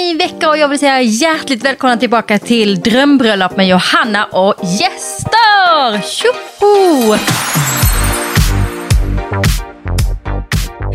ny 0.00 0.16
vecka 0.16 0.48
och 0.48 0.58
jag 0.58 0.68
vill 0.68 0.78
säga 0.78 1.00
hjärtligt 1.00 1.64
välkomna 1.64 1.96
tillbaka 1.96 2.38
till 2.38 2.80
Drömbröllop 2.80 3.56
med 3.56 3.68
Johanna 3.68 4.24
och 4.24 4.54
gäster! 4.62 6.00
Tjoho! 6.02 7.16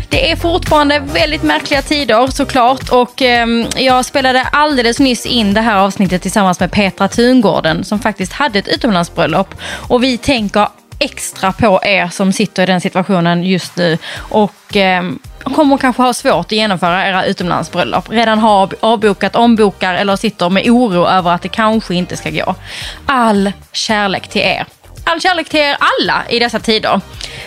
Det 0.08 0.30
är 0.30 0.36
fortfarande 0.36 0.98
väldigt 0.98 1.42
märkliga 1.42 1.82
tider 1.82 2.26
såklart 2.26 2.88
och 2.88 3.22
eh, 3.22 3.46
jag 3.76 4.04
spelade 4.04 4.42
alldeles 4.42 4.98
nyss 4.98 5.26
in 5.26 5.54
det 5.54 5.60
här 5.60 5.76
avsnittet 5.76 6.22
tillsammans 6.22 6.60
med 6.60 6.72
Petra 6.72 7.08
Tungården 7.08 7.84
som 7.84 7.98
faktiskt 7.98 8.32
hade 8.32 8.58
ett 8.58 8.68
utomlandsbröllop 8.68 9.54
och 9.88 10.02
vi 10.02 10.18
tänker 10.18 10.68
extra 10.98 11.52
på 11.52 11.80
er 11.82 12.08
som 12.08 12.32
sitter 12.32 12.62
i 12.62 12.66
den 12.66 12.80
situationen 12.80 13.44
just 13.44 13.76
nu 13.76 13.98
och 14.16 14.76
eh, 14.76 15.02
kommer 15.54 15.76
kanske 15.76 16.02
ha 16.02 16.12
svårt 16.12 16.46
att 16.46 16.52
genomföra 16.52 17.08
era 17.08 17.24
utomlandsbröllop. 17.24 18.10
Redan 18.10 18.38
har 18.38 18.70
avbokat, 18.80 19.36
ombokar 19.36 19.94
eller 19.94 20.16
sitter 20.16 20.50
med 20.50 20.70
oro 20.70 21.06
över 21.06 21.30
att 21.30 21.42
det 21.42 21.48
kanske 21.48 21.94
inte 21.94 22.16
ska 22.16 22.30
gå. 22.30 22.54
All 23.06 23.52
kärlek 23.72 24.28
till 24.28 24.40
er. 24.40 24.66
All 25.04 25.20
kärlek 25.20 25.48
till 25.48 25.60
er 25.60 25.76
alla 25.80 26.22
i 26.28 26.38
dessa 26.38 26.60
tider. 26.60 27.00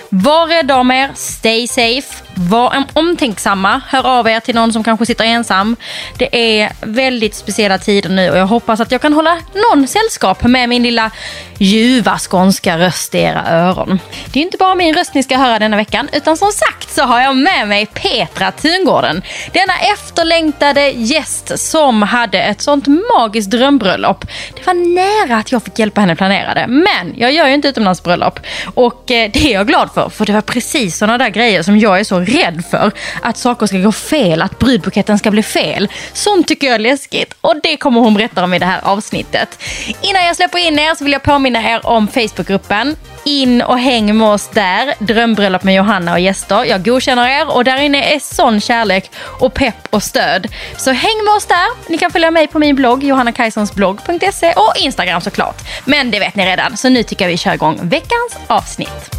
Var 0.09 0.47
rädda 0.47 0.77
om 0.77 0.91
er, 0.91 1.11
stay 1.15 1.67
safe. 1.67 2.23
Var 2.35 2.83
omtänksamma, 2.93 3.81
hör 3.87 4.07
av 4.07 4.27
er 4.27 4.39
till 4.39 4.55
någon 4.55 4.73
som 4.73 4.83
kanske 4.83 5.05
sitter 5.05 5.25
ensam. 5.25 5.75
Det 6.17 6.61
är 6.61 6.71
väldigt 6.81 7.35
speciella 7.35 7.77
tider 7.77 8.09
nu 8.09 8.31
och 8.31 8.37
jag 8.37 8.47
hoppas 8.47 8.79
att 8.79 8.91
jag 8.91 9.01
kan 9.01 9.13
hålla 9.13 9.37
någon 9.53 9.87
sällskap 9.87 10.43
med 10.43 10.69
min 10.69 10.83
lilla 10.83 11.11
ljuva 11.57 12.17
skånska 12.17 12.77
röst 12.77 13.15
i 13.15 13.17
era 13.17 13.47
öron. 13.47 13.99
Det 14.33 14.39
är 14.39 14.43
inte 14.43 14.57
bara 14.57 14.75
min 14.75 14.95
röst 14.95 15.13
ni 15.13 15.23
ska 15.23 15.37
höra 15.37 15.59
denna 15.59 15.77
veckan 15.77 16.09
utan 16.13 16.37
som 16.37 16.51
sagt 16.51 16.95
så 16.95 17.03
har 17.03 17.21
jag 17.21 17.35
med 17.35 17.67
mig 17.67 17.85
Petra 17.85 18.51
Tungården. 18.51 19.21
Denna 19.51 19.73
efterlängtade 19.93 20.89
gäst 20.89 21.59
som 21.59 22.01
hade 22.01 22.41
ett 22.41 22.61
sånt 22.61 22.87
magiskt 22.87 23.51
drömbröllop. 23.51 24.25
Det 24.55 24.65
var 24.65 24.73
nära 24.73 25.37
att 25.37 25.51
jag 25.51 25.63
fick 25.63 25.79
hjälpa 25.79 26.01
henne 26.01 26.15
planera 26.15 26.53
det 26.53 26.65
men 26.67 27.13
jag 27.17 27.31
gör 27.31 27.47
ju 27.47 27.53
inte 27.53 27.67
utomlandsbröllop 27.67 28.39
och 28.75 29.11
eh, 29.11 29.31
det 29.33 29.39
är 29.39 29.53
jag 29.53 29.67
glad 29.67 29.89
för 29.93 29.98
för 30.09 30.25
det 30.25 30.33
var 30.33 30.41
precis 30.41 30.97
sådana 30.97 31.17
där 31.17 31.29
grejer 31.29 31.63
som 31.63 31.79
jag 31.79 31.99
är 31.99 32.03
så 32.03 32.19
rädd 32.19 32.63
för. 32.71 32.91
Att 33.21 33.37
saker 33.37 33.65
ska 33.65 33.77
gå 33.77 33.91
fel, 33.91 34.41
att 34.41 34.59
brudbuketten 34.59 35.19
ska 35.19 35.31
bli 35.31 35.43
fel. 35.43 35.87
Sånt 36.13 36.47
tycker 36.47 36.67
jag 36.67 36.75
är 36.75 36.79
läskigt 36.79 37.33
och 37.41 37.55
det 37.63 37.77
kommer 37.77 38.01
hon 38.01 38.13
berätta 38.13 38.43
om 38.43 38.53
i 38.53 38.59
det 38.59 38.65
här 38.65 38.79
avsnittet. 38.83 39.63
Innan 40.01 40.25
jag 40.25 40.35
släpper 40.35 40.67
in 40.67 40.79
er 40.79 40.95
så 40.95 41.03
vill 41.03 41.13
jag 41.13 41.23
påminna 41.23 41.71
er 41.71 41.85
om 41.85 42.07
Facebookgruppen. 42.07 42.95
In 43.23 43.61
och 43.61 43.79
häng 43.79 44.17
med 44.17 44.27
oss 44.27 44.47
där. 44.47 44.93
Drömbröllop 44.99 45.63
med 45.63 45.75
Johanna 45.75 46.13
och 46.13 46.19
gäster. 46.19 46.63
Jag 46.63 46.85
godkänner 46.85 47.27
er 47.27 47.55
och 47.55 47.63
där 47.63 47.81
inne 47.81 48.15
är 48.15 48.19
sån 48.19 48.61
kärlek 48.61 49.11
och 49.15 49.53
pepp 49.53 49.87
och 49.89 50.03
stöd. 50.03 50.47
Så 50.77 50.91
häng 50.91 51.23
med 51.25 51.33
oss 51.33 51.45
där. 51.45 51.89
Ni 51.91 51.97
kan 51.97 52.11
följa 52.11 52.31
mig 52.31 52.47
på 52.47 52.59
min 52.59 52.75
blogg 52.75 53.03
johannakajsonsblogg.se 53.03 54.53
och 54.53 54.73
Instagram 54.79 55.21
såklart. 55.21 55.57
Men 55.85 56.11
det 56.11 56.19
vet 56.19 56.35
ni 56.35 56.45
redan 56.45 56.77
så 56.77 56.89
nu 56.89 57.03
tycker 57.03 57.25
jag 57.25 57.29
vi 57.31 57.37
kör 57.37 57.53
igång 57.53 57.79
veckans 57.83 58.37
avsnitt. 58.47 59.15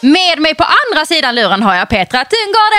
Med 0.00 0.38
mig 0.38 0.54
på 0.54 0.64
andra 0.64 1.06
sidan 1.06 1.34
luren 1.34 1.62
har 1.62 1.74
jag 1.74 1.88
Petra 1.88 2.24
Tungården! 2.24 2.72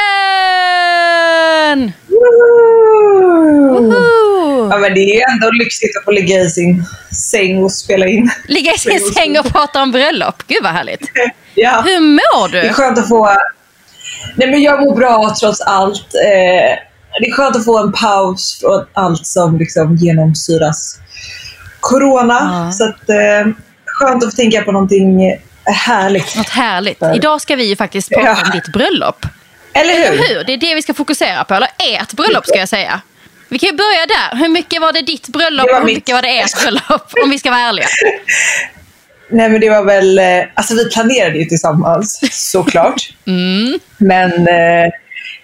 Ja, 4.69 4.77
men 4.77 4.93
det 4.93 5.21
är 5.21 5.31
ändå 5.31 5.51
lyxigt 5.51 5.97
att 5.97 6.03
få 6.03 6.11
ligga 6.11 6.39
i 6.39 6.49
sin 6.49 6.85
säng 7.31 7.63
och 7.63 7.71
spela 7.71 8.07
in. 8.07 8.29
Ligga 8.47 8.73
i 8.73 8.77
sin 8.77 8.99
säng 8.99 9.39
och 9.39 9.45
prata 9.45 9.81
om 9.81 9.91
bröllop. 9.91 10.43
Gud 10.47 10.63
vad 10.63 10.71
härligt. 10.71 11.01
Ja. 11.59 11.83
Hur 11.85 11.99
mår 11.99 12.47
du? 12.47 12.61
Det 12.61 12.67
är 12.67 12.73
skönt 12.73 12.97
att 12.97 13.09
få... 13.09 13.29
Nej, 14.35 14.51
men 14.51 14.61
jag 14.61 14.79
mår 14.79 14.95
bra 14.95 15.35
trots 15.39 15.61
allt. 15.61 16.13
Eh, 16.15 16.77
det 17.19 17.27
är 17.27 17.31
skönt 17.31 17.55
att 17.55 17.65
få 17.65 17.77
en 17.79 17.91
paus 17.91 18.59
från 18.61 18.85
allt 18.93 19.27
som 19.27 19.57
liksom 19.57 19.95
genomsyras 19.95 20.99
corona. 21.79 22.65
Ja. 22.65 22.71
Så 22.71 22.83
att, 22.83 23.09
eh, 23.09 23.53
skönt 23.85 24.23
att 24.23 24.29
få 24.31 24.35
tänka 24.35 24.61
på 24.61 24.71
någonting 24.71 25.21
härligt. 25.73 26.35
Något 26.35 26.49
härligt. 26.49 27.01
Idag 27.15 27.41
ska 27.41 27.55
vi 27.55 27.63
ju 27.69 27.75
faktiskt 27.75 28.09
prata 28.09 28.31
om 28.31 28.37
Ja. 28.45 28.51
ditt 28.53 28.73
bröllop. 28.73 29.25
Eller 29.73 29.93
hur? 29.95 30.03
Eller 30.05 30.35
hur? 30.35 30.43
Det 30.43 30.53
är 30.53 30.57
det 30.57 30.75
vi 30.75 30.81
ska 30.81 30.93
fokusera 30.93 31.43
på. 31.43 31.53
Eller 31.53 31.69
ert 31.79 32.13
bröllop 32.13 32.45
ska 32.45 32.57
jag 32.59 32.69
säga. 32.69 33.01
Vi 33.49 33.59
kan 33.59 33.69
ju 33.69 33.75
börja 33.75 34.05
där. 34.05 34.37
Hur 34.37 34.49
mycket 34.49 34.81
var 34.81 34.93
det 34.93 35.01
ditt 35.01 35.27
bröllop 35.27 35.65
Det 35.67 35.71
och 35.73 35.77
hur 35.79 35.85
mitt. 35.85 35.95
mycket 35.95 36.15
var 36.15 36.21
det 36.21 36.39
ert 36.39 36.61
bröllop? 36.61 37.11
Om 37.23 37.29
vi 37.29 37.39
ska 37.39 37.49
vara 37.51 37.61
ärliga. 37.61 37.85
Nej 39.29 39.49
men 39.49 39.61
det 39.61 39.69
var 39.69 39.83
väl, 39.83 40.19
eh, 40.19 40.25
alltså 40.53 40.75
vi 40.75 40.89
planerade 40.89 41.37
ju 41.37 41.45
tillsammans 41.45 42.19
såklart. 42.51 43.09
Mm. 43.27 43.79
Men, 43.97 44.31
eh, 44.31 44.89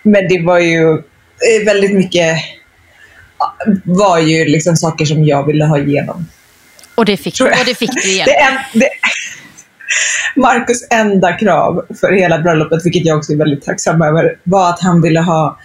men 0.04 0.28
det 0.28 0.42
var 0.46 0.60
ju 0.60 0.94
eh, 0.94 1.66
väldigt 1.66 1.92
mycket, 1.94 2.38
var 3.84 4.20
ju 4.20 4.46
liksom 4.46 4.76
saker 4.76 5.06
som 5.06 5.26
jag 5.26 5.48
ville 5.48 5.66
ha 5.66 5.80
igenom. 5.80 6.28
Och 6.96 7.06
det 7.06 7.18
fick, 7.18 7.42
och 7.42 7.50
det 7.66 7.76
fick 7.76 7.92
du 7.94 8.02
igen. 8.10 8.26
Det 8.30 8.36
en, 8.38 8.58
det, 8.74 8.90
Marcus 10.36 10.88
enda 10.90 11.34
krav 11.34 11.86
för 12.00 12.12
hela 12.12 12.40
bröllopet, 12.40 12.86
vilket 12.86 13.06
jag 13.06 13.18
också 13.18 13.32
är 13.32 13.38
väldigt 13.38 13.66
tacksam 13.66 14.02
över, 14.02 14.38
var 14.44 14.70
att 14.70 14.80
han 14.82 15.02
ville 15.02 15.20
ha 15.20 15.60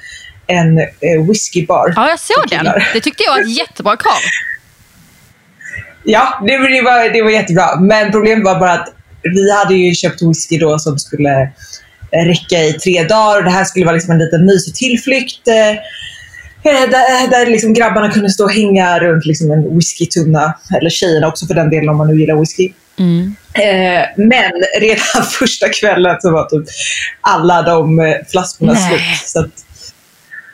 en 0.47 0.79
eh, 0.79 1.27
whiskybar. 1.29 1.93
Ja, 1.97 2.09
jag 2.09 2.21
såg 2.21 2.45
den. 2.51 2.65
Det 2.95 3.01
tyckte 3.01 3.23
jag 3.27 3.33
var 3.35 3.41
ett 3.41 3.59
jättebra 3.59 3.97
krav. 3.97 4.13
Ja, 6.05 6.39
det, 6.47 6.59
det, 6.59 6.83
var, 6.83 7.13
det 7.13 7.23
var 7.23 7.31
jättebra. 7.31 7.81
Men 7.81 8.13
problemet 8.13 8.45
var 8.45 8.61
bara 8.61 8.73
att 8.73 8.89
vi 9.23 9.53
hade 9.53 9.75
ju 9.75 9.95
köpt 9.95 10.23
whisky 10.23 10.59
då 10.59 10.79
som 10.79 10.99
skulle 10.99 11.41
eh, 12.13 12.25
räcka 12.27 12.59
i 12.65 12.73
tre 12.73 13.05
dagar. 13.05 13.39
Och 13.39 13.45
det 13.45 13.51
här 13.51 13.65
skulle 13.65 13.85
vara 13.85 13.95
liksom 13.95 14.13
en 14.13 14.19
liten 14.19 14.47
mysig 14.47 14.75
tillflykt. 14.75 15.49
eh, 15.49 15.71
eh, 16.73 16.89
Där, 16.91 17.31
där 17.31 17.47
liksom 17.47 17.75
grabbarna 17.75 18.11
kunde 18.11 18.31
stå 18.31 18.45
och 18.45 18.53
hänga 18.53 18.99
runt 18.99 19.27
liksom 19.27 19.51
en 19.51 19.75
whiskytunna. 19.77 20.55
Eller 20.81 20.91
tjejerna 20.91 21.29
också 21.29 21.47
för 21.47 21.55
den 21.55 21.71
delen 21.71 21.89
om 21.89 21.97
man 21.97 22.07
nu 22.09 22.21
gillar 22.21 22.37
whisky. 22.41 22.73
Mm. 22.99 23.37
Eh, 23.55 24.07
men 24.17 24.53
redan 24.81 25.25
första 25.39 25.69
kvällen 25.69 26.17
så 26.21 26.31
var 26.31 26.45
typ 26.45 26.65
alla 27.21 27.63
de 27.63 28.01
eh, 28.01 28.17
flaskorna 28.31 28.73
Nej. 28.73 28.89
slut. 28.89 29.29
Så, 29.29 29.41
att, 29.41 29.65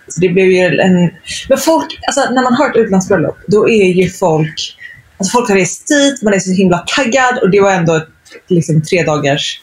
så 0.09 0.21
det 0.21 0.29
blev 0.29 0.47
ju 0.47 0.59
en... 0.59 1.11
Men 1.49 1.59
folk, 1.59 2.01
alltså 2.07 2.35
när 2.35 2.43
man 2.43 2.55
har 2.55 2.71
ett 2.71 2.77
utlandsbröllop, 2.77 3.39
då 3.47 3.69
är 3.69 3.85
ju 3.85 4.11
folk... 4.11 4.77
Alltså 5.19 5.33
folk 5.33 5.49
har 5.49 5.57
rest 5.57 5.89
dit, 5.89 6.23
man 6.23 6.35
är 6.35 6.39
så 6.39 6.51
himla 6.51 6.79
taggad 6.79 7.39
och 7.39 7.51
det 7.51 7.61
var 7.61 7.71
ändå 7.71 7.95
ett 7.95 8.09
liksom, 8.49 8.83
tre 8.83 9.03
dagars 9.03 9.61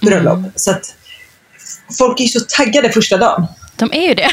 bröllop. 0.00 0.38
Mm. 0.38 0.50
Så 0.56 0.70
att 0.70 0.94
folk 1.98 2.20
är 2.20 2.24
ju 2.24 2.28
så 2.28 2.40
taggade 2.40 2.92
första 2.92 3.16
dagen. 3.16 3.46
De 3.76 3.92
är 3.92 4.08
ju 4.08 4.14
det. 4.14 4.30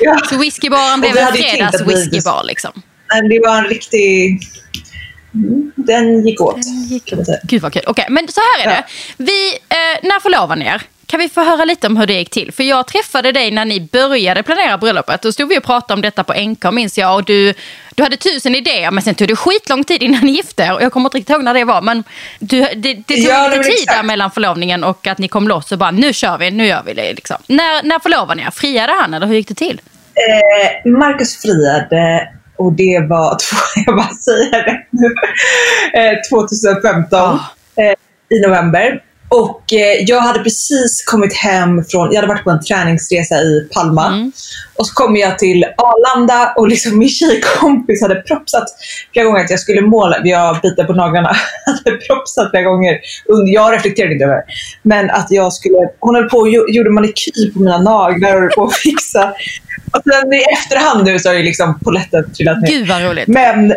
Ja. 0.00 0.20
Så 0.28 0.38
whiskybaren 0.38 1.00
blev 1.00 1.16
en 1.16 1.32
fredags 1.32 1.80
whiskybar 1.80 2.44
liksom. 2.44 2.82
Det 3.28 3.40
var 3.46 3.58
en 3.58 3.64
riktig... 3.64 4.38
Den 5.76 6.26
gick 6.26 6.40
åt. 6.40 6.56
man 7.16 7.24
säga. 7.24 7.38
Gud 7.42 7.62
vad 7.62 7.72
kul. 7.72 7.82
Okej, 7.86 8.06
men 8.08 8.28
så 8.28 8.40
här 8.40 8.66
är 8.66 8.76
det. 8.76 8.84
Vi, 9.16 9.52
eh, 9.68 10.08
när 10.08 10.20
förlovar 10.20 10.56
ni 10.56 10.66
er? 10.66 10.82
Kan 11.06 11.20
vi 11.20 11.28
få 11.28 11.40
höra 11.44 11.64
lite 11.64 11.86
om 11.86 11.96
hur 11.96 12.06
det 12.06 12.14
gick 12.14 12.30
till? 12.30 12.52
För 12.52 12.62
jag 12.62 12.86
träffade 12.86 13.32
dig 13.32 13.50
när 13.50 13.64
ni 13.64 13.80
började 13.80 14.42
planera 14.42 14.78
bröllopet. 14.78 15.22
Då 15.22 15.32
stod 15.32 15.48
vi 15.48 15.58
och 15.58 15.62
pratade 15.62 15.94
om 15.94 16.00
detta 16.00 16.24
på 16.24 16.34
NK 16.34 16.72
minns 16.72 16.98
jag. 16.98 17.14
Och 17.14 17.24
du, 17.24 17.54
du 17.94 18.02
hade 18.02 18.16
tusen 18.16 18.54
idéer 18.54 18.90
men 18.90 19.02
sen 19.02 19.14
tog 19.14 19.28
det 19.28 19.36
skitlång 19.36 19.84
tid 19.84 20.02
innan 20.02 20.20
ni 20.20 20.32
gifte 20.32 20.62
er. 20.62 20.72
Och 20.74 20.82
jag 20.82 20.92
kommer 20.92 21.08
inte 21.08 21.18
riktigt 21.18 21.30
ihåg 21.34 21.44
när 21.44 21.54
det 21.54 21.64
var. 21.64 21.82
Men 21.82 22.04
du, 22.38 22.60
det, 22.60 22.74
det 22.76 22.94
tog 23.04 23.16
Ja, 23.16 23.48
lite 23.48 23.62
tid 23.62 23.86
där 23.86 24.02
mellan 24.02 24.30
förlovningen 24.30 24.84
och 24.84 25.06
att 25.06 25.18
ni 25.18 25.28
kom 25.28 25.48
loss 25.48 25.72
och 25.72 25.78
bara 25.78 25.90
nu 25.90 26.12
kör 26.12 26.38
vi, 26.38 26.50
nu 26.50 26.66
gör 26.66 26.82
vi 26.86 26.94
det. 26.94 27.12
Liksom. 27.12 27.36
När, 27.46 27.82
när 27.82 27.98
förlovade 27.98 28.34
ni 28.34 28.42
er? 28.42 28.50
Friade 28.50 28.92
han 29.00 29.14
eller 29.14 29.26
hur 29.26 29.34
gick 29.34 29.48
det 29.48 29.54
till? 29.54 29.80
Eh, 30.14 30.90
Marcus 30.90 31.42
friade 31.42 32.28
och 32.56 32.72
det 32.72 33.06
var, 33.08 33.36
jag 33.86 33.96
bara 33.96 34.08
säger 34.14 34.64
det 34.64 34.86
nu, 34.90 35.06
eh, 36.00 36.18
2015 36.30 37.20
Ah. 37.20 37.38
eh, 37.82 37.94
i 38.36 38.40
november. 38.46 39.02
Och 39.34 39.72
eh, 39.72 40.04
jag 40.06 40.20
hade 40.20 40.38
precis 40.38 41.04
kommit 41.06 41.34
hem 41.34 41.84
från, 41.84 42.08
jag 42.12 42.16
hade 42.20 42.28
varit 42.34 42.44
på 42.44 42.50
en 42.50 42.60
träningsresa 42.64 43.34
i 43.34 43.68
Palma. 43.74 44.06
Mm. 44.06 44.32
Och 44.76 44.86
så 44.86 44.94
kom 44.94 45.16
jag 45.16 45.38
till 45.38 45.64
Arlanda 45.76 46.54
och 46.56 46.68
liksom 46.68 46.98
min 46.98 47.08
tjejkompis 47.08 48.02
hade 48.02 48.14
propsat 48.14 48.64
flera 49.12 49.26
gånger 49.26 49.44
att 49.44 49.50
jag 49.50 49.60
skulle 49.60 49.80
måla, 49.80 50.16
jag 50.24 50.60
biter 50.62 50.84
på 50.84 50.92
naglarna, 50.92 51.28
hade 51.84 51.96
propsat 51.96 52.50
flera 52.50 52.62
gånger. 52.64 52.98
Jag 53.46 53.72
reflekterade 53.74 54.12
inte 54.12 54.24
över 54.24 54.34
det. 54.34 54.44
Men 54.82 55.10
att 55.10 55.26
jag 55.30 55.52
skulle, 55.52 55.76
hon 56.00 56.14
höll 56.14 56.28
på 56.28 56.38
och 56.38 56.48
gjo- 56.48 56.68
gjorde 56.68 56.90
manikyr 56.90 57.52
på 57.52 57.58
mina 57.58 57.78
naglar 57.78 58.46
och 58.46 58.52
på 58.52 58.64
att 58.66 58.74
fixa. 58.74 59.32
Och 59.92 60.02
sen 60.12 60.32
i 60.32 60.42
efterhand 60.52 61.04
nu 61.04 61.18
så 61.18 61.28
har 61.28 61.34
ju 61.34 61.42
liksom 61.42 61.80
polletten 61.84 62.32
trillat 62.32 62.62
ner. 62.62 62.68
Gud 62.68 62.88
vad 62.88 63.02
roligt. 63.02 63.28
Men, 63.28 63.68
nej, 63.68 63.76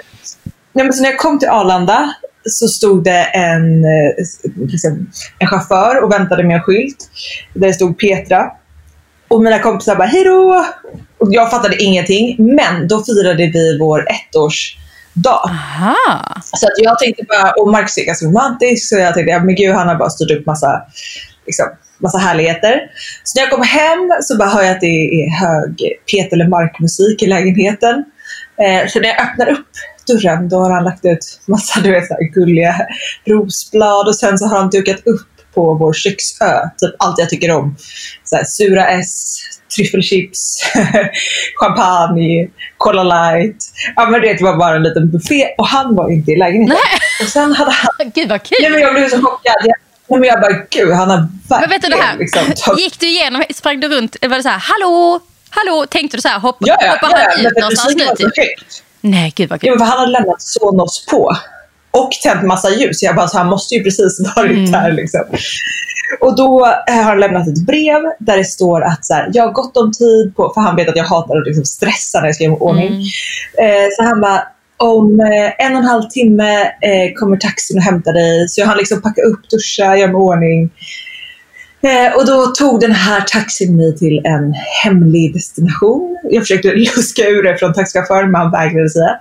men 0.86 0.94
så 0.94 1.02
när 1.02 1.10
jag 1.10 1.20
kom 1.20 1.40
till 1.40 1.50
Arlanda 1.50 2.14
så 2.48 2.68
stod 2.68 3.04
det 3.04 3.24
en, 3.24 3.86
eh, 3.86 4.26
liksom, 4.68 5.12
en 5.40 5.48
chaufför 5.48 6.04
och 6.04 6.12
väntade 6.12 6.44
med 6.44 6.56
en 6.56 6.64
skylt. 6.64 7.10
Där 7.54 7.68
det 7.68 7.74
stod 7.74 8.00
Petra. 8.00 8.52
Och 9.28 9.44
mina 9.44 9.60
kompisar 9.60 9.96
bara 9.96 10.08
hejdå! 10.08 10.66
Och 11.18 11.28
jag 11.32 11.52
fattade 11.52 11.84
ingenting. 11.84 12.36
Men 12.56 12.88
då 12.88 13.04
firade 13.04 13.52
vi 13.54 13.78
vår 13.80 14.06
ettårsdag. 14.10 15.42
Aha. 15.46 15.96
Så 16.44 16.68
att 16.68 16.74
jag 16.78 17.00
tänkte 17.00 17.24
bara, 17.30 17.52
och 17.52 17.72
Marcus 17.72 17.98
är 17.98 18.06
ganska 18.06 18.26
romantisk, 18.26 18.90
så 18.90 18.96
jag 18.96 19.14
tänkte, 19.14 19.32
ja, 19.32 19.44
men 19.44 19.56
gud 19.56 19.76
han 19.76 19.88
har 19.88 19.96
bara 19.96 20.10
styrt 20.10 20.32
upp 20.32 20.46
massa 20.46 20.82
liksom, 21.46 21.66
massa 22.00 22.18
härligheter. 22.18 22.82
Så 23.24 23.40
när 23.40 23.44
jag 23.44 23.52
kommer 23.52 23.66
hem 23.66 24.12
så 24.22 24.38
bara 24.38 24.50
hör 24.50 24.64
jag 24.64 24.72
att 24.72 24.82
det 24.82 25.24
är 25.24 25.30
hög 25.30 25.82
Peter 26.12 26.38
LeMarc-musik 26.38 27.24
i 27.24 27.28
lägenheten. 27.28 28.06
Eh, 28.62 28.88
så 28.88 29.00
när 29.00 29.08
jag 29.08 29.22
öppnar 29.22 29.50
upp 29.50 29.68
dörren 30.08 30.50
då 30.50 30.60
har 30.60 30.72
han 30.72 30.84
lagt 30.84 31.06
ut 31.06 31.40
massa 31.46 31.80
du 31.82 31.92
vet, 31.92 32.08
så 32.08 32.16
gulliga 32.34 32.76
rosblad 33.26 34.08
och 34.08 34.16
sen 34.16 34.38
så 34.38 34.46
har 34.46 34.58
han 34.58 34.70
dukat 34.70 35.08
upp 35.08 35.28
på 35.58 35.74
vår 35.74 35.94
köksö. 35.94 36.70
Typ 36.78 36.96
allt 37.00 37.20
jag 37.20 37.30
tycker 37.30 37.52
om. 37.52 37.76
Så 38.24 38.36
här, 38.36 38.44
sura 38.44 38.88
S, 38.88 39.38
tryffelchips, 39.76 40.64
champagne, 41.60 42.48
Cola 42.78 43.04
light. 43.04 43.58
Ja 43.96 44.10
men 44.10 44.22
det 44.22 44.42
var 44.42 44.58
bara 44.58 44.76
en 44.76 44.84
liten 44.84 45.12
buffé 45.12 45.48
och 45.58 45.68
han 45.68 45.96
var 45.96 46.12
inte 46.12 46.32
i 46.32 46.36
lägenheten. 46.36 46.78
Nej. 46.92 47.00
Och 47.22 47.32
sen 47.32 47.54
hade 47.54 47.72
han... 47.72 48.12
Gud 48.16 48.30
vad 48.30 48.44
kul! 48.44 48.58
Nej, 48.62 48.72
men 48.72 48.82
jag 48.82 48.94
blev 48.94 49.10
så 49.10 49.22
chockad. 49.22 49.56
Jag, 49.64 50.20
men 50.20 50.24
jag 50.24 50.42
bara, 50.42 50.54
gud 50.70 50.92
han 50.94 51.10
har 51.10 51.18
verkligen 51.18 51.62
Men 51.62 51.70
vet 51.70 51.82
du 51.82 51.90
det 51.90 52.04
här, 52.04 52.18
liksom, 52.18 52.42
tagit... 52.56 52.80
gick 52.80 53.00
du 53.00 53.08
igenom, 53.08 53.44
sprang 53.54 53.80
du 53.80 53.88
runt, 53.88 54.16
var 54.22 54.38
det 54.38 54.44
så 54.44 54.50
här, 54.50 54.60
hallå, 54.60 55.20
hallå, 55.50 55.86
tänkte 55.90 56.18
du 56.18 56.22
så 56.22 56.28
här, 56.28 56.40
hopp, 56.40 56.58
Ja, 56.60 56.78
ja, 56.80 56.92
hoppar 56.92 57.10
ja, 57.12 57.30
han 57.36 57.46
ut 57.46 57.58
någonstans 57.58 57.96
nu? 57.96 58.06
Typ? 58.18 58.34
Nej, 59.02 59.34
gud 59.36 59.50
vad 59.50 59.58
Ja, 59.58 59.60
kul. 59.62 59.70
men 59.70 59.80
för 59.80 59.86
han 59.86 60.00
hade 60.00 60.12
lämnat 60.12 60.42
Sonos 60.42 61.06
på 61.12 61.36
och 61.92 62.12
tänt 62.24 62.44
massa 62.44 62.70
ljus. 62.70 63.04
Jag 63.04 63.16
bara, 63.16 63.28
så 63.28 63.38
han 63.38 63.48
måste 63.48 63.76
ju 63.76 63.84
precis 63.84 64.20
varit 64.36 64.52
Mm. 64.58 64.72
där. 64.72 64.92
Liksom. 64.92 65.22
Och 66.22 66.36
då 66.36 66.66
eh, 66.88 66.96
har 66.96 67.04
han 67.04 67.20
lämnat 67.20 67.48
ett 67.48 67.66
brev 67.66 68.02
där 68.20 68.38
det 68.38 68.44
står 68.46 68.82
att 68.84 69.06
så 69.06 69.14
här, 69.14 69.30
jag 69.34 69.44
har 69.44 69.52
gott 69.52 69.78
om 69.78 69.92
tid 69.92 70.36
på, 70.36 70.52
för 70.54 70.62
han 70.62 70.76
vet 70.76 70.90
att 70.90 70.96
jag 70.98 71.04
hatar 71.04 71.38
att 71.38 71.46
liksom 71.48 71.66
stressa 71.66 72.20
när 72.20 72.26
jag 72.26 72.36
ska 72.36 72.44
göra 72.44 72.56
ordning. 72.56 72.88
Mm. 72.88 73.04
Eh, 73.84 73.88
så 73.98 74.04
han 74.04 74.22
bara, 74.22 74.44
om 74.78 75.20
eh, 75.20 75.66
en 75.66 75.74
och 75.76 75.80
en 75.80 75.86
halv 75.88 76.04
timme 76.10 76.62
eh, 76.62 77.14
kommer 77.20 77.38
taxin 77.38 77.78
och 77.78 77.84
hämtar 77.84 78.14
dig. 78.14 78.48
Så 78.50 78.62
jag 78.62 78.68
hann 78.68 78.78
liksom 78.78 79.02
packa 79.02 79.22
upp, 79.22 79.50
duscha, 79.50 79.98
göra 79.98 80.12
mig 80.12 80.16
ordning. 80.22 80.70
Eh, 81.82 82.16
och 82.16 82.26
då 82.26 82.46
tog 82.46 82.80
den 82.80 82.92
här 82.92 83.22
taxin 83.22 83.76
mig 83.76 83.96
till 83.96 84.22
en 84.26 84.54
hemlig 84.84 85.34
destination. 85.34 86.18
Jag 86.24 86.44
försökte 86.44 86.76
luska 86.76 87.22
ur 87.28 87.44
det 87.44 87.58
från 87.58 87.74
taxichauffören 87.74 88.32
men 88.32 88.42
han 88.42 88.52
vägrade 88.52 88.90
säga. 88.90 89.20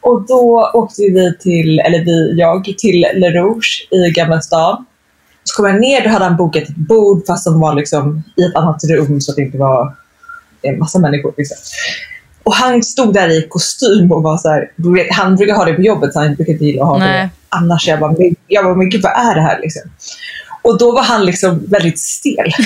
Och 0.00 0.26
då 0.26 0.70
åkte 0.74 1.02
vi 1.02 1.36
till, 1.40 1.78
eller 1.78 2.04
vi, 2.04 2.38
jag, 2.38 2.64
till 2.78 3.06
Le 3.14 3.30
Rouge 3.30 3.88
i 3.90 4.10
Gamla 4.10 4.40
stan. 4.40 4.86
Så 5.44 5.56
kom 5.56 5.66
jag 5.66 5.80
ner, 5.80 6.04
då 6.04 6.08
hade 6.08 6.24
han 6.24 6.36
bokat 6.36 6.62
ett 6.62 6.76
bord 6.76 7.26
fast 7.26 7.44
som 7.44 7.60
var 7.60 7.74
liksom 7.74 8.22
i 8.36 8.44
ett 8.44 8.56
annat 8.56 8.84
rum 8.84 9.20
så 9.20 9.32
att 9.32 9.36
det 9.36 9.42
inte 9.42 9.58
var 9.58 9.94
en 10.62 10.78
massa 10.78 10.98
människor. 10.98 11.34
Liksom. 11.36 11.56
Och 12.44 12.54
han 12.54 12.82
stod 12.82 13.14
där 13.14 13.28
i 13.28 13.46
kostym 13.48 14.12
och 14.12 14.22
var 14.22 14.38
så 14.38 14.48
här, 14.48 14.70
han 15.10 15.36
brukar 15.36 15.54
ha 15.54 15.64
det 15.64 15.72
på 15.72 15.82
jobbet 15.82 16.12
så 16.12 16.20
han 16.20 16.34
brukar 16.34 16.52
inte 16.52 16.64
gilla 16.64 16.82
att 16.82 16.88
ha 16.88 16.98
Nej. 16.98 17.22
det 17.22 17.30
annars. 17.48 17.88
Jag 17.88 18.00
bara, 18.00 18.14
jag 18.46 18.64
bara, 18.64 18.74
men 18.74 18.90
gud 18.90 19.02
vad 19.02 19.12
är 19.12 19.34
det 19.34 19.40
här 19.40 19.60
liksom? 19.62 19.82
Och 20.62 20.78
då 20.78 20.92
var 20.92 21.02
han 21.02 21.26
liksom 21.26 21.66
väldigt 21.70 22.00
stel. 22.00 22.52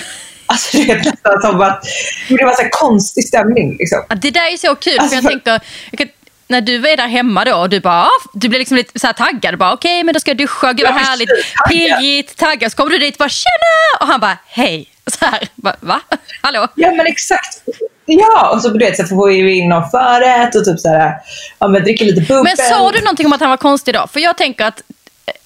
Alltså 0.49 0.77
det 0.77 0.91
är 0.91 0.97
nästan 0.97 1.41
som 1.43 1.61
att 1.61 1.83
det 2.29 2.45
var 2.45 2.53
så 2.55 2.69
konstig 2.71 3.25
stämning. 3.29 3.77
Liksom. 3.79 4.05
Det 4.21 4.31
där 4.31 4.53
är 4.53 4.57
så 4.57 4.75
kul, 4.75 4.99
Alltså, 4.99 5.09
för 5.09 5.17
jag 5.17 5.23
för- 5.23 5.31
tänker, 5.31 5.61
jag 5.91 5.99
kan, 5.99 6.09
när 6.49 6.61
du 6.61 6.79
var 6.79 6.97
där 6.97 7.09
hemma 7.09 7.45
då 7.45 7.57
och 7.57 7.69
du 7.71 7.81
bara, 7.81 8.03
ah, 8.03 8.11
du 8.35 8.49
blev 8.49 8.59
liksom 8.59 8.77
lite 8.77 8.99
så 9.01 9.07
här 9.07 9.15
taggad, 9.15 9.59
bara 9.59 9.73
okej 9.73 10.05
men 10.05 10.15
då 10.15 10.21
ska 10.21 10.31
jag 10.31 10.39
duscha, 10.39 10.73
gud 10.73 10.87
vad 10.87 10.95
härligt, 10.95 11.29
pirrigt, 11.69 12.37
taggad. 12.37 12.71
Så 12.73 12.77
kommer 12.77 12.91
du 12.91 12.99
dit 12.99 13.15
och 13.15 13.19
bara 13.19 13.29
tjena! 13.29 14.01
Och 14.01 14.07
han 14.07 14.21
bara 14.21 14.39
hej. 14.47 14.89
Så 15.07 15.25
här, 15.25 15.49
bara, 15.55 15.77
va? 15.81 16.01
Hallå? 16.43 16.69
Ja 16.75 16.93
men 16.93 17.07
exakt. 17.07 17.63
Ja, 18.07 18.51
och 18.55 18.63
så, 18.63 18.69
du 18.69 18.79
vet, 18.79 18.97
så 18.97 19.07
får 19.07 19.29
vi 19.29 19.59
in 19.59 19.69
någon 19.69 19.91
förrätt 19.91 20.55
och 20.55 20.65
typ 20.65 20.81
så 20.81 20.89
här, 20.89 21.13
ja, 21.59 21.69
men 21.69 21.83
dricker 21.83 22.05
lite 22.05 22.21
bubbel. 22.21 22.45
Men 22.45 22.57
sa 22.57 22.93
du 22.93 23.01
någonting 23.01 23.27
om 23.27 23.33
att 23.33 23.41
han 23.41 23.51
var 23.51 23.57
konstig 23.57 23.95
då? 23.95 24.07
För 24.13 24.21
jag 24.21 24.37
tänker 24.37 24.65
att, 24.65 24.83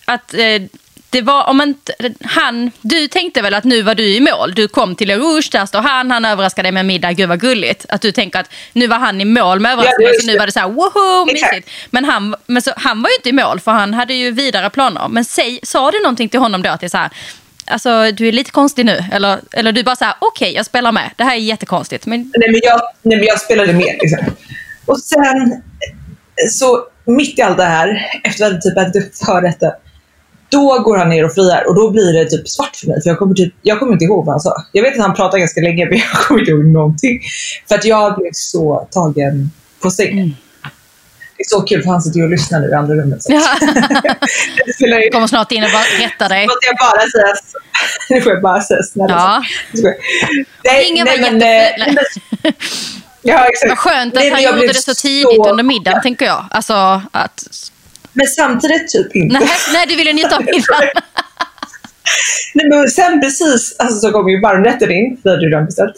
att 0.04 0.34
eh, 0.34 0.62
det 1.10 1.22
var 1.22 1.44
om 1.48 1.60
inte 1.60 1.92
han, 2.20 2.70
du 2.80 3.08
tänkte 3.08 3.42
väl 3.42 3.54
att 3.54 3.64
nu 3.64 3.82
var 3.82 3.94
du 3.94 4.14
i 4.14 4.20
mål. 4.20 4.54
Du 4.54 4.68
kom 4.68 4.94
till 4.94 5.08
Le 5.08 5.16
Rouge, 5.16 5.48
där 5.52 5.66
står 5.66 5.80
han, 5.80 6.10
han 6.10 6.24
överraskade 6.24 6.66
dig 6.66 6.72
med 6.72 6.86
middag, 6.86 7.12
gud 7.12 7.28
vad 7.28 7.40
gulligt. 7.40 7.86
Att 7.88 8.00
du 8.00 8.12
tänker 8.12 8.40
att 8.40 8.50
nu 8.72 8.86
var 8.86 8.96
han 8.96 9.20
i 9.20 9.24
mål 9.24 9.60
med 9.60 9.72
överraskningen, 9.72 10.12
just 10.12 10.20
så 10.20 10.26
nu 10.26 10.32
det. 10.32 10.38
var 10.38 10.46
det 10.46 10.52
så 10.52 10.60
här 10.60 10.68
woho, 10.68 11.26
mysigt. 11.26 11.70
Men, 11.90 12.04
han, 12.04 12.34
men 12.46 12.62
så, 12.62 12.72
han 12.76 13.02
var 13.02 13.10
ju 13.10 13.14
inte 13.16 13.28
i 13.28 13.32
mål 13.32 13.60
för 13.60 13.70
han 13.70 13.94
hade 13.94 14.14
ju 14.14 14.30
vidare 14.30 14.70
planer. 14.70 15.08
Men 15.08 15.24
säg, 15.24 15.60
sa 15.62 15.90
du 15.90 16.02
någonting 16.02 16.28
till 16.28 16.40
honom 16.40 16.62
då 16.62 16.70
att 16.70 16.80
det 16.80 16.86
är 16.86 16.88
så 16.88 16.98
här, 16.98 17.10
alltså 17.66 18.12
du 18.12 18.28
är 18.28 18.32
lite 18.32 18.50
konstig 18.50 18.86
nu? 18.86 19.04
Eller, 19.12 19.40
eller 19.52 19.72
du 19.72 19.82
bara 19.82 19.96
så 19.96 20.04
här, 20.04 20.14
okej 20.18 20.54
jag 20.54 20.66
spelar 20.66 20.92
med, 20.92 21.10
det 21.16 21.24
här 21.24 21.34
är 21.34 21.40
jättekonstigt. 21.40 22.06
Men 22.06 22.32
Nej 22.36 22.50
men 22.50 22.60
jag, 22.62 22.80
nej, 23.02 23.18
men 23.18 23.26
jag 23.26 23.40
spelade 23.40 23.72
med. 23.72 23.96
Liksom. 24.00 24.18
Och 24.86 24.98
sen, 25.00 25.62
så 26.50 26.86
mitt 27.04 27.38
i 27.38 27.42
allt 27.42 27.56
det 27.56 27.64
här, 27.64 28.10
efter 28.24 28.44
att 28.44 28.52
jag 28.52 28.62
typ 28.62 28.78
ätit 28.78 28.96
upp 28.96 29.26
förrätten, 29.26 29.70
då 30.50 30.78
går 30.78 30.96
han 30.96 31.08
ner 31.08 31.24
och 31.24 31.34
friar 31.34 31.68
och 31.68 31.74
då 31.74 31.90
blir 31.90 32.12
det 32.12 32.30
typ 32.30 32.48
svart 32.48 32.76
för 32.76 32.86
mig. 32.86 33.02
För 33.02 33.10
jag 33.10 33.18
kommer, 33.18 33.34
typ, 33.34 33.54
jag 33.62 33.78
kommer 33.78 33.92
inte 33.92 34.04
ihåg 34.04 34.24
vad 34.26 34.32
han 34.32 34.40
sa. 34.40 34.54
Jag 34.72 34.82
vet 34.82 34.94
att 34.94 35.00
han 35.00 35.14
pratade 35.14 35.38
ganska 35.40 35.60
länge 35.60 35.86
men 35.90 35.98
jag 35.98 36.08
kommer 36.10 36.40
inte 36.40 36.50
ihåg 36.50 36.64
någonting. 36.64 37.20
För 37.68 37.74
att 37.74 37.84
jag 37.84 38.16
blev 38.18 38.30
så 38.32 38.88
tagen 38.90 39.50
på 39.82 39.90
sängen. 39.90 40.18
Mm. 40.18 40.34
Det 41.36 41.42
är 41.42 41.48
så 41.48 41.60
kul 41.60 41.82
för 41.82 41.90
han 41.90 42.02
sitter 42.02 42.18
ju 42.18 42.24
och 42.24 42.30
lyssnar 42.30 42.60
nu 42.60 42.68
i 42.68 42.74
andra 42.74 42.94
rummet. 42.94 43.22
Så. 43.22 43.32
Ja. 43.32 43.56
ju 45.04 45.10
kommer 45.10 45.26
snart 45.26 45.52
in 45.52 45.64
och 45.64 45.70
bara 45.70 46.04
rättar 46.06 46.28
dig. 46.28 46.46
Måste 46.46 46.66
jag 46.66 46.76
bara 46.76 47.00
säga 47.00 47.34
så? 47.36 47.58
Nu 48.14 48.20
får 48.20 48.32
jag 48.32 48.42
bara 48.42 48.62
säga 48.62 48.82
snälla. 48.82 49.42
Ja. 49.72 49.80
så. 49.80 49.92
Nej, 50.64 50.88
Ingen 50.88 51.06
var 51.06 51.18
nej, 51.18 51.32
men, 51.32 51.40
jätteful. 51.40 52.20
eh. 52.42 52.52
Ja, 53.22 53.44
exakt. 53.46 53.68
Vad 53.68 53.78
skönt 53.78 54.14
att 54.16 54.20
Nej, 54.20 54.30
han 54.30 54.42
jag 54.42 54.54
gjorde 54.54 54.66
det 54.66 54.74
så 54.74 54.94
tidigt 54.94 55.36
så 55.44 55.50
under 55.50 55.64
middagen, 55.64 55.92
chockad. 55.92 56.02
tänker 56.02 56.26
jag. 56.26 56.44
Alltså, 56.50 57.02
att... 57.12 57.44
Men 58.12 58.26
samtidigt 58.26 58.88
typ 58.92 59.16
inte. 59.16 59.38
nej, 59.38 59.48
nej, 59.72 59.86
du 59.88 59.96
ville 59.96 60.12
njuta 60.12 60.36
av 60.36 60.42
middagen. 60.44 60.88
Nej, 62.54 62.68
men 62.68 62.88
sen 62.88 63.20
precis 63.20 63.76
alltså, 63.78 64.00
så 64.00 64.12
kom 64.12 64.28
ju 64.28 64.40
varmrätten 64.40 64.90
in, 64.90 65.20
vi 65.24 65.30
hade 65.30 65.42
ju 65.42 65.48
redan 65.50 65.64
beställt. 65.66 65.94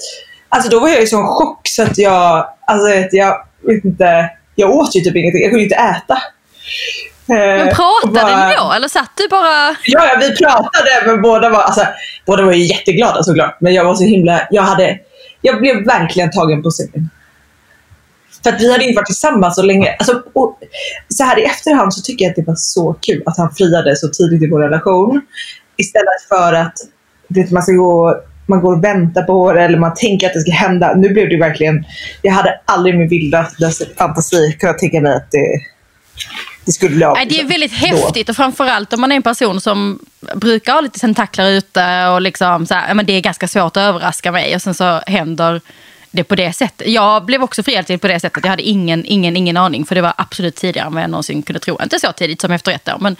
Alltså 0.49 0.71
då 0.71 0.81
var 0.81 0.89
jag 0.89 1.03
i 1.03 1.07
sån 1.07 1.27
chock 1.27 1.61
så 1.65 1.83
att 1.83 1.99
jag, 1.99 2.47
alltså 2.67 2.89
jag 3.13 3.37
vet 3.67 3.85
inte, 3.85 4.31
jag 4.55 4.71
åt 4.71 4.97
ju 4.97 5.01
typ 5.01 5.17
ingenting. 5.17 5.43
Jag 5.43 5.51
kunde 5.51 5.63
inte 5.65 5.75
äta. 5.77 6.19
Men 7.27 7.69
Eh, 7.69 7.75
pratade 7.75 8.03
och 8.03 8.09
bara- 8.13 8.49
ni 8.49 8.55
då? 8.57 8.73
Eller 8.73 8.89
satt 8.89 9.11
du 9.17 9.29
bara... 9.29 9.77
Ja, 9.87 10.07
ja, 10.07 10.17
vi 10.21 10.37
pratade 10.37 11.03
men 11.07 11.23
båda 11.23 11.49
var, 11.51 11.61
alltså, 11.63 11.87
båda 12.27 12.43
var 12.45 12.53
ju 12.53 12.65
jätteglada 12.65 13.23
såklart. 13.23 13.57
Men 13.61 13.75
jag 13.75 13.85
var 13.85 13.95
så 13.95 14.05
himla, 14.05 14.41
jag 14.51 14.63
hade, 14.63 14.99
jag 15.41 15.59
blev 15.61 15.87
verkligen 15.87 16.31
tagen 16.31 16.63
på 16.63 16.71
sängen. 16.71 17.11
För 18.43 18.51
att 18.51 18.61
vi 18.61 18.73
hade 18.73 18.85
inte 18.85 18.97
varit 18.97 19.07
tillsammans 19.07 19.55
så 19.55 19.63
länge. 19.63 19.97
Alltså, 19.99 20.23
och 20.33 20.59
så 21.09 21.25
här 21.25 21.39
i 21.39 21.45
efterhand 21.45 21.95
så 21.95 22.03
tycker 22.03 22.25
jag 22.25 22.31
att 22.31 22.37
det 22.37 22.47
var 22.47 22.57
så 22.57 22.93
kul 22.93 23.23
att 23.27 23.39
han 23.39 23.55
friade 23.55 23.97
så 23.97 24.09
tidigt 24.09 24.43
i 24.43 24.51
vår 24.51 24.61
relation. 24.61 25.21
Istället 25.77 26.23
för 26.29 26.53
att 26.53 26.75
vet, 27.29 27.51
man 27.51 27.63
ska 27.63 27.73
gå 27.73 28.23
man 28.47 28.61
går 28.61 28.77
och 28.77 28.85
väntar 28.85 29.23
på 29.23 29.53
det 29.53 29.63
eller 29.63 29.79
man 29.79 29.95
tänker 29.95 30.27
att 30.27 30.33
det 30.33 30.41
ska 30.41 30.53
hända. 30.53 30.95
Nu 30.95 31.09
blev 31.09 31.29
det 31.29 31.39
verkligen, 31.39 31.85
jag 32.23 32.33
hade 32.33 32.61
aldrig 32.65 32.95
i 32.95 32.99
min 32.99 33.09
vildaste 33.09 33.87
fantasi 33.99 34.57
kunnat 34.61 34.79
tänka 34.79 35.01
mig 35.01 35.17
att 35.17 35.31
det, 35.31 35.61
det 36.65 36.73
skulle 36.73 36.97
bli 36.97 37.05
av. 37.05 37.15
Nej, 37.15 37.27
det 37.27 37.41
är 37.41 37.45
väldigt 37.45 37.81
Då. 37.81 37.87
häftigt 37.87 38.29
och 38.29 38.37
framförallt 38.37 38.93
om 38.93 39.01
man 39.01 39.13
är 39.13 39.17
en 39.17 39.23
person 39.23 39.61
som 39.61 39.99
brukar 40.35 40.73
ha 40.73 40.81
lite 40.81 40.99
tentaklar 40.99 41.51
ute 41.51 42.07
och 42.07 42.21
liksom 42.21 42.67
så 42.67 42.75
här, 42.75 42.95
men 42.95 43.07
det 43.07 43.13
är 43.13 43.21
ganska 43.21 43.49
svårt 43.49 43.77
att 43.77 43.83
överraska 43.83 44.33
mig 44.33 44.55
och 44.55 44.63
sen 44.63 44.75
så 44.75 45.01
händer 45.07 45.61
det 46.13 46.25
på 46.25 46.35
det 46.35 46.53
sättet. 46.53 46.89
Jag 46.89 47.25
blev 47.25 47.43
också 47.43 47.63
friad 47.63 47.87
till 47.87 47.99
på 47.99 48.09
det 48.09 48.21
sättet. 48.21 48.45
Jag 48.45 48.51
hade 48.51 48.63
ingen, 48.63 49.05
ingen, 49.07 49.37
ingen 49.37 49.57
aning 49.57 49.85
för 49.85 49.95
det 49.95 50.01
var 50.01 50.13
absolut 50.17 50.57
tidigare 50.57 50.87
än 50.87 50.95
vad 50.95 51.03
jag 51.03 51.11
någonsin 51.11 51.43
kunde 51.43 51.61
tro. 51.61 51.79
Inte 51.83 51.99
så 52.01 52.13
tidigt 52.13 52.41
som 52.41 52.51
efter 52.53 52.73
ett 52.73 52.89
år 52.89 52.97
men 53.01 53.17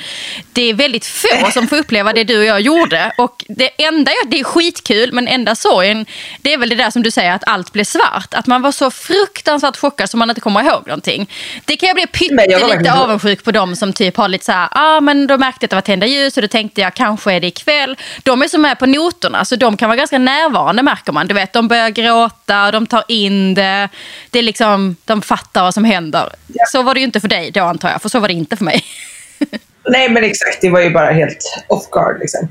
det 0.53 0.63
är 0.71 0.75
väldigt 0.75 1.07
få 1.07 1.51
som 1.53 1.69
får 1.69 1.77
uppleva 1.77 2.13
det 2.13 2.25
du 2.25 2.39
och 2.39 2.45
jag 2.45 2.61
gjorde. 2.61 3.13
Och 3.19 3.45
det 3.49 3.83
enda, 3.85 4.13
jag- 4.23 4.31
det 4.31 4.41
är 4.41 4.45
skitkul 4.45 5.13
men 5.13 5.29
enda 5.29 5.55
sorgen 5.55 6.07
det 6.41 6.53
är 6.53 6.59
väl 6.59 6.69
det 6.69 6.75
där 6.75 6.91
som 6.91 7.03
du 7.03 7.11
säger 7.11 7.33
att 7.35 7.45
allt 7.49 7.73
blev 7.73 7.85
svart. 7.85 8.35
Att 8.35 8.47
man 8.47 8.63
var 8.63 8.73
så 8.73 8.91
fruktansvärt 8.91 9.77
chockad 9.77 10.11
som 10.11 10.19
man 10.19 10.31
inte 10.31 10.41
kommer 10.41 10.63
ihåg 10.63 10.87
någonting. 10.87 11.31
Det 11.65 11.77
kan 11.77 11.87
jag 11.87 11.97
bli 11.97 12.07
pyttelite 12.07 12.93
avundsjuk 12.93 13.45
på 13.45 13.53
dem 13.53 13.77
som 13.77 13.93
typ 13.93 14.17
har 14.17 14.29
lite 14.29 14.45
så 14.45 14.53
här, 14.53 14.69
ah, 14.71 15.01
men 15.01 15.27
då 15.27 15.39
märkte 15.39 15.59
jag 15.61 15.67
att 15.67 15.71
det 15.71 15.77
var 15.77 15.81
tända 15.81 16.07
ljus 16.07 16.37
och 16.37 16.43
då 16.43 16.49
tänkte 16.49 16.81
jag 16.81 16.95
kanske 16.95 17.33
är 17.33 17.41
det 17.41 17.47
ikväll. 17.47 17.97
De 18.23 18.43
är 18.43 18.49
så 18.49 18.59
med 18.59 18.79
på 18.79 18.87
noterna 18.87 19.45
så 19.45 19.57
de 19.57 19.77
kan 19.77 19.89
vara 19.89 19.97
ganska 19.97 20.19
närvarande 20.19 20.83
märker 20.83 21.13
man. 21.13 21.27
Du 21.29 21.35
vet, 21.35 21.53
de 21.53 21.69
börjar 21.69 21.91
gråta, 21.91 22.71
de 22.71 22.82
tar 22.87 23.05
in 23.09 23.55
det. 23.55 23.89
det 24.31 24.39
är 24.39 24.43
liksom, 24.43 24.97
de 25.05 25.23
fattar 25.23 25.63
vad 25.63 25.75
som 25.75 25.85
händer. 25.85 26.29
Så 26.73 26.83
var 26.83 26.95
det 26.95 27.01
ju 27.01 27.07
inte 27.07 27.21
för 27.21 27.29
dig 27.29 27.51
då 27.51 27.61
antar 27.61 27.91
jag, 27.91 28.03
för 28.03 28.09
så 28.09 28.21
var 28.21 28.29
det 28.29 28.35
inte 28.35 28.57
för 28.57 28.65
mig. 28.65 28.85
Nej 29.89 30.09
men 30.09 30.25
exakt, 30.25 30.61
det 30.61 30.71
var 30.71 30.81
ju 30.81 30.91
bara 30.91 31.11
helt 31.11 31.65
off 31.69 31.91
guard. 31.91 32.21
Liksom. 32.21 32.49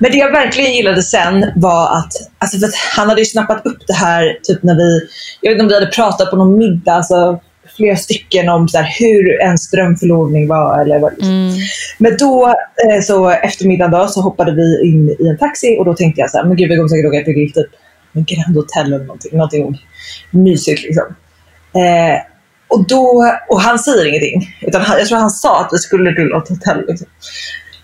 Men 0.00 0.10
det 0.10 0.16
jag 0.16 0.32
verkligen 0.32 0.72
gillade 0.72 1.02
sen 1.02 1.52
var 1.56 1.98
att, 1.98 2.12
alltså 2.38 2.58
för 2.58 2.66
att 2.66 2.74
han 2.74 3.08
hade 3.08 3.20
ju 3.20 3.24
snappat 3.24 3.66
upp 3.66 3.86
det 3.86 3.94
här 3.94 4.38
typ 4.42 4.62
när 4.62 4.74
vi, 4.74 5.08
jag 5.40 5.50
vet 5.50 5.54
inte 5.54 5.62
om 5.62 5.68
vi 5.68 5.74
hade 5.74 5.86
pratat 5.86 6.30
på 6.30 6.36
någon 6.36 6.58
middag, 6.58 6.92
alltså 6.92 7.40
flera 7.76 7.96
stycken 7.96 8.48
om 8.48 8.68
så 8.68 8.78
här, 8.78 8.94
hur 8.98 9.40
en 9.40 9.58
strömförlovning 9.58 10.48
var. 10.48 10.80
Eller 10.80 10.98
vad, 10.98 11.12
liksom. 11.12 11.56
Men 11.98 12.16
då, 12.16 12.48
eh, 12.48 13.02
så 13.02 13.30
efter 13.30 13.66
middagen 13.66 13.90
då, 13.90 14.06
så 14.06 14.20
hoppade 14.20 14.52
vi 14.52 14.88
in 14.88 15.16
i 15.20 15.28
en 15.28 15.38
taxi 15.38 15.76
och 15.78 15.84
då 15.84 15.94
tänkte 15.94 16.20
jag 16.20 16.30
så 16.30 16.38
här, 16.38 16.44
men 16.44 16.56
gud 16.56 16.68
vi 16.68 16.76
kommer 16.76 16.88
säkert 16.88 17.08
åka 17.08 17.24
till 17.24 17.52
typ 17.52 17.70
Grand 18.12 18.56
Hotel 18.56 18.86
eller 18.86 19.04
någonting, 19.04 19.36
någonting 19.36 19.86
mysigt 20.30 20.82
liksom. 20.82 21.04
Eh, 21.74 22.20
och, 22.68 22.86
då, 22.86 23.32
och 23.48 23.60
han 23.60 23.78
säger 23.78 24.06
ingenting. 24.06 24.56
Utan 24.60 24.80
han, 24.80 24.98
jag 24.98 25.08
tror 25.08 25.18
han 25.18 25.30
sa 25.30 25.60
att 25.60 25.68
vi 25.72 25.78
skulle 25.78 26.14
till 26.14 26.24
något 26.24 26.48
hotell. 26.48 26.84
Liksom. 26.88 27.06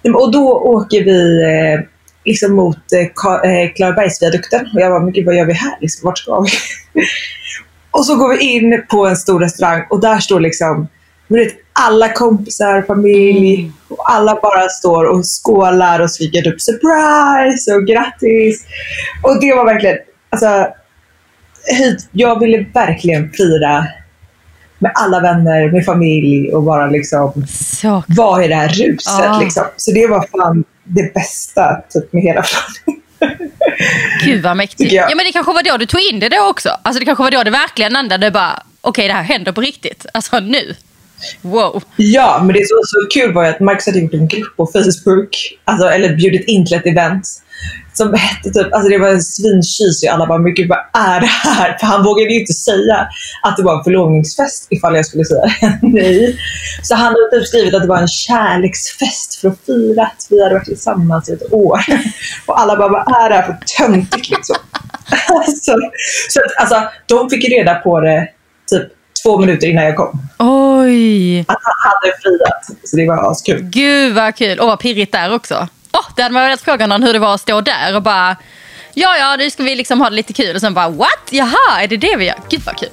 Men- 0.02 0.14
Och 0.14 0.32
då 0.32 0.52
åker 0.52 1.04
vi 1.04 1.42
eh, 1.42 1.80
liksom 2.25 2.54
mot 2.54 2.92
eh, 2.92 3.00
eh, 3.50 3.73
Klarabergsviadukten. 3.76 4.61
Och 4.75 4.80
jag 4.80 4.92
bara, 4.92 5.00
men 5.00 5.12
gud 5.12 5.26
vad 5.26 5.37
gör 5.37 5.44
vi 5.44 5.52
här? 5.52 5.78
Liksom, 5.80 6.06
vart 6.06 6.18
ska 6.18 6.40
vi? 6.40 6.50
och 7.90 8.06
så 8.06 8.16
går 8.16 8.28
vi 8.28 8.44
in 8.44 8.85
på 8.90 9.06
en 9.06 9.16
stor 9.16 9.40
restaurang 9.40 9.87
och 9.90 10.00
där 10.00 10.18
står 10.18 10.40
liksom 10.40 10.88
vet, 11.28 11.54
alla 11.73 12.12
kompisar, 12.12 12.82
familj 12.82 13.61
mm. 13.61 13.73
och 13.88 14.11
alla 14.11 14.38
bara 14.42 14.68
står 14.68 15.04
och 15.04 15.25
skålar 15.25 16.00
och 16.00 16.11
skriker 16.11 16.42
typ 16.42 16.61
surprise 16.61 17.75
och 17.75 17.87
grattis. 17.87 18.66
Och 19.23 19.40
det 19.40 19.54
var 19.54 19.64
verkligen, 19.64 19.99
alltså, 20.30 20.66
jag 22.12 22.40
ville 22.40 22.66
verkligen 22.75 23.32
fira 23.32 23.87
med 24.78 24.92
alla 24.94 25.20
vänner, 25.20 25.73
med 25.73 25.85
familj 25.85 26.52
och 26.52 26.62
bara 26.62 26.87
liksom 26.87 27.47
så. 27.49 28.04
vara 28.06 28.44
i 28.44 28.49
det 28.49 28.54
här 28.54 28.68
ruset. 28.68 29.12
Ah. 29.12 29.40
Liksom. 29.40 29.64
Så 29.76 29.92
det 29.92 30.06
var 30.06 30.26
fan 30.38 30.64
det 30.85 31.14
bästa 31.14 31.82
typ, 31.90 32.12
med 32.12 32.23
hela 32.23 32.42
planen. 32.42 33.02
Gud 34.25 34.42
vad 34.42 34.56
mäktigt. 34.56 34.92
Ja 34.92 35.08
men 35.16 35.26
det 35.26 35.32
kanske 35.32 35.52
var 35.52 35.62
då 35.62 35.76
du 35.76 35.87
tog 35.87 36.00
in 36.00 36.20
det 36.20 36.28
då 36.28 36.50
också. 36.50 36.68
Alltså 36.82 37.00
det 37.00 37.04
kanske 37.06 37.25
var 37.25 37.30
då 37.30 37.42
det 37.42 37.50
verkligen 37.50 37.92
landade 37.92 38.30
bara, 38.30 38.62
okej 38.80 38.90
okay, 38.90 39.06
det 39.08 39.14
här 39.14 39.23
händer 39.23 39.52
på 39.52 39.61
riktigt. 39.61 40.06
Alltså 40.14 40.40
nu. 40.40 40.75
Wow. 41.40 41.82
Ja, 41.97 42.38
men 42.44 42.54
det 42.54 42.68
som 42.68 42.76
var 42.76 42.85
så 42.85 43.20
kul 43.20 43.35
var 43.35 43.44
att 43.44 43.61
Marcus 43.61 43.87
hade 43.87 43.99
gjort 43.99 44.14
en 44.14 44.28
grupp 44.28 44.56
på 44.56 44.66
Facebook, 44.66 45.58
alltså, 45.64 45.88
eller 45.88 46.16
bjudit 46.16 46.49
in 46.49 46.66
till 46.66 46.76
ett 46.76 46.87
event 46.87 47.25
som 47.99 48.14
hette 48.14 48.50
typ, 48.50 48.75
alltså 48.75 48.88
det 48.88 48.99
var 48.99 49.09
en 49.09 49.23
svinkys 49.23 50.02
och 50.02 50.12
alla 50.12 50.26
bara, 50.26 50.38
men 50.38 50.55
gud 50.55 50.69
vad 50.69 50.78
är 50.78 51.21
det 51.21 51.26
här? 51.26 51.78
För 51.78 51.87
han 51.87 52.05
vågade 52.05 52.33
ju 52.33 52.40
inte 52.40 52.52
säga 52.52 53.09
att 53.43 53.57
det 53.57 53.62
var 53.62 53.78
en 53.78 53.85
förlovningsfest 53.85 54.67
ifall 54.71 54.97
jag 54.97 55.07
skulle 55.07 55.25
säga 55.25 55.49
nej. 55.83 56.38
Så 56.83 56.95
han 56.95 57.05
hade 57.05 57.31
typ 57.33 57.47
skrivit 57.47 57.75
att 57.75 57.83
det 57.83 57.88
var 57.88 57.99
en 57.99 58.09
kärleksfest 58.09 59.35
för 59.35 59.49
att 59.49 59.59
fira 59.67 60.02
att 60.02 60.26
vi 60.31 60.43
hade 60.43 60.55
varit 60.55 60.64
tillsammans 60.64 61.28
i 61.28 61.33
ett 61.33 61.52
år. 61.52 61.81
Och 62.47 62.61
alla 62.61 62.76
bara, 62.76 62.88
vad 62.88 63.25
är 63.25 63.28
det 63.28 63.35
här 63.35 63.43
för 63.43 63.59
töntigt 63.78 64.31
liksom? 64.31 64.57
så, 65.62 65.90
så 66.28 66.40
alltså, 66.59 66.83
de 67.07 67.31
fick 67.31 67.49
reda 67.49 67.75
på 67.75 68.00
det 68.00 68.28
typ 68.71 68.88
två 69.23 69.38
minuter 69.38 69.67
innan 69.67 69.85
jag 69.85 69.97
kom. 69.97 70.23
Oj! 70.38 71.40
Att 71.40 71.47
han 71.49 71.90
hade 71.90 72.17
friat. 72.23 72.88
Så 72.88 72.97
det 72.97 73.07
var 73.07 73.31
askul. 73.31 73.61
Gud 73.62 74.14
vad 74.14 74.37
kul. 74.37 74.59
Och 74.59 74.67
vad 74.67 74.81
pirrigt 74.81 75.12
där 75.12 75.35
också. 75.35 75.69
Oh, 75.99 76.07
det 76.17 76.23
hade 76.23 76.33
man 76.33 76.43
velat 76.43 76.61
fråga 76.61 76.87
någon 76.87 77.02
hur 77.02 77.12
det 77.12 77.19
var 77.19 77.35
att 77.35 77.40
stå 77.40 77.61
där 77.61 77.97
och 77.97 78.02
bara 78.02 78.37
Ja, 78.95 79.17
ja, 79.17 79.37
nu 79.38 79.50
ska 79.50 79.62
vi 79.62 79.75
liksom 79.75 80.00
ha 80.00 80.11
det 80.11 80.17
lite 80.17 80.33
kul. 80.33 80.55
Och 80.55 80.61
sen 80.61 80.75
bara 80.75 80.88
what? 80.88 81.28
Jaha, 81.31 81.83
är 81.83 81.88
det 81.88 81.97
det 81.97 82.17
vi 82.17 82.25
gör? 82.25 82.37
Gud 82.50 82.62
vad 82.67 82.76
kul. 82.76 82.88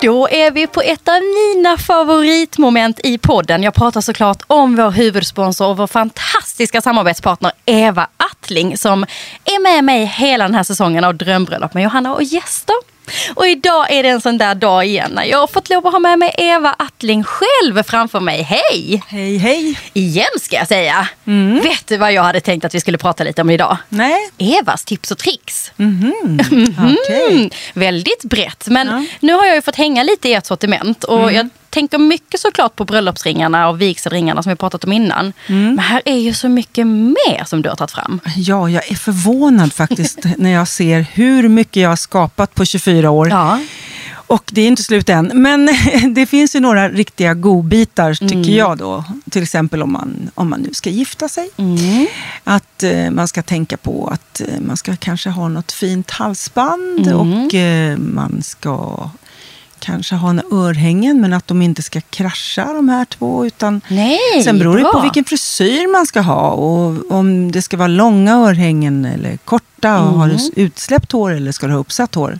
Då 0.00 0.28
är 0.28 0.50
vi 0.50 0.66
på 0.66 0.80
ett 0.80 1.08
av 1.08 1.14
mina 1.14 1.78
favoritmoment 1.78 3.00
i 3.04 3.18
podden. 3.18 3.62
Jag 3.62 3.74
pratar 3.74 4.00
såklart 4.00 4.42
om 4.46 4.76
vår 4.76 4.90
huvudsponsor 4.90 5.66
och 5.66 5.76
vår 5.76 5.86
fantastiska 5.86 6.80
samarbetspartner 6.80 7.52
Eva 7.66 8.08
Attling 8.16 8.78
som 8.78 9.02
är 9.44 9.62
med 9.62 9.84
mig 9.84 10.04
hela 10.04 10.44
den 10.44 10.54
här 10.54 10.62
säsongen 10.62 11.04
av 11.04 11.14
Drömbröllop 11.14 11.74
med 11.74 11.84
Johanna 11.84 12.14
och 12.14 12.22
gäster. 12.22 12.91
Och 13.34 13.46
idag 13.46 13.92
är 13.92 14.02
det 14.02 14.08
en 14.08 14.20
sån 14.20 14.38
där 14.38 14.54
dag 14.54 14.86
igen 14.86 15.10
när 15.14 15.24
jag 15.24 15.38
har 15.38 15.46
fått 15.46 15.68
lov 15.70 15.86
att 15.86 15.92
ha 15.92 15.98
med 15.98 16.18
mig 16.18 16.34
Eva 16.38 16.74
Attling 16.78 17.24
själv 17.24 17.82
framför 17.82 18.20
mig. 18.20 18.42
Hej! 18.42 19.02
Hej, 19.08 19.36
hej! 19.36 19.78
Igen 19.92 20.26
ska 20.40 20.56
jag 20.56 20.68
säga. 20.68 21.08
Mm. 21.26 21.60
Vet 21.60 21.86
du 21.86 21.96
vad 21.96 22.12
jag 22.12 22.22
hade 22.22 22.40
tänkt 22.40 22.64
att 22.64 22.74
vi 22.74 22.80
skulle 22.80 22.98
prata 22.98 23.24
lite 23.24 23.42
om 23.42 23.50
idag? 23.50 23.76
Nej. 23.88 24.30
Evas 24.38 24.84
tips 24.84 25.10
och 25.10 25.18
tricks. 25.18 25.72
Mm 25.76 26.12
-hmm. 26.12 26.96
okay. 26.96 27.50
Väldigt 27.74 28.24
brett. 28.24 28.66
Men 28.66 28.88
ja. 28.88 29.04
nu 29.20 29.32
har 29.32 29.46
jag 29.46 29.54
ju 29.54 29.62
fått 29.62 29.76
hänga 29.76 30.02
lite 30.02 30.28
i 30.28 30.34
ert 30.34 30.46
sortiment 30.46 31.04
och 31.04 31.22
mm. 31.22 31.34
jag 31.34 31.48
tänker 31.72 31.98
mycket 31.98 32.40
såklart 32.40 32.76
på 32.76 32.84
bröllopsringarna 32.84 33.68
och 33.68 33.80
vigselringarna 33.80 34.42
som 34.42 34.50
vi 34.50 34.56
pratat 34.56 34.84
om 34.84 34.92
innan. 34.92 35.32
Mm. 35.46 35.74
Men 35.74 35.78
här 35.78 36.02
är 36.04 36.18
ju 36.18 36.34
så 36.34 36.48
mycket 36.48 36.86
mer 36.86 37.44
som 37.44 37.62
du 37.62 37.68
har 37.68 37.76
tagit 37.76 37.90
fram. 37.90 38.20
Ja, 38.36 38.70
jag 38.70 38.90
är 38.90 38.94
förvånad 38.94 39.72
faktiskt 39.72 40.18
när 40.36 40.50
jag 40.50 40.68
ser 40.68 41.06
hur 41.12 41.48
mycket 41.48 41.82
jag 41.82 41.88
har 41.88 41.96
skapat 41.96 42.54
på 42.54 42.64
24 42.64 43.10
år. 43.10 43.28
Ja. 43.28 43.58
Och 44.32 44.50
det 44.52 44.60
är 44.60 44.66
inte 44.66 44.82
slut 44.82 45.08
än. 45.08 45.30
Men 45.34 45.68
det 46.14 46.26
finns 46.26 46.56
ju 46.56 46.60
några 46.60 46.88
riktiga 46.88 47.34
godbitar 47.34 48.14
tycker 48.14 48.34
mm. 48.34 48.54
jag 48.54 48.78
då. 48.78 49.04
Till 49.30 49.42
exempel 49.42 49.82
om 49.82 49.92
man, 49.92 50.30
om 50.34 50.50
man 50.50 50.60
nu 50.60 50.70
ska 50.72 50.90
gifta 50.90 51.28
sig. 51.28 51.50
Mm. 51.56 52.06
Att 52.44 52.82
eh, 52.82 53.10
man 53.10 53.28
ska 53.28 53.42
tänka 53.42 53.76
på 53.76 54.08
att 54.12 54.40
eh, 54.40 54.60
man 54.60 54.76
ska 54.76 54.96
kanske 54.96 55.30
ha 55.30 55.48
något 55.48 55.72
fint 55.72 56.10
halsband 56.10 57.06
mm. 57.06 57.18
och 57.18 57.54
eh, 57.54 57.98
man 57.98 58.42
ska 58.42 59.10
kanske 59.82 60.14
ha 60.14 60.30
en 60.30 60.42
örhängen, 60.52 61.20
men 61.20 61.32
att 61.32 61.46
de 61.46 61.62
inte 61.62 61.82
ska 61.82 62.00
krascha 62.00 62.72
de 62.72 62.88
här 62.88 63.04
två. 63.04 63.46
Utan 63.46 63.80
Nej, 63.88 64.42
sen 64.44 64.58
beror 64.58 64.78
det 64.78 64.84
på 64.84 65.00
vilken 65.00 65.24
frisyr 65.24 65.92
man 65.92 66.06
ska 66.06 66.20
ha 66.20 66.50
och 66.50 67.10
om 67.10 67.52
det 67.52 67.62
ska 67.62 67.76
vara 67.76 67.88
långa 67.88 68.34
örhängen 68.34 69.04
eller 69.04 69.36
korta. 69.36 70.00
Och 70.00 70.08
mm. 70.08 70.20
Har 70.20 70.28
du 70.28 70.62
utsläppt 70.62 71.12
hår 71.12 71.32
eller 71.32 71.52
ska 71.52 71.66
du 71.66 71.72
ha 71.72 71.80
uppsatt 71.80 72.14
hår? 72.14 72.38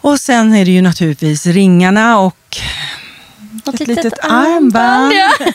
Och 0.00 0.20
sen 0.20 0.54
är 0.54 0.64
det 0.64 0.70
ju 0.70 0.82
naturligtvis 0.82 1.46
ringarna 1.46 2.18
och 2.18 2.56
ett 3.68 3.80
litet, 3.80 4.04
litet 4.04 4.18
armband. 4.24 5.12
Ja. 5.12 5.30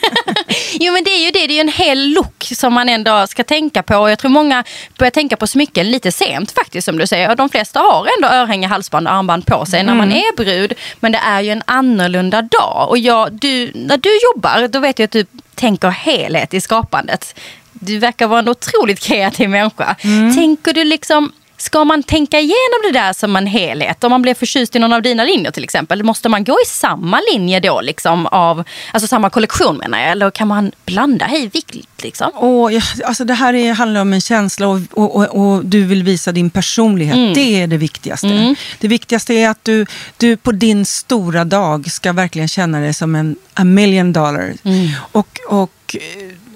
jo 0.80 0.94
men 0.94 1.04
det 1.04 1.12
är 1.12 1.26
ju 1.26 1.32
det, 1.32 1.48
det 1.48 1.54
är 1.54 1.56
ju 1.56 1.62
en 1.62 1.68
hel 1.68 2.10
look 2.10 2.52
som 2.56 2.74
man 2.74 2.90
ändå 2.90 3.28
ska 3.28 3.44
tänka 3.44 3.84
på. 3.84 3.96
Och 3.96 4.12
jag 4.12 4.20
tror 4.20 4.32
många 4.32 4.64
börjar 4.98 5.12
tänka 5.12 5.38
på 5.38 5.48
smycken 5.48 5.92
lite 5.92 6.12
sent 6.12 6.52
faktiskt 6.52 6.86
som 6.86 6.98
du 6.98 7.08
säger. 7.08 7.36
De 7.36 7.50
flesta 7.50 7.80
har 7.80 8.08
ändå 8.18 8.28
örhänge, 8.28 8.68
halsband 8.68 9.08
och 9.08 9.14
armband 9.14 9.46
på 9.46 9.66
sig 9.66 9.80
mm. 9.80 9.86
när 9.86 10.06
man 10.06 10.12
mm. 10.12 10.18
är 10.18 10.36
brud. 10.36 10.74
Men 11.00 11.12
det 11.12 11.22
är 11.24 11.42
ju 11.42 11.50
en 11.50 11.64
annorlunda 11.66 12.42
dag. 12.42 12.90
Och 12.90 12.98
jag, 12.98 13.34
du, 13.34 13.72
när 13.76 13.98
du 13.98 14.10
jobbar, 14.34 14.68
då 14.68 14.80
vet 14.80 15.00
jag 15.00 15.06
att 15.06 15.12
du 15.12 15.26
tänker 15.56 15.90
helhet 15.90 16.54
i 16.54 16.62
skapandet. 16.62 17.40
Du 17.72 17.98
verkar 17.98 18.28
vara 18.28 18.40
en 18.40 18.50
otroligt 18.50 19.00
kreativ 19.00 19.50
människa. 19.50 19.96
Mm. 20.02 20.36
Tänker 20.36 20.74
du 20.74 20.84
liksom 20.84 21.32
Ska 21.58 21.84
man 21.84 22.04
tänka 22.04 22.40
igenom 22.40 22.82
det 22.84 22.92
där 22.92 23.14
som 23.14 23.36
en 23.36 23.48
helhet? 23.48 24.04
Om 24.04 24.12
man 24.12 24.22
blir 24.22 24.34
förtjust 24.34 24.76
i 24.76 24.80
någon 24.80 24.94
av 24.94 25.02
dina 25.02 25.24
linjer 25.24 25.52
till 25.52 25.64
exempel, 25.64 26.04
måste 26.04 26.30
man 26.30 26.44
gå 26.44 26.54
i 26.54 26.66
samma 26.68 27.22
linje 27.34 27.60
då? 27.60 27.82
Liksom 27.82 28.26
av, 28.26 28.64
alltså 28.92 29.08
samma 29.08 29.30
kollektion 29.30 29.78
menar 29.78 30.00
jag, 30.00 30.12
eller 30.12 30.32
kan 30.32 30.48
man 30.48 30.72
blanda 30.86 31.26
hej 31.26 31.50
vilt? 31.54 32.04
Liksom? 32.04 32.30
Och, 32.32 32.72
alltså 33.06 33.26
det 33.26 33.34
här 33.34 33.54
är, 33.54 33.74
handlar 33.74 34.02
om 34.02 34.14
en 34.14 34.22
känsla 34.22 34.68
och, 34.68 34.80
och, 34.92 35.16
och, 35.16 35.26
och, 35.26 35.66
du 35.66 35.84
vill 35.84 36.04
visa 36.04 36.32
din 36.32 36.50
personlighet. 36.50 37.16
Mm. 37.16 37.34
Det 37.34 37.62
är 37.62 37.68
det 37.68 37.78
viktigaste. 37.78 38.28
Mm. 38.28 38.56
Det 38.80 38.88
viktigaste 38.88 39.34
är 39.34 39.50
att 39.50 39.64
du, 39.64 39.86
du 40.18 40.38
på 40.38 40.52
din 40.52 40.86
stora 40.86 41.46
dag 41.46 41.92
ska 41.92 42.14
verkligen 42.14 42.48
känna 42.48 42.80
dig 42.80 42.94
som 42.94 43.16
en 43.16 43.36
a 43.54 43.64
million 43.64 44.14
dollar. 44.14 44.54
Mm. 44.64 44.90
Och, 45.12 45.40
och 45.50 45.96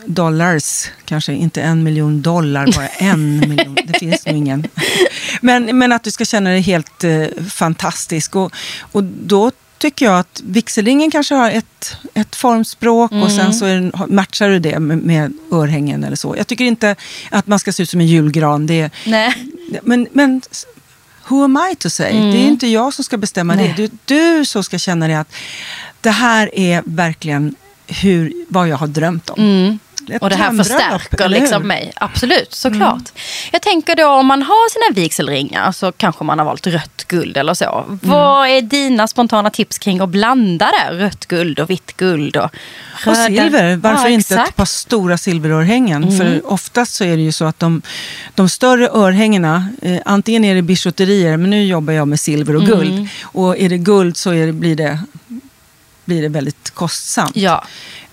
dollars, 0.05 0.88
kanske 1.05 1.34
inte 1.34 1.62
en 1.62 1.84
miljon 1.84 2.22
dollar, 2.22 2.72
bara 2.75 2.88
en 2.98 3.39
miljon. 3.39 3.77
Det 3.86 4.00
finns 4.00 4.25
nog 4.25 4.36
ingen. 4.36 4.67
Men, 5.41 5.77
men 5.77 5.91
att 5.91 6.03
du 6.03 6.12
ska 6.12 6.25
känna 6.25 6.50
dig 6.50 6.62
helt 6.62 7.03
eh, 7.03 7.25
fantastisk. 7.50 8.36
Och, 8.36 8.53
och 8.91 9.03
då 9.03 9.51
tycker 9.81 10.05
jag 10.05 10.20
att 10.20 10.41
vigselringen 10.46 11.12
kanske 11.12 11.36
har 11.36 11.51
ett, 11.51 11.98
ett 12.13 12.36
formspråk 12.36 13.12
mm. 13.12 13.24
och 13.24 13.31
sen 13.31 13.39
mm. 13.39 13.53
så 13.53 13.65
är, 13.65 14.08
matchar 14.08 14.50
du 14.50 14.60
det 14.60 14.79
med, 14.79 14.98
med 14.98 15.34
örhängen 15.51 16.03
eller 16.03 16.15
så. 16.15 16.36
Jag 16.38 16.48
tycker 16.48 16.65
inte 16.65 16.96
att 17.29 17.48
man 17.48 17.60
ska 17.60 17.74
se 17.74 17.84
ut 17.84 17.89
som 17.89 18.00
en 18.00 18.08
julgran. 18.08 18.67
Det, 18.67 18.89
Nej. 19.05 19.34
Men, 19.84 20.08
men 20.12 20.41
who 21.27 21.43
am 21.43 21.60
I 21.72 21.75
to 21.75 21.89
say? 21.89 22.12
Mm. 22.12 22.31
Det 22.31 22.38
är 22.38 22.48
inte 22.48 22.67
jag 22.67 22.93
som 22.93 23.03
ska 23.03 23.17
bestämma 23.17 23.55
Nej. 23.55 23.74
det. 23.77 23.88
Det 24.08 24.15
är 24.15 24.38
du 24.38 24.46
som 24.46 24.63
ska 24.63 24.77
känna 24.77 25.08
det 25.08 25.20
att 25.20 25.34
det 26.01 26.12
här 26.12 26.55
är 26.55 26.84
verkligen 26.86 27.55
hur, 27.88 28.34
vad 28.48 28.67
jag 28.67 28.77
har 28.77 28.88
drömt 28.88 29.29
om. 29.29 29.39
Mm 29.39 29.79
och 30.22 30.29
det 30.29 30.36
här 30.36 30.51
förstärker 30.51 31.29
liksom 31.29 31.67
mig. 31.67 31.91
Absolut, 31.96 32.53
såklart. 32.53 32.93
Mm. 32.93 33.01
Jag 33.51 33.62
tänker 33.62 33.96
då 33.96 34.08
om 34.08 34.25
man 34.25 34.41
har 34.41 34.70
sina 34.70 35.01
vigselringar 35.01 35.72
så 35.72 35.91
kanske 35.91 36.24
man 36.24 36.39
har 36.39 36.46
valt 36.46 36.67
rött 36.67 37.05
guld 37.08 37.38
eller 37.38 37.53
så. 37.53 37.86
Mm. 37.88 38.00
Vad 38.01 38.48
är 38.48 38.62
dina 38.62 39.08
spontana 39.08 39.50
tips 39.50 39.77
kring 39.77 40.00
att 40.00 40.10
blanda 40.10 40.72
det? 40.72 40.98
Rött 40.98 41.25
guld 41.25 41.60
och 41.60 41.70
vitt 41.70 41.98
guld 41.98 42.38
och 42.38 42.50
Och 43.05 43.17
silver. 43.17 43.75
Varför 43.75 44.08
ja, 44.08 44.10
inte 44.10 44.36
ett 44.36 44.55
par 44.55 44.65
stora 44.65 45.17
silverörhängen? 45.17 46.03
Mm. 46.03 46.17
För 46.17 46.51
oftast 46.51 46.93
så 46.93 47.03
är 47.03 47.17
det 47.17 47.24
ju 47.24 47.31
så 47.31 47.46
att 47.46 47.60
de, 47.60 47.81
de 48.36 48.50
större 48.50 48.89
örhängena, 48.89 49.67
eh, 49.81 50.00
antingen 50.05 50.46
är 50.46 50.55
det 50.55 50.62
bijouterier, 50.62 51.38
men 51.38 51.50
nu 51.50 51.65
jobbar 51.65 51.93
jag 51.93 52.08
med 52.08 52.20
silver 52.20 52.55
och 52.55 52.63
guld. 52.63 52.93
Mm. 52.93 53.08
Och 53.24 53.58
är 53.58 53.70
det 53.70 53.77
guld 53.77 54.17
så 54.17 54.31
det, 54.31 54.51
blir 54.51 54.75
det 54.75 55.00
blir 56.05 56.22
det 56.22 56.29
väldigt 56.29 56.70
kostsamt. 56.70 57.36
Ja. 57.36 57.63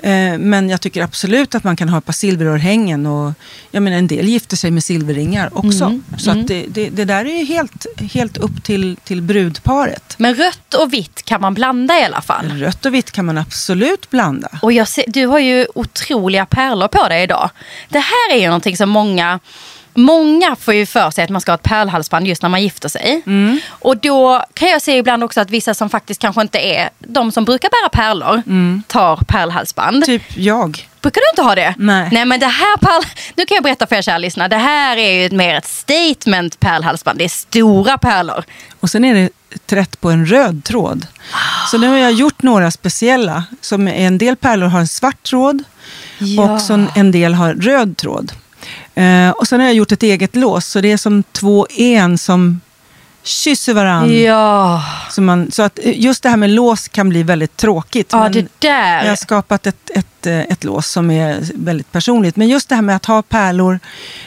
Eh, 0.00 0.38
men 0.38 0.68
jag 0.68 0.80
tycker 0.80 1.02
absolut 1.02 1.54
att 1.54 1.64
man 1.64 1.76
kan 1.76 1.88
ha 1.88 1.98
ett 1.98 2.04
par 2.04 2.12
silverörhängen. 2.12 3.06
Och, 3.06 3.32
jag 3.70 3.82
menar, 3.82 3.96
en 3.96 4.06
del 4.06 4.28
gifter 4.28 4.56
sig 4.56 4.70
med 4.70 4.84
silverringar 4.84 5.50
också. 5.58 5.84
Mm. 5.84 6.04
Så 6.18 6.30
mm. 6.30 6.46
Det, 6.46 6.66
det, 6.68 6.88
det, 6.88 7.04
där 7.04 7.24
är 7.24 7.44
helt, 7.44 7.86
helt 8.12 8.36
upp 8.36 8.64
till, 8.64 8.96
till 9.04 9.22
brudparet. 9.22 10.14
Men 10.18 10.34
rött 10.34 10.74
och 10.74 10.92
vitt 10.92 11.22
kan 11.22 11.40
man 11.40 11.54
blanda 11.54 12.00
i 12.00 12.04
alla 12.04 12.22
fall? 12.22 12.48
Rött 12.48 12.86
och 12.86 12.94
vitt 12.94 13.10
kan 13.10 13.26
man 13.26 13.38
absolut 13.38 14.10
blanda. 14.10 14.48
Och 14.62 14.72
ser, 14.88 15.04
du 15.06 15.26
har 15.26 15.38
ju 15.38 15.66
otroliga 15.74 16.46
pärlor 16.46 16.88
på 16.88 17.08
dig 17.08 17.22
idag. 17.22 17.50
Det 17.88 17.98
här 17.98 18.32
är 18.32 18.40
ju 18.40 18.46
någonting 18.46 18.76
som 18.76 18.90
många 18.90 19.40
Många 19.94 20.56
får 20.56 20.74
ju 20.74 20.86
för 20.86 21.10
sig 21.10 21.24
att 21.24 21.30
man 21.30 21.40
ska 21.40 21.52
ha 21.52 21.54
ett 21.54 21.62
pärlhalsband 21.62 22.26
just 22.26 22.42
när 22.42 22.48
man 22.48 22.62
gifter 22.62 22.88
sig. 22.88 23.22
Mm. 23.26 23.60
Och 23.68 23.96
då 23.96 24.44
kan 24.54 24.68
jag 24.68 24.82
se 24.82 24.96
ibland 24.98 25.24
också 25.24 25.40
att 25.40 25.50
vissa 25.50 25.74
som 25.74 25.90
faktiskt 25.90 26.20
kanske 26.20 26.42
inte 26.42 26.58
är 26.58 26.90
de 26.98 27.32
som 27.32 27.44
brukar 27.44 27.68
bära 27.70 27.88
pärlor 27.88 28.42
tar 28.86 29.16
pärlhalsband. 29.16 30.04
Typ 30.04 30.22
jag. 30.36 30.88
Brukar 31.00 31.20
du 31.20 31.24
inte 31.32 31.42
ha 31.42 31.54
det? 31.54 31.74
Nej. 31.78 32.08
Nej 32.12 32.24
men 32.24 32.40
det 32.40 32.46
här 32.46 32.76
pärl... 32.76 33.02
Nu 33.36 33.46
kan 33.46 33.54
jag 33.54 33.64
berätta 33.64 33.86
för 33.86 33.96
er 33.96 34.02
kära 34.02 34.18
lyssnare. 34.18 34.48
Det 34.48 34.56
här 34.56 34.96
är 34.96 35.22
ju 35.22 35.36
mer 35.36 35.54
ett 35.54 35.66
statement 35.66 36.60
pärlhalsband. 36.60 37.18
Det 37.18 37.24
är 37.24 37.28
stora 37.28 37.98
pärlor. 37.98 38.44
Och 38.80 38.90
sen 38.90 39.04
är 39.04 39.14
det 39.14 39.30
trätt 39.66 40.00
på 40.00 40.10
en 40.10 40.26
röd 40.26 40.64
tråd. 40.64 41.06
Så 41.70 41.78
nu 41.78 41.88
har 41.88 41.96
jag 41.96 42.12
gjort 42.12 42.42
några 42.42 42.70
speciella. 42.70 43.44
Som 43.60 43.88
en 43.88 44.18
del 44.18 44.36
pärlor 44.36 44.66
har 44.66 44.80
en 44.80 44.88
svart 44.88 45.22
tråd 45.22 45.62
Ja. 46.18 46.42
och 46.52 46.96
en 46.96 47.10
del 47.10 47.34
har 47.34 47.54
röd 47.54 47.96
tråd. 47.96 48.32
Eh, 48.94 49.30
och 49.30 49.48
sen 49.48 49.60
har 49.60 49.66
jag 49.66 49.74
gjort 49.74 49.92
ett 49.92 50.02
eget 50.02 50.36
lås, 50.36 50.66
så 50.66 50.80
det 50.80 50.92
är 50.92 50.96
som 50.96 51.22
två 51.22 51.66
en 51.70 52.18
som 52.18 52.60
kysser 53.22 53.74
varandra. 53.74 54.14
Ja, 54.14 54.82
Så, 55.10 55.22
man, 55.22 55.50
så 55.50 55.62
att 55.62 55.78
eh, 55.82 56.00
just 56.00 56.22
det 56.22 56.28
här 56.28 56.36
med 56.36 56.50
lås 56.50 56.88
kan 56.88 57.08
bli 57.08 57.22
väldigt 57.22 57.56
tråkigt. 57.56 58.08
ja 58.12 58.22
men 58.22 58.32
det 58.32 58.46
där. 58.58 59.02
jag 59.02 59.08
har 59.08 59.16
skapat 59.16 59.66
ett, 59.66 59.90
ett, 59.94 60.17
eh, 60.26 60.40
ett 60.40 60.64
lås 60.64 60.90
som 60.90 61.10
är 61.10 61.38
väldigt 61.54 61.92
personligt. 61.92 62.36
Men 62.36 62.48
just 62.48 62.68
det 62.68 62.74
här 62.74 62.82
med 62.82 62.96
att 62.96 63.06
ha 63.06 63.22
pärlor 63.22 63.80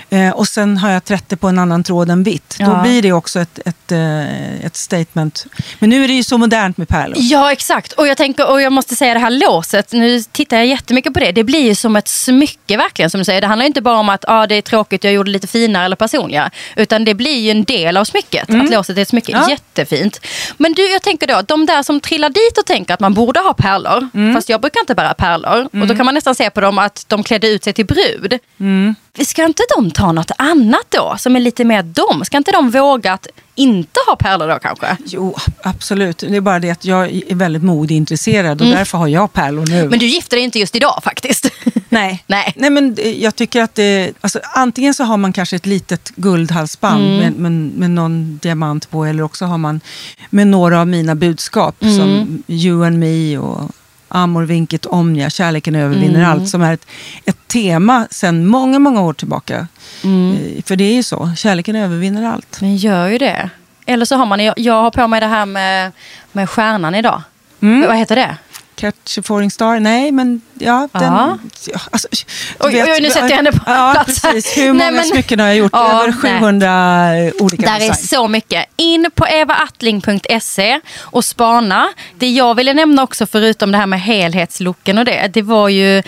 eh, 0.09 0.29
och 0.29 0.47
sen 0.47 0.77
har 0.77 0.91
jag 0.91 1.03
trätt 1.03 1.29
det 1.29 1.35
på 1.37 1.47
en 1.47 1.59
annan 1.59 1.83
tråd 1.83 2.09
än 2.09 2.23
vitt. 2.23 2.55
Ja. 2.59 2.65
Då 2.65 2.81
blir 2.81 3.01
det 3.01 3.11
också 3.11 3.39
ett, 3.39 3.59
ett, 3.65 3.91
eh, 3.91 4.65
ett 4.65 4.75
statement. 4.75 5.45
Men 5.79 5.89
nu 5.89 6.03
är 6.03 6.07
det 6.07 6.13
ju 6.13 6.23
så 6.23 6.37
modernt 6.37 6.77
med 6.77 6.87
pärlor. 6.87 7.17
Ja, 7.19 7.51
exakt. 7.51 7.91
Och 7.93 8.07
jag, 8.07 8.17
tänker, 8.17 8.51
och 8.51 8.61
jag 8.61 8.73
måste 8.73 8.95
säga 8.95 9.13
det 9.13 9.19
här 9.19 9.29
låset, 9.29 9.91
nu 9.91 10.21
tittar 10.21 10.57
jag 10.57 10.65
jättemycket 10.65 11.13
på 11.13 11.19
det. 11.19 11.31
Det 11.31 11.43
blir 11.43 11.61
ju 11.61 11.75
som 11.75 11.95
ett 11.95 12.07
smycke 12.07 12.77
verkligen 12.77 13.09
som 13.09 13.17
du 13.17 13.25
säger. 13.25 13.41
Det 13.41 13.47
handlar 13.47 13.65
inte 13.65 13.81
bara 13.81 13.99
om 13.99 14.09
att 14.09 14.25
ah, 14.27 14.47
det 14.47 14.55
är 14.55 14.61
tråkigt, 14.61 15.03
jag 15.03 15.13
gjorde 15.13 15.31
lite 15.31 15.47
finare 15.47 15.85
eller 15.85 15.95
personliga. 15.95 16.51
Utan 16.75 17.05
det 17.05 17.13
blir 17.13 17.39
ju 17.39 17.51
en 17.51 17.63
del 17.63 17.97
av 17.97 18.05
smycket. 18.05 18.49
Att 18.49 18.69
låset 18.69 18.97
är 18.97 19.01
ett 19.01 19.09
smycke. 19.09 19.31
Ja. 19.31 19.49
Jättefint. 19.49 20.19
Men 20.57 20.73
du, 20.73 20.91
jag 20.91 21.01
tänker 21.01 21.27
då, 21.27 21.41
de 21.41 21.65
där 21.65 21.83
som 21.83 21.99
trillar 21.99 22.29
dit 22.29 22.57
och 22.57 22.65
tänker 22.65 22.93
att 22.93 22.99
man 22.99 23.13
borde 23.13 23.39
ha 23.39 23.53
pärlor. 23.53 24.33
Fast 24.33 24.49
jag 24.49 24.61
brukar 24.61 24.79
inte 24.79 24.95
bära 24.95 25.13
pärlor. 25.13 25.69
Och 25.81 25.87
då 25.87 25.95
kan 25.95 26.05
man 26.05 26.15
nästan 26.15 26.35
se 26.35 26.49
på 26.49 26.61
dem 26.61 26.77
att 26.77 27.05
de 27.07 27.23
klädde 27.23 27.47
ut 27.47 27.63
sig 27.63 27.73
till 27.73 27.85
brud. 27.85 28.39
Ska 29.25 29.45
inte 29.45 29.63
de 29.77 29.91
ta 29.91 30.11
något 30.11 30.31
annat 30.37 30.85
då? 30.89 31.15
Som 31.19 31.35
är 31.35 31.39
lite 31.39 31.63
mer 31.65 31.83
dem? 31.83 32.25
Ska 32.25 32.37
inte 32.37 32.51
de 32.51 32.69
våga 32.71 33.13
att 33.13 33.27
inte 33.55 33.99
ha 34.07 34.15
pärlor 34.15 34.47
då 34.47 34.59
kanske? 34.59 34.97
Jo, 35.05 35.35
absolut. 35.63 36.17
Det 36.17 36.35
är 36.35 36.41
bara 36.41 36.59
det 36.59 36.69
att 36.69 36.85
jag 36.85 37.11
är 37.11 37.35
väldigt 37.35 37.63
modeintresserad 37.63 38.61
och 38.61 38.67
därför 38.67 38.97
har 38.97 39.07
jag 39.07 39.33
pärlor 39.33 39.65
nu. 39.65 39.77
Mm. 39.77 39.89
Men 39.89 39.99
du 39.99 40.05
gifter 40.05 40.37
dig 40.37 40.43
inte 40.43 40.59
just 40.59 40.75
idag 40.75 40.99
faktiskt. 41.03 41.49
Nej. 41.89 42.23
Nej. 42.27 42.53
Nej, 42.55 42.69
men 42.69 42.95
eh, 42.97 43.23
jag 43.23 43.35
tycker 43.35 43.61
att 43.61 43.75
det, 43.75 44.13
alltså, 44.21 44.39
antingen 44.55 44.93
så 44.93 45.03
har 45.03 45.17
man 45.17 45.33
kanske 45.33 45.55
ett 45.55 45.65
litet 45.65 46.11
guldhalsband 46.15 47.03
Mm. 47.05 47.17
med, 47.17 47.33
med, 47.33 47.51
med 47.79 47.91
någon 47.91 48.37
diamant 48.37 48.89
på 48.91 49.05
eller 49.05 49.23
också 49.23 49.45
har 49.45 49.57
man 49.57 49.81
med 50.29 50.47
några 50.47 50.79
av 50.81 50.87
mina 50.87 51.15
budskap 51.15 51.75
Mm. 51.83 51.97
som 51.97 52.43
You 52.47 52.85
and 52.85 52.99
me 52.99 53.37
och 53.37 53.71
Amor 54.13 54.43
vinkit 54.43 54.85
omnia, 54.85 55.29
kärleken 55.29 55.75
övervinner 55.75 56.19
Mm. 56.19 56.31
allt 56.31 56.49
som 56.49 56.61
är 56.61 56.73
ett, 56.73 56.85
ett 57.25 57.47
tema 57.47 58.07
sedan 58.11 58.45
många, 58.47 58.79
många 58.79 59.01
år 59.01 59.13
tillbaka. 59.13 59.67
Mm. 60.03 60.31
Eh, 60.57 60.63
För 60.63 60.75
det 60.75 60.83
är 60.83 60.93
ju 60.93 61.03
så, 61.03 61.31
kärleken 61.37 61.75
övervinner 61.75 62.23
allt. 62.33 62.61
Men 62.61 62.77
gör 62.77 63.07
ju 63.07 63.17
det. 63.17 63.49
Eller 63.85 64.05
så 64.05 64.15
har 64.15 64.25
man, 64.25 64.43
jag, 64.43 64.59
jag 64.59 64.81
har 64.81 64.91
på 64.91 65.07
mig 65.07 65.19
det 65.19 65.25
här 65.27 65.45
med, 65.45 65.91
med 66.31 66.49
stjärnan 66.49 66.95
idag. 66.95 67.21
Mm. 67.61 67.87
Vad 67.87 67.97
heter 67.97 68.15
det? 68.15 68.37
Catch 68.81 69.17
a 69.17 69.21
falling 69.25 69.51
star? 69.51 69.79
Nej, 69.79 70.11
men 70.11 70.41
ja. 70.53 70.87
Den, 70.91 71.01
Ja. 71.03 71.37
alltså, 71.91 72.07
Oj, 72.59 72.83
oj, 72.83 73.01
nu 73.01 73.09
sätter 73.09 73.29
jag 73.29 73.35
henne 73.35 73.51
på 73.51 73.59
ja, 73.65 73.91
plats 73.93 74.23
här. 74.23 74.31
Precis. 74.31 74.57
Hur 74.57 74.63
Nej, 74.73 74.73
många 74.73 74.91
men- 74.91 75.05
smycken 75.05 75.39
har 75.39 75.47
jag 75.47 75.55
gjort? 75.55 75.71
Ja, 75.73 76.01
Över 76.03 76.15
nej. 76.23 76.39
700 76.39 77.31
olika 77.39 77.63
Där 77.63 77.75
är 77.75 77.79
design. 77.89 78.07
så 78.07 78.27
mycket. 78.27 78.65
In 78.77 79.09
på 79.15 79.25
evaattling.se 79.25 80.79
och 80.99 81.25
spana. 81.25 81.87
Det 82.17 82.29
jag 82.29 82.55
ville 82.55 82.73
nämna 82.73 83.03
också 83.03 83.25
förutom 83.27 83.71
det 83.71 83.77
här 83.77 83.85
med 83.87 84.01
helhetslooken 84.01 84.97
och 84.97 85.05
det, 85.05 85.29
det 85.33 85.41
var 85.41 85.69
ju 85.69 85.97
eh, 85.97 86.03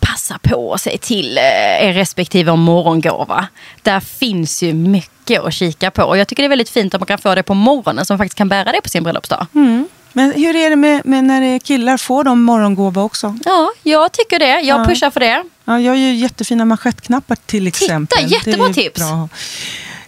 passa 0.00 0.38
på 0.42 0.56
och 0.70 0.80
säg 0.80 0.98
till 0.98 1.38
eh, 1.38 1.88
er 1.88 1.92
respektive 1.92 2.50
om 2.52 2.60
morgongåva. 2.60 3.46
Där 3.82 4.00
finns 4.00 4.62
ju 4.62 4.72
mycket 4.74 5.40
att 5.44 5.54
kika 5.54 5.90
på. 5.90 6.02
Och 6.02 6.18
jag 6.18 6.28
tycker 6.28 6.42
det 6.42 6.46
är 6.46 6.48
väldigt 6.48 6.70
fint 6.70 6.94
om 6.94 7.00
man 7.00 7.06
kan 7.06 7.18
få 7.18 7.34
det 7.34 7.42
på 7.42 7.54
morgonen 7.54 8.06
så 8.06 8.12
man 8.12 8.18
faktiskt 8.18 8.38
kan 8.38 8.48
bära 8.48 8.72
det 8.72 8.80
på 8.80 8.88
sin 8.88 9.02
bröllopsdag. 9.02 9.46
Mm. 9.54 9.88
Men 10.18 10.32
hur 10.32 10.56
är 10.56 10.70
det 10.70 10.76
med, 10.76 11.06
med 11.06 11.24
när 11.24 11.40
det 11.40 11.46
är 11.46 11.58
killar? 11.58 11.96
Får 11.96 12.24
de 12.24 12.42
morgongåva 12.42 13.02
också? 13.02 13.38
Ja, 13.44 13.70
jag 13.82 14.12
tycker 14.12 14.38
det. 14.38 14.60
Jag 14.60 14.80
Ja. 14.80 14.84
pushar 14.84 15.10
för 15.10 15.20
det. 15.20 15.44
Ja, 15.64 15.80
jag 15.80 15.96
gör 15.96 16.08
ju 16.08 16.14
jättefina 16.14 16.64
manschettknappar 16.64 17.36
till 17.46 17.66
exempel. 17.66 18.18
Det 18.18 18.24
är 18.24 18.38
jättebra 18.38 18.66
ju 18.68 18.74
tips. 18.74 19.00
bra. 19.00 19.28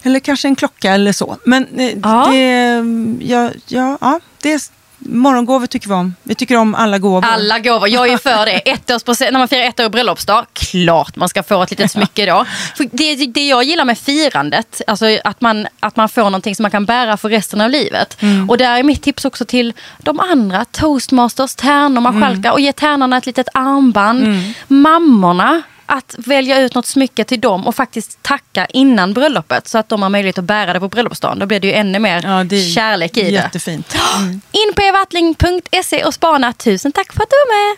Eller 0.03 0.19
kanske 0.19 0.47
en 0.47 0.55
klocka 0.55 0.91
eller 0.93 1.11
så. 1.13 1.37
Men 1.45 1.67
eh, 1.79 1.97
Ja. 2.03 2.27
det, 2.31 2.75
ja, 3.19 3.49
ja, 3.67 3.97
ja, 4.01 4.19
det 4.41 4.71
morgongåvor 5.05 5.67
tycker 5.67 5.87
vi 5.87 5.93
om. 5.93 6.15
Vi 6.23 6.35
tycker 6.35 6.57
om 6.57 6.75
alla 6.75 6.97
gåvor. 6.97 7.25
Alla 7.25 7.59
gåvor. 7.59 7.89
Jag 7.89 8.07
är 8.09 8.17
för 8.17 8.45
det. 8.45 8.57
Ettårspresent, 8.71 9.31
när 9.31 9.39
man 9.39 9.47
firar 9.47 9.63
ett 9.63 9.79
år 9.79 9.89
bröllopsdag, 9.89 10.45
klart 10.53 11.15
man 11.15 11.29
ska 11.29 11.43
få 11.43 11.63
ett 11.63 11.71
litet 11.71 11.91
smycke 11.91 12.25
då. 12.25 12.45
För 12.75 12.89
det, 12.91 13.15
det 13.15 13.47
jag 13.47 13.63
gillar 13.63 13.85
med 13.85 13.97
firandet, 13.97 14.81
alltså 14.87 15.05
att 15.23 15.41
man, 15.41 15.67
att 15.79 15.95
man 15.95 16.09
får 16.09 16.23
någonting 16.23 16.55
som 16.55 16.63
man 16.63 16.71
kan 16.71 16.85
bära 16.85 17.17
för 17.17 17.29
resten 17.29 17.61
av 17.61 17.69
livet. 17.69 18.17
Och 18.49 18.57
där 18.57 18.79
är 18.79 18.83
mitt 18.83 19.01
tips 19.01 19.25
också 19.25 19.45
till 19.45 19.73
de 19.99 20.19
andra, 20.19 20.65
toastmasters, 20.65 21.55
tärnor, 21.55 22.01
marskalkar 22.01 22.51
och 22.51 22.59
ge 22.59 22.73
tärnorna 22.73 23.17
ett 23.17 23.25
litet 23.25 23.47
armband. 23.53 24.23
Mammorna, 24.67 25.61
att 25.91 26.15
välja 26.17 26.61
ut 26.61 26.75
något 26.75 26.85
smycke 26.85 27.23
till 27.23 27.41
dem 27.41 27.67
och 27.67 27.75
faktiskt 27.75 28.23
tacka 28.23 28.65
innan 28.65 29.13
bröllopet 29.13 29.67
så 29.67 29.77
att 29.77 29.89
de 29.89 30.01
har 30.01 30.09
möjlighet 30.09 30.37
att 30.37 30.43
bära 30.43 30.73
det 30.73 30.79
på 30.79 30.87
bröllopsdagen. 30.89 31.39
Då 31.39 31.45
blir 31.45 31.59
det 31.59 31.67
ju 31.67 31.73
ännu 31.73 31.99
mer 31.99 32.21
Ja, 32.23 32.43
det 32.43 32.55
är 32.55 32.73
kärlek 32.73 33.17
i 33.17 33.23
det. 33.23 33.29
Jättefint. 33.29 33.95
Mm. 34.17 34.41
In 34.51 34.73
på 34.75 34.81
evattling.se 34.81 36.03
och 36.03 36.13
spana. 36.13 36.53
Tusen 36.53 36.91
tack 36.91 37.13
för 37.13 37.23
att 37.23 37.29
du 37.29 37.35
var 37.35 37.51
med. 37.57 37.77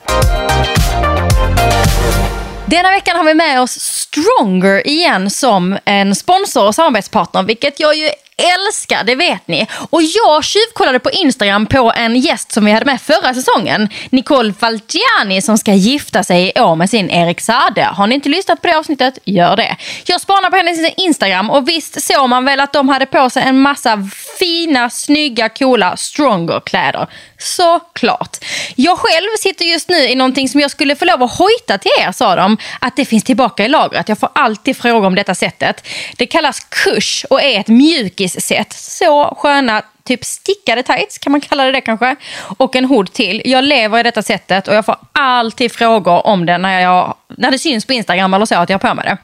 Denna 2.65 2.91
veckan 2.91 3.17
har 3.17 3.23
vi 3.23 3.33
med 3.33 3.61
oss 3.61 3.71
Stronger 3.71 4.87
igen 4.87 5.29
som 5.29 5.77
en 5.85 6.15
sponsor 6.15 6.67
och 6.67 6.75
samarbetspartner, 6.75 7.43
vilket 7.43 7.79
jag 7.79 7.95
ju 7.95 8.09
älskar, 8.43 9.03
det 9.03 9.15
vet 9.15 9.47
ni. 9.47 9.67
Och 9.89 10.01
jag 10.03 10.43
tjuvkollade 10.43 10.99
på 10.99 11.11
Instagram 11.11 11.65
på 11.65 11.93
en 11.95 12.15
gäst 12.15 12.51
som 12.51 12.65
vi 12.65 12.71
hade 12.71 12.85
med 12.85 13.01
förra 13.01 13.33
säsongen, 13.33 13.89
Nicole 14.09 14.53
Falciani 14.53 15.41
som 15.41 15.57
ska 15.57 15.73
gifta 15.73 16.23
sig 16.23 16.51
i 16.55 16.59
år 16.59 16.75
med 16.75 16.89
sin 16.89 17.09
Erik 17.09 17.41
Sade. 17.41 17.83
Har 17.83 18.07
ni 18.07 18.15
inte 18.15 18.29
lyssnat 18.29 18.61
på 18.61 18.67
det 18.67 18.77
avsnittet, 18.77 19.19
gör 19.25 19.55
det. 19.55 19.75
Jag 20.05 20.21
spanar 20.21 20.49
på 20.49 20.57
hennes 20.57 20.93
Instagram 20.97 21.49
och 21.49 21.67
visst 21.67 22.03
såg 22.03 22.29
man 22.29 22.45
väl 22.45 22.59
att 22.59 22.73
de 22.73 22.89
hade 22.89 23.05
på 23.05 23.29
sig 23.29 23.43
en 23.43 23.59
massa 23.59 24.09
fina, 24.39 24.89
snygga, 24.89 25.49
coola 25.49 25.97
Stronger-kläder. 25.97 27.07
Såklart. 27.37 28.37
Jag 28.75 28.97
själv 28.99 29.27
sitter 29.39 29.65
just 29.65 29.89
nu 29.89 29.97
i 29.97 30.15
någonting 30.15 30.49
som 30.49 30.59
jag 30.59 30.71
skulle 30.71 30.95
få 30.95 31.05
lov 31.05 31.23
att 31.23 31.37
hojta 31.37 31.77
till 31.77 31.91
er, 31.99 32.11
sa 32.11 32.35
de, 32.35 32.57
att 32.79 32.95
det 32.95 33.05
finns 33.05 33.23
tillbaka 33.23 33.65
i 33.65 33.69
lagret. 33.69 34.09
Jag 34.09 34.19
får 34.19 34.29
alltid 34.35 34.77
fråga 34.77 35.07
om 35.07 35.15
detta 35.15 35.35
sättet. 35.35 35.87
Det 36.17 36.25
kallas 36.25 36.59
kush 36.59 37.25
och 37.29 37.41
är 37.41 37.59
ett 37.59 37.67
mjukis 37.67 38.32
mjukisset. 38.33 38.73
Så 38.73 39.35
sköna 39.37 39.81
typ 40.03 40.25
stickade 40.25 40.83
tights, 40.83 41.17
kan 41.17 41.31
man 41.31 41.41
kalla 41.41 41.65
det 41.65 41.71
det 41.71 41.81
kanske? 41.81 42.15
Och 42.57 42.75
en 42.75 42.85
hood 42.85 43.13
till. 43.13 43.41
Jag 43.45 43.63
lever 43.63 43.99
i 43.99 44.03
detta 44.03 44.21
sättet 44.21 44.67
och 44.67 44.75
jag 44.75 44.85
får 44.85 44.95
alltid 45.13 45.71
frågor 45.71 46.27
om 46.27 46.45
det 46.45 46.57
när, 46.57 46.81
jag, 46.81 47.15
när 47.37 47.51
det 47.51 47.59
syns 47.59 47.85
på 47.85 47.93
Instagram 47.93 48.33
eller 48.33 48.45
så 48.45 48.55
att 48.55 48.69
jag 48.69 48.79
har 48.79 48.89
på 48.89 48.95
mig 48.95 49.05
det. 49.05 49.17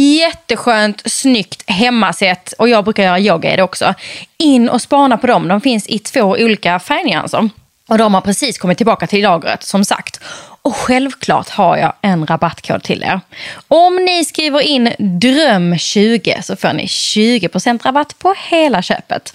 Jätteskönt, 0.00 1.02
snyggt 1.04 1.70
hemmasätt 1.70 2.52
och 2.58 2.68
jag 2.68 2.84
brukar 2.84 3.02
göra 3.02 3.18
yoga 3.18 3.52
i 3.52 3.56
det 3.56 3.62
också. 3.62 3.94
In 4.38 4.68
och 4.68 4.82
spana 4.82 5.16
på 5.16 5.26
dem. 5.26 5.48
De 5.48 5.60
finns 5.60 5.86
i 5.86 5.98
två 5.98 6.20
olika 6.20 6.78
färgnyanser. 6.78 7.50
Och 7.88 7.98
de 7.98 8.14
har 8.14 8.20
precis 8.20 8.58
kommit 8.58 8.76
tillbaka 8.78 9.06
till 9.06 9.22
lagret 9.22 9.62
som 9.62 9.84
sagt. 9.84 10.20
Och 10.62 10.76
självklart 10.76 11.48
har 11.48 11.76
jag 11.76 11.92
en 12.02 12.26
rabattkod 12.26 12.82
till 12.82 13.02
er. 13.02 13.20
Om 13.68 13.96
ni 13.96 14.24
skriver 14.24 14.60
in 14.60 14.88
DRÖM20 14.98 16.42
så 16.42 16.56
får 16.56 16.72
ni 16.72 16.84
20% 16.84 17.82
rabatt 17.82 18.18
på 18.18 18.34
hela 18.48 18.82
köpet. 18.82 19.34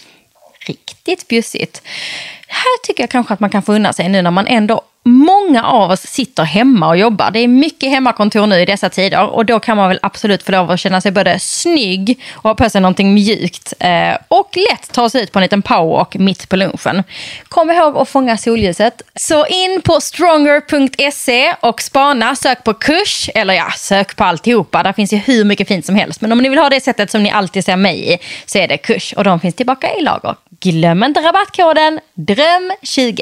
Riktigt 0.67 1.27
bjussigt. 1.27 1.81
Här 2.47 2.83
tycker 2.83 3.03
jag 3.03 3.09
kanske 3.09 3.33
att 3.33 3.39
man 3.39 3.49
kan 3.49 3.63
få 3.63 3.73
unna 3.73 3.93
sig 3.93 4.09
nu 4.09 4.21
när 4.21 4.31
man 4.31 4.47
ändå 4.47 4.81
Många 5.03 5.63
av 5.63 5.91
oss 5.91 6.01
sitter 6.01 6.43
hemma 6.43 6.87
och 6.87 6.97
jobbar. 6.97 7.31
Det 7.31 7.39
är 7.39 7.47
mycket 7.47 7.89
hemmakontor 7.89 8.47
nu 8.47 8.61
i 8.61 8.65
dessa 8.65 8.89
tider 8.89 9.27
och 9.27 9.45
då 9.45 9.59
kan 9.59 9.77
man 9.77 9.89
väl 9.89 9.99
absolut 10.01 10.43
få 10.43 10.51
lov 10.51 10.71
att 10.71 10.79
känna 10.79 11.01
sig 11.01 11.11
både 11.11 11.39
snygg 11.39 12.23
och 12.33 12.43
ha 12.43 12.55
på 12.55 12.69
sig 12.69 12.81
någonting 12.81 13.13
mjukt 13.13 13.73
eh, 13.79 14.17
och 14.27 14.57
lätt 14.57 14.93
ta 14.93 15.09
sig 15.09 15.23
ut 15.23 15.31
på 15.31 15.39
en 15.39 15.43
liten 15.43 15.61
powerwalk 15.61 16.15
mitt 16.15 16.49
på 16.49 16.55
lunchen. 16.55 17.03
Kom 17.49 17.71
ihåg 17.71 17.97
att 17.97 18.09
fånga 18.09 18.37
solljuset. 18.37 19.01
Så 19.15 19.45
in 19.45 19.81
på 19.81 20.01
stronger.se 20.01 21.53
och 21.59 21.81
spana, 21.81 22.35
sök 22.35 22.63
på 22.63 22.73
kurs 22.73 23.29
eller 23.35 23.53
ja, 23.53 23.71
sök 23.77 24.15
på 24.15 24.23
alltihopa. 24.23 24.83
Där 24.83 24.93
finns 24.93 25.13
ju 25.13 25.17
hur 25.17 25.43
mycket 25.43 25.67
fint 25.67 25.85
som 25.85 25.95
helst. 25.95 26.21
Men 26.21 26.31
om 26.31 26.37
ni 26.41 26.49
vill 26.49 26.59
ha 26.59 26.69
det 26.69 26.81
sättet 26.81 27.11
som 27.11 27.23
ni 27.23 27.31
alltid 27.31 27.65
ser 27.65 27.75
mig 27.75 28.13
i 28.13 28.17
så 28.45 28.57
är 28.57 28.67
det 28.67 28.77
kurs 28.77 29.13
och 29.13 29.23
de 29.23 29.39
finns 29.39 29.55
tillbaka 29.55 29.93
i 29.93 30.01
lager. 30.01 30.35
Glöm 30.59 31.03
inte 31.03 31.21
rabattkoden 31.21 31.99
DRÖM20. 32.15 33.21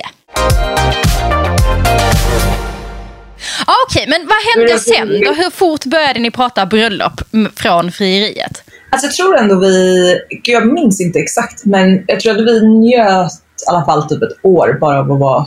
Okej, 3.86 4.06
men 4.08 4.28
vad 4.28 4.68
hände 4.68 4.80
sen 4.80 5.22
då? 5.26 5.34
Hur 5.34 5.50
fort 5.50 5.86
började 5.86 6.20
ni 6.20 6.32
prata 6.32 6.66
bröllop 6.66 7.22
från 7.56 7.92
frieriet? 7.92 8.64
Alltså 8.92 9.08
jag 9.08 9.14
tror 9.14 9.38
ändå 9.38 9.60
vi, 9.60 10.20
jag 10.44 10.74
minns 10.74 11.02
inte 11.02 11.20
exakt, 11.20 11.66
men 11.66 12.04
jag 12.08 12.20
tror 12.20 12.32
att 12.32 12.46
vi 12.46 12.68
njöt 12.68 13.32
i 13.32 13.70
alla 13.70 13.86
fall 13.86 14.10
typ 14.10 14.22
ett 14.24 14.38
år 14.44 14.78
bara 14.82 15.00
av 15.00 15.12
att 15.12 15.20
vara 15.20 15.46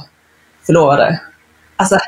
förlovade. 0.67 1.21
Alltså, 1.77 1.99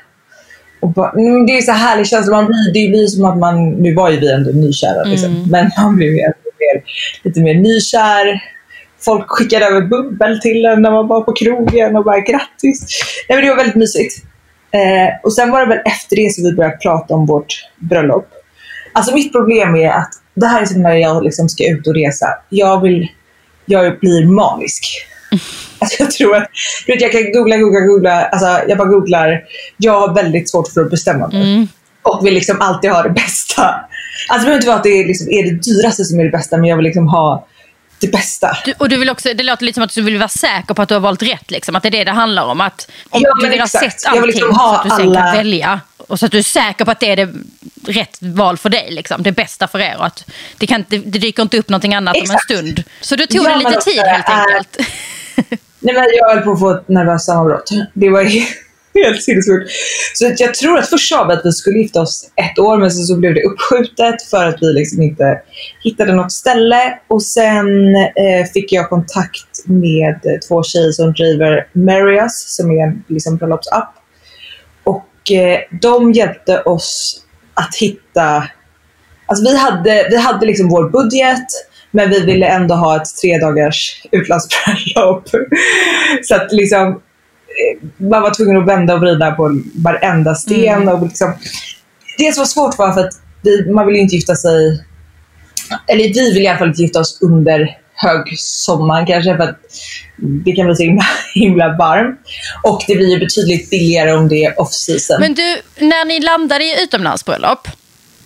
bara, 0.95 1.11
mm, 1.11 1.47
det 1.47 1.53
är 1.53 1.63
så 1.63 1.73
härlig 1.73 2.07
känsla. 2.07 2.33
Man 2.33 2.47
blir, 2.47 2.73
det 2.73 2.91
blir 2.91 3.07
som 3.07 3.25
att 3.25 3.39
man, 3.39 3.71
nu 3.71 3.95
var 3.95 4.11
ju 4.11 4.21
vi 4.21 4.33
ändå 4.33 4.51
nykära, 4.51 5.05
liksom, 5.05 5.49
men 5.51 5.71
man 5.79 5.97
blir 5.97 6.11
mer, 6.11 6.33
mer, 6.59 6.85
lite 7.23 7.41
mer 7.41 7.55
nykär. 7.55 8.43
Folk 9.01 9.25
skickade 9.29 9.67
över 9.67 9.81
bubbel 9.81 10.41
till 10.41 10.65
en 10.65 10.83
när 10.83 10.91
man 10.91 11.09
var 11.09 11.21
på 11.21 11.33
krogen 11.33 11.97
och 11.97 12.05
bara 12.05 12.21
grattis. 12.21 13.03
Nej, 13.29 13.37
men 13.37 13.45
det 13.45 13.51
var 13.51 13.57
väldigt 13.57 13.75
mysigt. 13.75 14.25
Eh, 14.75 15.15
och 15.23 15.33
sen 15.33 15.51
var 15.51 15.61
det 15.61 15.67
väl 15.67 15.83
efter 15.85 16.17
det 16.17 16.35
som 16.35 16.45
vi 16.45 16.53
började 16.53 16.77
prata 16.77 17.15
om 17.15 17.27
vårt 17.27 17.69
bröllop. 17.77 18.29
Alltså 18.93 19.15
mitt 19.15 19.33
problem 19.33 19.77
är 19.77 19.91
att 19.91 20.11
det 20.35 20.47
här 20.47 20.63
är 20.63 20.67
som 20.67 20.83
när 20.83 20.95
jag 20.95 21.25
liksom 21.25 21.49
ska 21.49 21.71
ut 21.71 21.87
och 21.87 21.95
resa. 21.95 22.27
Jag 22.49 22.81
vill, 22.81 23.09
jag 23.65 23.99
blir 23.99 24.27
manisk. 24.27 24.85
Alltså 25.79 26.03
jag 26.03 26.11
tror 26.11 26.37
att, 26.37 26.49
du 26.87 26.93
vet 26.93 27.03
jag 27.03 27.13
kan 27.13 27.33
googla, 27.33 27.57
googla, 27.57 27.81
googla. 27.81 28.25
Alltså 28.25 28.69
jag 28.69 28.79
bara 28.79 28.89
googlar. 28.89 29.43
Jag 29.77 30.01
har 30.01 30.15
väldigt 30.15 30.51
svårt 30.51 30.69
för 30.69 30.81
att 30.81 30.91
bestämma 30.91 31.29
mig. 31.29 31.69
Och 32.03 32.27
vill 32.27 32.35
liksom 32.35 32.57
alltid 32.61 32.91
ha 32.91 33.03
det 33.03 33.11
bästa. 33.11 33.63
Alltså 34.29 34.39
det 34.39 34.39
behöver 34.39 34.55
inte 34.55 34.67
vara 34.67 34.77
att 34.77 34.85
det 34.85 35.01
är, 35.01 35.07
liksom, 35.07 35.31
är 35.31 35.43
det 35.43 35.51
dyraste 35.51 36.05
som 36.05 36.21
är 36.21 36.25
det 36.25 36.31
bästa, 36.31 36.57
men 36.57 36.71
jag 36.71 36.77
vill 36.77 36.85
liksom 36.85 37.09
ha 37.09 37.47
det 38.01 38.09
bästa. 38.09 38.57
Du, 38.65 38.75
och 38.79 38.89
du 38.89 38.97
vill 38.97 39.11
också, 39.11 39.35
det 39.35 39.43
låter 39.43 39.65
lite 39.65 39.75
som 39.75 39.83
att 39.83 39.95
du 39.95 40.03
vill 40.03 40.19
vara 40.19 40.29
säker 40.29 40.75
på 40.75 40.83
att 40.83 40.89
du 40.89 40.95
har 40.95 41.01
valt 41.01 41.23
rätt. 41.23 41.51
Liksom. 41.51 41.77
Att 41.77 41.83
det 41.83 41.89
är 41.89 41.91
det 41.91 42.05
det 42.05 42.11
handlar 42.11 42.45
om. 42.45 42.61
Att 42.61 42.91
om 43.11 43.23
Ja, 43.25 43.35
du 43.41 43.49
vill 43.49 43.59
ha 43.61 43.65
exakt. 43.67 44.01
sett 44.01 44.07
allting 44.07 44.17
Jag 44.21 44.27
vill 44.27 44.35
liksom 44.35 44.57
ha 44.57 44.75
så 44.75 44.81
att 44.81 44.85
du 44.85 44.91
sen 44.91 45.09
alla- 45.09 45.21
kan 45.21 45.37
välja. 45.37 45.81
Och 45.97 46.19
så 46.19 46.27
att 46.27 46.33
du 46.33 46.39
är 46.39 46.43
säker 46.43 46.85
på 46.85 46.91
att 46.91 47.01
det 47.01 47.11
är 47.11 47.17
det 47.17 47.29
rätt 47.87 48.17
val 48.21 48.59
för 48.59 48.69
dig. 48.69 48.87
Liksom. 48.91 49.23
Det 49.23 49.33
bästa 49.33 49.69
för 49.69 49.79
er. 49.79 49.97
Och 49.99 50.07
att 50.07 50.25
det, 50.59 50.67
kan, 50.67 50.81
inte- 50.81 50.97
det 51.11 51.19
dyker 51.19 51.43
inte 51.43 51.59
upp 51.59 51.69
någonting 51.69 51.95
annat 51.95 52.17
Exakt. 52.17 52.51
om 52.51 52.57
en 52.57 52.63
stund. 52.67 52.85
Så 53.01 53.17
du 53.17 53.27
tog 53.27 53.45
Ja, 53.47 53.51
det 53.59 53.69
lite 53.71 53.81
tid 53.81 54.01
helt 54.01 54.29
äh, 54.29 54.39
enkelt. 54.39 54.79
Nej, 55.81 55.95
men 55.95 56.05
jag 56.13 56.29
höll 56.35 56.43
på 56.45 56.53
att 56.53 56.59
få 56.59 56.71
ett 56.71 56.89
nervöst 56.89 57.27
sammanbrott. 57.27 57.71
Det 57.95 58.09
var 58.11 58.23
helt 59.05 59.23
sinnessjukt. 59.23 59.71
Så 60.15 60.27
att 60.27 60.41
jag 60.41 60.55
tror 60.55 60.79
att 60.79 60.89
först 60.89 61.09
sa 61.09 61.25
vi 61.25 61.33
att 61.33 61.41
vi 61.45 61.53
skulle 61.53 61.79
gifta 61.79 62.01
oss 62.01 62.31
ett 62.37 62.59
år, 62.59 62.79
men 62.79 62.91
sen 62.91 63.05
så 63.05 63.17
blev 63.17 63.35
det 63.35 63.43
uppskjutet 63.43 64.23
för 64.31 64.45
att 64.47 64.57
vi 64.61 64.73
liksom 64.73 65.03
inte 65.03 65.41
hittade 65.85 66.13
något 66.13 66.33
ställe. 66.33 66.99
Och 67.09 67.23
sen 67.23 67.97
eh, 67.97 68.47
fick 68.55 68.73
jag 68.73 68.89
kontakt 68.89 69.67
med 69.67 70.21
två 70.49 70.63
tjejer 70.63 70.93
som 70.93 71.13
driver 71.13 71.67
Marias, 71.73 72.57
som 72.57 72.71
är 72.71 72.87
en 72.87 73.05
liksom, 73.09 73.37
bröllopsapp. 73.37 73.95
Och 74.85 75.33
eh, 75.33 75.59
de 75.81 76.13
hjälpte 76.13 76.61
oss 76.61 77.21
att 77.55 77.77
hitta 77.77 78.49
Alltså 79.27 79.45
vi 79.45 79.57
hade, 79.57 80.07
vi 80.11 80.17
hade 80.17 80.47
liksom 80.47 80.69
vår 80.69 80.91
budget, 80.91 81.47
men 81.91 82.11
vi 82.11 82.21
ville 82.21 82.47
ändå 82.47 82.75
ha 82.75 82.97
ett 82.97 83.17
tre 83.23 83.39
dagars 83.39 84.03
utlandsbröllop. 84.11 85.29
Så 86.23 86.35
att 86.35 86.53
liksom, 86.53 87.01
man 87.97 88.23
var 88.23 88.35
tvungen 88.35 88.57
att 88.57 88.69
vända 88.69 88.95
och 88.95 89.01
vrida 89.01 89.33
på 89.33 89.61
varenda 89.75 90.35
sten. 90.35 90.89
Och 90.89 91.07
liksom, 91.07 91.35
det 92.19 92.35
som 92.35 92.41
var 92.41 92.47
svårt 92.47 92.79
var 92.79 92.93
för 92.93 93.01
att 93.01 93.15
vi, 93.43 93.71
man 93.71 93.87
ville 93.87 93.99
inte 93.99 94.15
gifta 94.15 94.35
sig, 94.35 94.85
eller 95.87 96.05
vi 96.05 96.33
ville 96.33 96.41
i 96.41 96.49
alla 96.49 96.59
fall 96.59 96.69
inte 96.69 96.83
gifta 96.83 97.01
oss 97.01 97.19
under 97.23 97.79
högsommaren 97.95 99.07
kanske, 99.07 99.37
för 99.37 99.45
att 99.45 99.59
det 100.17 100.53
kan 100.53 100.67
bli 100.67 100.77
så 100.77 100.83
himla, 100.83 101.05
himla 101.35 101.77
varmt. 101.77 102.21
Och 102.63 102.85
det 102.87 102.97
blir 102.97 103.09
ju 103.09 103.19
betydligt 103.19 103.71
billigare 103.71 104.13
om 104.13 104.29
det 104.29 104.45
är 104.45 104.61
off-season. 104.61 105.21
Men 105.21 105.35
du, 105.35 105.61
när 105.79 106.05
ni 106.05 106.21
landade 106.21 106.65
i 106.65 106.83
utomlandsbröllop. 106.83 107.69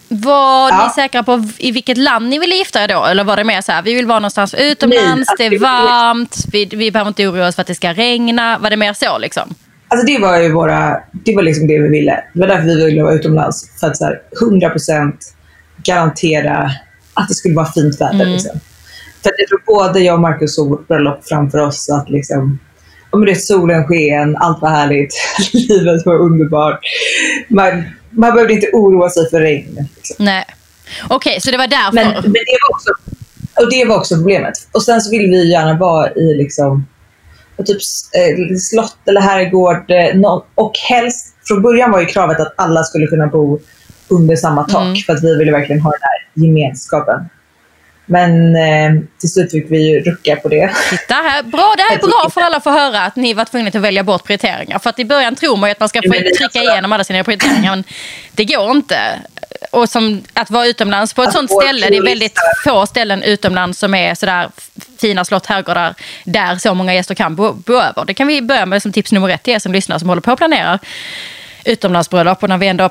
Var 0.08 0.68
Ja. 0.70 0.84
ni 0.86 1.02
säkra 1.02 1.22
på 1.22 1.44
i 1.58 1.70
vilket 1.72 1.98
land 1.98 2.28
ni 2.28 2.38
ville 2.38 2.54
gifta 2.54 2.84
er 2.84 2.88
då? 2.88 3.04
Eller 3.04 3.24
var 3.24 3.36
det 3.36 3.44
mer 3.44 3.60
så 3.60 3.72
här, 3.72 3.82
vi 3.82 3.94
vill 3.94 4.06
vara 4.06 4.18
någonstans 4.18 4.54
utomlands, 4.58 5.28
alltså, 5.30 5.34
det 5.38 5.46
är 5.46 5.50
det- 5.50 5.58
varmt, 5.58 6.36
vi, 6.52 6.64
vi 6.64 6.90
behöver 6.90 7.08
inte 7.08 7.26
oroa 7.28 7.48
oss 7.48 7.54
för 7.54 7.60
att 7.62 7.66
det 7.68 7.74
ska 7.74 7.92
regna. 7.92 8.58
Var 8.58 8.70
det 8.70 8.76
mer 8.76 8.92
så 8.92 9.18
liksom? 9.18 9.54
Alltså 9.88 10.06
det 10.06 10.18
var 10.18 10.38
ju 10.38 10.52
våra, 10.52 10.96
det 11.12 11.34
var 11.36 11.42
liksom 11.42 11.66
det 11.66 11.78
vi 11.78 11.88
ville. 11.88 12.24
Det 12.34 12.40
var 12.40 12.46
därför 12.46 12.64
vi 12.64 12.84
ville 12.84 13.02
vara 13.02 13.14
utomlands. 13.14 13.80
För 13.80 13.86
att 13.86 13.96
så 13.96 14.04
här, 14.04 14.20
100% 14.40 15.12
garantera 15.84 16.70
att 17.14 17.28
det 17.28 17.34
skulle 17.34 17.54
vara 17.54 17.72
fint 17.72 18.00
väder. 18.00 18.26
Liksom. 18.26 18.60
För 19.22 19.30
jag 19.38 19.48
tror 19.48 19.60
både 19.78 20.00
jag 20.00 20.14
och 20.14 20.20
Marcus 20.20 20.54
såg 20.54 20.68
vårt 20.68 20.88
bröllop 20.88 21.20
framför 21.28 21.58
oss. 21.58 21.90
Att 21.90 22.10
liksom, 22.10 22.58
men 23.12 23.24
det 23.24 23.34
solen 23.34 23.84
sken, 23.84 24.36
allt 24.36 24.62
var 24.62 24.70
härligt, 24.70 25.14
livet 25.52 26.06
var 26.06 26.14
underbart. 26.18 26.80
Man, 27.48 27.82
man 28.10 28.34
behövde 28.34 28.54
inte 28.54 28.70
oroa 28.72 29.10
sig 29.10 29.30
för 29.30 29.40
regn. 29.40 29.88
Liksom. 29.96 30.16
Nej. 30.24 30.44
Okej, 31.08 31.40
så 31.40 31.50
det 31.50 31.56
var 31.56 31.66
därför. 31.66 31.94
Men, 31.94 32.06
men 32.06 32.32
det, 32.32 32.58
var 32.62 32.76
också, 32.76 32.90
och 33.60 33.70
det 33.70 33.84
var 33.84 33.96
också 33.96 34.14
problemet. 34.14 34.54
Och 34.72 34.82
sen 34.82 35.00
så 35.00 35.10
ville 35.10 35.28
vi 35.28 35.50
gärna 35.52 35.78
vara 35.78 36.10
i 36.10 36.34
liksom, 36.34 36.86
och 37.56 37.66
typ 37.66 37.78
eh, 38.14 38.56
slott 38.56 38.98
eller 39.06 39.20
herrgård. 39.20 39.90
Eh, 39.90 40.40
och 40.54 40.72
helst, 40.88 41.34
från 41.44 41.62
början 41.62 41.90
var 41.90 42.00
ju 42.00 42.06
kravet 42.06 42.40
att 42.40 42.54
alla 42.56 42.84
skulle 42.84 43.06
kunna 43.06 43.26
bo 43.26 43.60
under 44.08 44.36
samma 44.36 44.64
tak. 44.64 44.82
Mm. 44.82 44.96
För 44.96 45.12
att 45.12 45.24
vi 45.24 45.36
ville 45.36 45.52
verkligen 45.52 45.80
ha 45.80 45.90
den 45.90 46.00
här 46.02 46.46
gemenskapen. 46.46 47.28
Men 48.10 48.56
eh, 48.56 49.02
till 49.20 49.28
slut 49.32 49.50
fick 49.50 49.70
vi 49.70 50.00
rucka 50.00 50.36
på 50.36 50.48
det. 50.48 50.70
Titta 50.90 51.14
här. 51.14 51.42
Bra, 51.42 51.74
det 51.76 51.82
här 51.82 51.94
är 51.96 52.00
bra 52.00 52.30
för 52.34 52.40
alla 52.40 52.56
att 52.56 52.64
få 52.64 52.70
höra 52.70 53.00
att 53.00 53.16
ni 53.16 53.34
var 53.34 53.44
tvungna 53.44 53.68
att 53.68 53.74
välja 53.74 54.02
bort 54.02 54.24
prioriteringar. 54.24 54.78
För 54.78 54.90
att 54.90 54.98
i 54.98 55.04
början 55.04 55.34
tror 55.34 55.56
man 55.56 55.68
ju 55.70 55.72
att 55.72 55.80
man 55.80 55.88
ska 55.88 56.02
få 56.02 56.12
trycka 56.12 56.44
alltså- 56.44 56.58
igenom 56.58 56.92
alla 56.92 57.04
sina 57.04 57.24
prioriteringar. 57.24 57.70
Men 57.70 57.84
det 58.32 58.44
går 58.44 58.70
inte. 58.70 58.98
Och 59.70 59.88
som 59.88 60.22
att 60.32 60.50
vara 60.50 60.66
utomlands 60.66 61.14
på 61.14 61.22
ett 61.22 61.26
Alltså, 61.26 61.38
sånt 61.38 61.62
ställe. 61.62 61.88
Det 61.88 61.96
är 61.96 62.02
väldigt 62.02 62.38
få 62.64 62.86
ställen 62.86 63.22
utomlands 63.22 63.78
som 63.78 63.94
är 63.94 64.14
sådär 64.14 64.48
fina 64.98 65.24
slott, 65.24 65.46
herrgårdar 65.46 65.94
där 66.24 66.56
så 66.56 66.74
många 66.74 66.94
gäster 66.94 67.14
kan 67.14 67.34
bo, 67.36 67.52
bo 67.52 67.72
över. 67.74 68.04
Det 68.04 68.14
kan 68.14 68.26
vi 68.26 68.42
börja 68.42 68.66
med 68.66 68.82
som 68.82 68.92
tips 68.92 69.12
nummer 69.12 69.28
ett 69.28 69.42
till 69.42 69.54
er 69.54 69.58
som 69.58 69.72
lyssnar 69.72 69.98
som 69.98 70.08
håller 70.08 70.22
på 70.22 70.30
att 70.30 70.38
planera 70.38 70.78
utomlandsbröllop. 71.64 72.42
Och 72.42 72.48
när 72.48 72.58
vi 72.58 72.66
ändå 72.68 72.90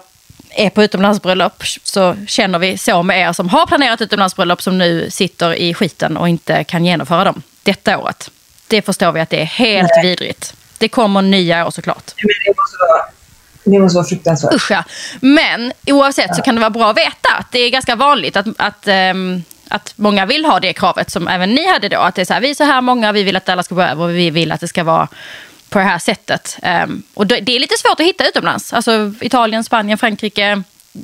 är 0.57 0.69
på 0.69 0.83
utomlandsbröllop 0.83 1.63
så 1.83 2.15
känner 2.27 2.59
vi 2.59 2.77
så 2.77 3.03
med 3.03 3.21
er 3.21 3.33
som 3.33 3.49
har 3.49 3.65
planerat 3.65 4.01
utomlandsbröllop 4.01 4.61
som 4.61 4.77
nu 4.77 5.09
sitter 5.09 5.53
i 5.53 5.73
skiten 5.73 6.17
och 6.17 6.29
inte 6.29 6.63
kan 6.63 6.85
genomföra 6.85 7.23
dem 7.23 7.41
detta 7.63 7.97
året. 7.97 8.31
Det 8.67 8.81
förstår 8.81 9.11
vi 9.11 9.19
att 9.19 9.29
det 9.29 9.41
är 9.41 9.45
helt 9.45 9.91
Nej. 9.95 10.05
vidrigt. 10.05 10.53
Det 10.77 10.89
kommer 10.89 11.21
nya 11.21 11.67
år 11.67 11.71
såklart. 11.71 12.13
Men 12.15 12.27
det 12.45 12.61
måste 12.61 12.77
vara, 12.79 13.05
det 13.63 13.79
måste 13.79 13.95
vara 13.95 14.07
fruktansvärt. 14.07 14.53
Usch 14.53 14.71
ja. 14.71 14.83
Men 15.21 15.73
oavsett 15.85 16.35
så 16.35 16.41
kan 16.41 16.55
det 16.55 16.61
vara 16.61 16.69
bra 16.69 16.89
att 16.89 16.97
veta 16.97 17.29
att 17.39 17.51
det 17.51 17.59
är 17.59 17.69
ganska 17.69 17.95
vanligt 17.95 18.37
att, 18.37 18.47
att, 18.57 18.87
ehm, 18.87 19.43
att 19.67 19.93
många 19.95 20.25
vill 20.25 20.45
ha 20.45 20.59
det 20.59 20.73
kravet 20.73 21.11
som 21.11 21.27
även 21.27 21.55
ni 21.55 21.67
hade 21.67 21.89
då. 21.89 21.97
Att 21.97 22.15
det 22.15 22.21
är 22.21 22.25
så 22.25 22.33
här, 22.33 22.41
vi 22.41 22.49
är 22.49 22.55
så 22.55 22.63
här 22.63 22.81
många, 22.81 23.11
vi 23.11 23.23
vill 23.23 23.35
att 23.35 23.49
alla 23.49 23.63
ska 23.63 23.75
gå 23.75 23.81
över 23.81 24.03
och 24.03 24.15
vi 24.15 24.29
vill 24.29 24.51
att 24.51 24.61
det 24.61 24.67
ska 24.67 24.83
vara 24.83 25.07
på 25.69 25.79
det 25.79 25.85
här 25.85 25.99
sättet. 25.99 26.57
Ehm, 26.61 27.03
och 27.13 27.27
det 27.27 27.49
är 27.55 27.59
lite 27.59 27.75
svårt 27.77 27.99
att 27.99 28.05
hitta 28.05 28.27
utomlands. 28.27 28.73
Alltså 28.73 29.13
Italien, 29.21 29.63
Spanien, 29.63 29.97
Frankrike. 29.97 30.63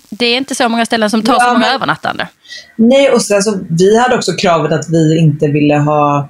Det 0.10 0.26
är 0.26 0.38
inte 0.38 0.56
så 0.56 0.70
många 0.70 0.86
ställen 0.86 1.10
som 1.10 1.24
tar 1.24 1.34
Ja, 1.34 1.40
så 1.40 1.46
många 1.48 1.60
men- 1.60 1.76
övernattande. 1.76 2.28
Nej, 2.76 3.10
och 3.10 3.22
sen 3.22 3.44
så, 3.44 3.60
vi 3.70 4.00
hade 4.00 4.16
också 4.16 4.32
kravet 4.34 4.72
att 4.72 4.90
vi 4.90 5.18
inte 5.18 5.48
ville 5.48 5.76
ha... 5.78 6.30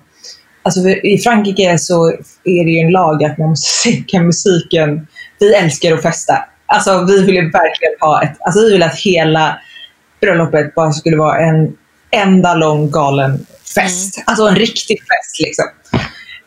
Alltså 0.65 0.89
i 0.89 1.17
Frankrike 1.23 1.77
så 1.79 2.07
är 2.43 2.65
det 2.65 2.71
ju 2.71 2.79
en 2.79 2.91
lag 2.91 3.23
att 3.23 3.37
man 3.37 3.49
måste 3.49 3.67
sänka 3.91 4.19
musiken. 4.21 5.07
Vi 5.39 5.53
älskar 5.53 5.93
att 5.93 6.01
festa. 6.01 6.33
Alltså 6.65 7.05
vi 7.05 7.23
ville 7.25 7.41
verkligen 7.41 7.93
ha 7.99 8.23
ett... 8.23 8.37
Alltså 8.39 8.61
vi 8.61 8.71
ville 8.71 8.85
att 8.85 8.99
hela 8.99 9.57
bröllopet 10.21 10.75
bara 10.75 10.91
skulle 10.91 11.17
vara 11.17 11.39
en 11.39 11.73
enda 12.11 12.53
lång 12.53 12.91
galen 12.91 13.45
fest. 13.75 14.23
Alltså 14.25 14.47
en 14.47 14.55
riktig 14.55 14.99
fest 14.99 15.39
liksom. 15.39 15.65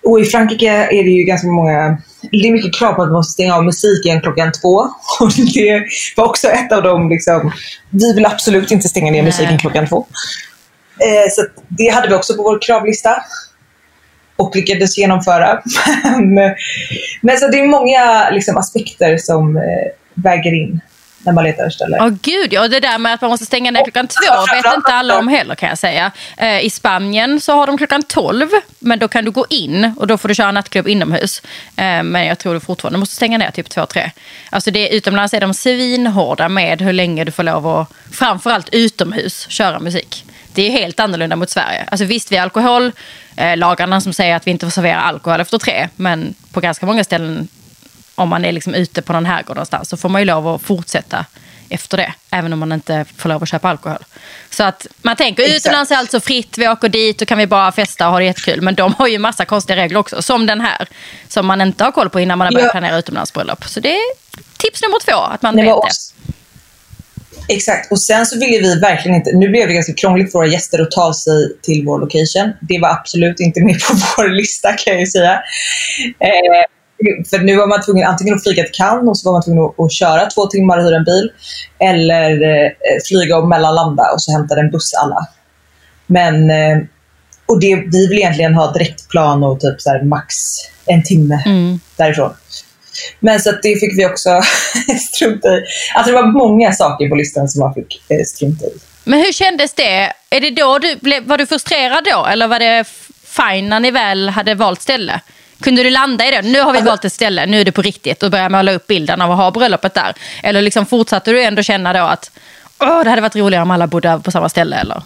Och 0.07 0.21
i 0.21 0.25
Frankrike 0.25 0.71
är 0.71 1.05
det 1.05 1.11
ju 1.11 1.25
ganska 1.25 1.49
många... 1.49 1.99
Det 2.33 2.49
är 2.49 2.53
mycket 2.53 2.75
krav 2.79 2.93
på 2.93 3.03
att 3.03 3.09
man 3.09 3.17
måste 3.17 3.33
stänga 3.33 3.55
av 3.57 3.65
musiken 3.65 4.21
klockan 4.21 4.53
två. 4.53 4.77
Och 5.21 5.33
det 5.55 5.85
var 6.17 6.25
också 6.25 6.49
ett 6.49 6.73
av 6.73 6.83
dem 6.83 7.09
liksom... 7.09 7.53
Vi 7.91 8.13
vill 8.15 8.27
absolut 8.27 8.71
inte 8.71 8.89
stänga 8.89 9.13
ner 9.13 9.23
musiken 9.23 9.51
Nej. 9.51 9.59
klockan 9.59 9.87
två. 9.87 10.07
Eh, 11.01 11.31
så 11.31 11.47
det 11.69 11.89
hade 11.89 12.09
vi 12.09 12.15
också 12.15 12.37
på 12.37 12.43
vår 12.43 12.63
kravlista. 12.63 13.17
Och 14.37 14.57
lyckades 14.57 14.99
genomföra. 14.99 15.63
men, 16.19 16.55
men 17.21 17.39
så 17.39 17.49
det 17.49 17.61
är 17.61 17.69
många 17.69 18.31
liksom, 18.31 18.57
aspekter 18.57 19.17
som 19.17 19.57
eh, 19.57 19.63
väger 20.15 20.55
in 20.55 20.81
när 21.27 21.33
man 21.33 21.45
letar 21.45 21.71
ställe. 21.71 21.99
Åh 22.01 22.09
gud, 22.23 22.53
ja. 22.53 22.69
Det 22.69 22.81
där 22.81 22.99
med 22.99 23.15
att 23.15 23.21
man 23.21 23.31
måste 23.31 23.47
stänga 23.47 23.71
ner 23.71 23.85
klockan 23.85 24.07
två 24.07 24.55
vet 24.57 24.77
inte 24.77 24.93
alla 24.93 25.19
om 25.19 25.29
heller 25.29 25.55
kan 25.55 25.69
jag 25.69 25.79
säga. 25.79 26.11
Eh, 26.37 26.61
I 26.61 26.71
Spanien 26.71 27.41
så 27.41 27.53
har 27.53 27.67
de 27.67 27.79
klockan 27.79 28.03
12, 28.03 28.49
men 28.79 28.99
då 28.99 29.09
kan 29.09 29.25
du 29.25 29.31
gå 29.31 29.47
in 29.51 29.93
och 29.97 30.07
då 30.07 30.19
får 30.19 30.29
du 30.29 30.35
köra 30.35 30.53
nattklubb 30.53 30.89
inomhus. 30.89 31.43
Eh, 31.77 32.03
men 32.03 32.27
jag 32.27 32.39
tror 32.39 32.55
du 32.55 32.61
fortfarande 32.61 32.99
måste 32.99 33.15
stänga 33.15 33.39
ner 33.39 33.51
typ 33.51 33.69
2-3. 33.69 34.11
Alltså 34.51 34.71
det, 34.71 34.89
utomlands 34.89 35.35
är 35.35 35.41
de 35.41 35.55
svinhårda 35.55 36.49
med 36.49 36.83
hur 36.83 36.93
länge 36.93 37.25
du 37.25 37.33
får 37.33 37.43
lov 37.43 37.67
att, 37.67 37.89
framförallt 38.13 38.69
utomhus, 38.73 39.47
köra 39.49 39.79
musik. 39.79 40.25
Det 40.53 40.67
är 40.67 40.71
helt 40.71 41.01
annorlunda 41.01 41.37
mot 41.37 41.51
Sverige. 41.51 41.85
Alltså 41.89 42.05
visst, 42.05 42.33
vi 42.33 42.37
har 42.37 42.43
alkohollagarna 42.43 44.01
som 44.01 44.13
säger 44.13 44.37
att 44.37 44.47
vi 44.47 44.51
inte 44.51 44.67
får 44.67 44.71
servera 44.71 45.01
alkohol 45.01 45.41
efter 45.41 45.59
tre, 45.59 45.89
men 45.97 46.35
på 46.53 46.61
ganska 46.61 46.87
många 46.87 47.05
ställen 47.05 47.49
om 48.17 48.29
man 48.29 48.45
är 48.45 48.53
liksom 48.53 48.75
ute 48.75 49.03
på 49.03 49.13
någon 49.13 49.27
herrgård 49.27 49.57
någonstans 49.57 49.89
så 49.89 49.97
får 49.97 50.09
man 50.09 50.21
ju 50.21 50.25
lov 50.25 50.49
att 50.49 50.63
fortsätta 50.63 51.27
efter 51.69 51.97
det. 51.97 52.13
Även 52.31 52.53
om 52.53 52.59
man 52.59 52.73
inte 52.73 53.05
får 53.17 53.29
lov 53.29 53.43
att 53.43 53.49
köpa 53.49 53.69
alkohol. 53.69 53.99
Så 54.51 54.65
att 54.65 54.87
man 55.03 55.17
tänker 55.17 55.43
Exakt. 55.43 55.57
utomlands 55.67 55.91
är 55.91 55.97
allt 55.97 56.11
så 56.11 56.21
fritt. 56.21 56.59
Vi 56.59 56.69
åker 56.69 56.89
dit 56.89 57.23
och 57.23 57.29
kan 57.29 57.39
vi 57.39 57.47
bara 57.47 57.73
festa 57.73 58.07
och 58.07 58.13
ha 58.13 58.19
det 58.19 58.25
jättekul. 58.25 58.61
Men 58.63 58.75
de 58.75 58.95
har 58.99 59.07
ju 59.09 59.19
massa 59.19 59.45
konstiga 59.45 59.77
regler 59.77 59.99
också. 59.99 60.23
Som 60.23 60.47
den 60.47 60.61
här. 60.61 60.89
Som 61.29 61.47
man 61.47 61.61
inte 61.61 61.85
har 61.85 61.93
koll 61.93 62.11
på 62.11 62.21
innan 62.21 62.39
man 62.39 62.47
har 62.47 62.53
börjat 62.53 62.67
Ja. 62.67 62.71
planera 62.81 62.99
utomlandsbröllop. 62.99 63.65
Så 63.65 63.81
det 63.81 63.95
är 63.97 64.03
tips 64.57 64.83
nummer 64.83 64.99
två. 65.05 65.17
Att 65.21 65.43
man 65.43 65.57
Nej, 65.57 65.65
vet 65.65 65.71
men 65.71 65.77
det. 65.81 65.87
också- 65.87 66.13
Exakt, 67.49 67.93
och 67.93 68.01
sen 68.01 68.27
så 68.27 68.39
ville 68.39 68.59
vi 68.59 68.81
verkligen 68.81 69.15
inte, 69.17 69.31
nu 69.37 69.49
blev 69.49 69.69
det 69.69 69.75
ganska 69.75 69.93
krångligt 69.95 70.33
för 70.33 70.39
våra 70.39 70.47
gäster 70.49 70.83
att 70.83 70.91
ta 70.91 71.15
sig 71.15 71.61
till 71.63 71.83
vår 71.87 71.99
location. 71.99 72.53
Det 72.61 72.79
var 72.83 72.89
absolut 72.91 73.41
inte 73.41 73.61
med 73.61 73.81
på 73.81 73.95
vår 74.17 74.29
lista 74.29 74.73
kan 74.73 74.93
jag 74.93 75.01
ju 75.01 75.07
säga. 75.07 75.33
Eh, 76.21 76.63
för 77.31 77.39
nu 77.39 77.57
var 77.57 77.67
man 77.67 77.83
tvungen 77.83 78.07
antingen 78.07 78.35
att 78.35 78.43
flyga 78.43 78.63
till 78.63 78.73
Cannes 78.73 79.09
och 79.09 79.19
så 79.19 79.29
var 79.29 79.33
man 79.33 79.43
tvungen 79.43 79.65
att, 79.65 79.81
att 79.81 79.93
köra 79.93 80.27
två 80.27 80.47
timmar 80.47 80.79
och 80.79 80.85
hyra 80.85 80.97
en 80.97 81.05
bil. 81.05 81.31
Eller 81.79 82.31
eh, 82.31 82.71
flyga 83.09 83.37
och 83.37 83.49
mellanlanda 83.49 84.03
och 84.15 84.23
så 84.23 84.33
hämta 84.33 84.61
en 84.61 84.71
buss 84.71 84.95
alla. 84.95 85.27
Men, 86.07 86.51
eh, 86.51 86.79
och 87.47 87.61
det, 87.61 87.75
vi 87.93 88.07
vill 88.09 88.19
egentligen 88.19 88.55
ha 88.55 88.73
direktplan 88.73 89.45
och 89.45 89.61
typ 89.61 89.81
så 89.81 90.01
max 90.05 90.35
en 90.87 91.03
timme 91.03 91.43
Mm. 91.47 91.81
därifrån. 91.97 92.35
Men 93.21 93.41
så 93.41 93.53
det 93.53 93.81
fick 93.81 93.99
vi 93.99 94.07
också 94.07 94.41
strunta 95.13 95.49
i. 95.49 95.65
Alltså 95.95 96.13
det 96.13 96.23
var 96.23 96.33
många 96.33 96.73
saker 96.73 97.09
på 97.09 97.15
listan 97.15 97.49
som 97.49 97.61
man 97.61 97.75
fick 97.75 98.03
eh, 98.11 98.25
strunta 98.25 98.65
i. 98.65 98.71
Men 99.05 99.19
hur 99.19 99.33
kändes 99.33 99.75
det? 99.75 100.13
Är 100.31 100.41
det 100.41 100.51
då 100.51 100.79
du 100.79 100.97
var 101.21 101.39
du 101.39 101.47
frustrerad 101.47 102.05
då? 102.05 102.27
Eller 102.27 102.49
var 102.49 102.59
det 102.59 102.85
fine 103.25 103.69
när 103.69 103.81
ni 103.81 103.91
väl 103.91 104.29
hade 104.29 104.55
valt 104.55 104.83
ställe? 104.83 105.21
Kunde 105.61 105.83
du 105.83 105.91
landa 105.91 106.29
i 106.29 106.31
det? 106.31 106.43
Nu 106.43 106.61
har 106.61 106.73
vi 106.73 106.79
Alltså- 106.79 106.91
valt 106.91 107.05
ett 107.05 107.13
ställe, 107.13 107.47
nu 107.47 107.61
är 107.61 107.65
det 107.65 107.73
på 107.73 107.83
riktigt 107.83 108.23
och 108.23 108.31
börja 108.31 108.49
måla 108.49 108.73
upp 108.73 108.87
bilden 108.87 109.21
av 109.23 109.31
att 109.31 109.37
ha 109.37 109.51
bröllopet 109.51 109.95
där. 109.95 110.15
Eller 110.43 110.63
liksom 110.63 110.87
fortsatte 110.87 111.31
du 111.31 111.43
ändå 111.43 111.63
känna 111.63 111.93
då 111.93 112.01
att 112.01 112.31
Åh, 112.81 113.05
det 113.05 113.11
hade 113.11 113.23
varit 113.23 113.37
roligare 113.37 113.63
om 113.63 113.71
alla 113.71 113.87
bodde 113.87 114.21
på 114.25 114.31
samma 114.31 114.49
ställe? 114.49 114.77
Eller? 114.77 115.03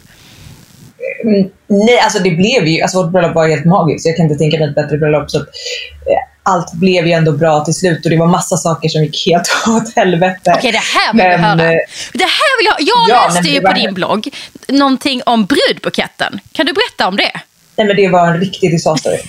Mm, 1.25 1.51
nej, 1.67 1.99
alltså 2.01 2.19
det 2.19 2.31
blev 2.31 2.67
ju, 2.67 2.83
alltså 2.83 3.03
vårt 3.03 3.13
bröllop 3.13 3.35
var 3.35 3.49
helt 3.49 3.65
magiskt. 3.65 4.07
Jag 4.07 4.17
kan 4.17 4.25
inte 4.27 4.39
tänka 4.39 4.59
mig 4.59 4.69
ett 4.69 4.75
bättre 4.75 4.99
bröllop. 4.99 5.31
Så 5.31 5.37
att, 5.39 5.43
eh, 5.43 6.53
allt 6.53 6.73
blev 6.73 7.07
ju 7.07 7.13
ändå 7.13 7.33
bra 7.33 7.65
till 7.65 7.75
slut 7.75 8.05
och 8.05 8.11
det 8.11 8.17
var 8.17 8.27
massa 8.27 8.57
saker 8.57 8.89
som 8.89 9.03
gick 9.05 9.27
helt 9.27 9.49
åt 9.69 9.97
helvete. 9.97 10.55
Okej, 10.57 10.73
det 10.73 10.79
här 10.79 11.13
vill 11.13 11.25
jag 11.25 11.41
Men, 11.41 11.59
höra. 11.61 11.73
eh, 11.73 11.79
Det 12.13 12.25
här 12.25 12.59
vill 12.61 12.67
jag, 12.67 12.81
jag 12.81 13.09
ja, 13.17 13.27
läste 13.29 13.49
ju 13.49 13.55
det 13.55 13.61
på 13.61 13.67
var- 13.69 13.75
din 13.75 13.95
blogg 13.95 14.29
någonting 14.69 15.23
om 15.27 15.47
brudbuketten. 15.47 16.41
Kan 16.53 16.67
du 16.67 16.73
berätta 16.73 17.09
om 17.09 17.17
det? 17.17 17.33
Nej 17.77 17.87
men 17.87 17.97
det 17.97 18.09
var 18.09 18.27
en 18.29 18.41
riktig 18.41 18.71
disaster. 18.71 19.13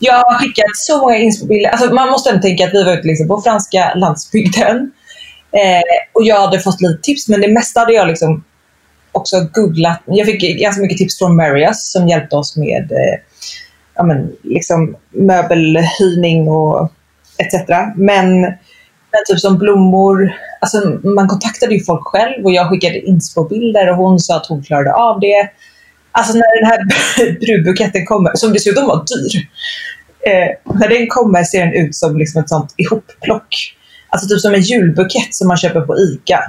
jag 0.00 0.14
har 0.14 0.38
skickat 0.38 0.76
så 0.76 0.98
många 0.98 1.16
inspobilder. 1.16 1.70
Alltså, 1.70 1.94
man 1.94 2.10
måste 2.10 2.30
ändå 2.30 2.42
tänka 2.42 2.66
att 2.66 2.74
vi 2.74 2.84
var 2.84 2.92
ute 2.92 3.08
liksom 3.08 3.28
på 3.28 3.40
franska 3.40 3.94
landsbygden. 3.94 4.92
Eh, 5.52 5.82
och 6.12 6.24
jag 6.24 6.40
hade 6.40 6.60
fått 6.60 6.80
lite 6.80 7.02
tips 7.02 7.28
men 7.28 7.40
det 7.40 7.48
mesta 7.48 7.80
hade 7.80 7.92
jag 7.92 8.08
liksom 8.08 8.44
också 9.12 9.36
googlat. 9.52 10.02
Jag 10.06 10.26
fick 10.26 10.60
ganska 10.60 10.82
mycket 10.82 10.98
tips 10.98 11.18
från 11.18 11.36
Marius 11.36 11.92
som 11.92 12.08
hjälpte 12.08 12.36
oss 12.36 12.56
med 12.56 12.92
eh, 12.92 13.20
ja, 13.94 14.02
men, 14.02 14.32
liksom, 14.42 14.96
möbelhyrning 15.10 16.48
och 16.48 16.92
etc. 17.38 17.68
Men, 17.96 18.40
men 18.40 19.24
typ 19.28 19.40
som 19.40 19.58
blommor, 19.58 20.32
alltså, 20.60 21.00
man 21.02 21.28
kontaktade 21.28 21.74
ju 21.74 21.84
folk 21.84 22.04
själv 22.04 22.44
och 22.44 22.52
jag 22.52 22.68
skickade 22.68 23.00
inspobilder 23.00 23.90
och 23.90 23.96
hon 23.96 24.18
sa 24.18 24.36
att 24.36 24.46
hon 24.46 24.62
klarade 24.62 24.94
av 24.94 25.20
det. 25.20 25.50
Alltså 26.12 26.34
när 26.34 26.60
den 26.60 26.70
här 26.70 26.80
brudbuketten 27.40 28.06
kommer, 28.06 28.34
som 28.34 28.52
dessutom 28.52 28.86
var 28.86 29.04
dyr. 29.04 29.48
Eh, 30.26 30.74
när 30.80 30.88
den 30.88 31.06
kommer 31.08 31.44
ser 31.44 31.66
den 31.66 31.74
ut 31.74 31.94
som 31.94 32.18
liksom 32.18 32.42
ett 32.42 32.48
sånt 32.48 32.74
ihopplock. 32.76 33.76
Alltså 34.08 34.28
typ 34.28 34.40
som 34.40 34.54
en 34.54 34.60
julbukett 34.60 35.34
som 35.34 35.48
man 35.48 35.56
köper 35.56 35.80
på 35.80 35.96
ICA. 35.98 36.42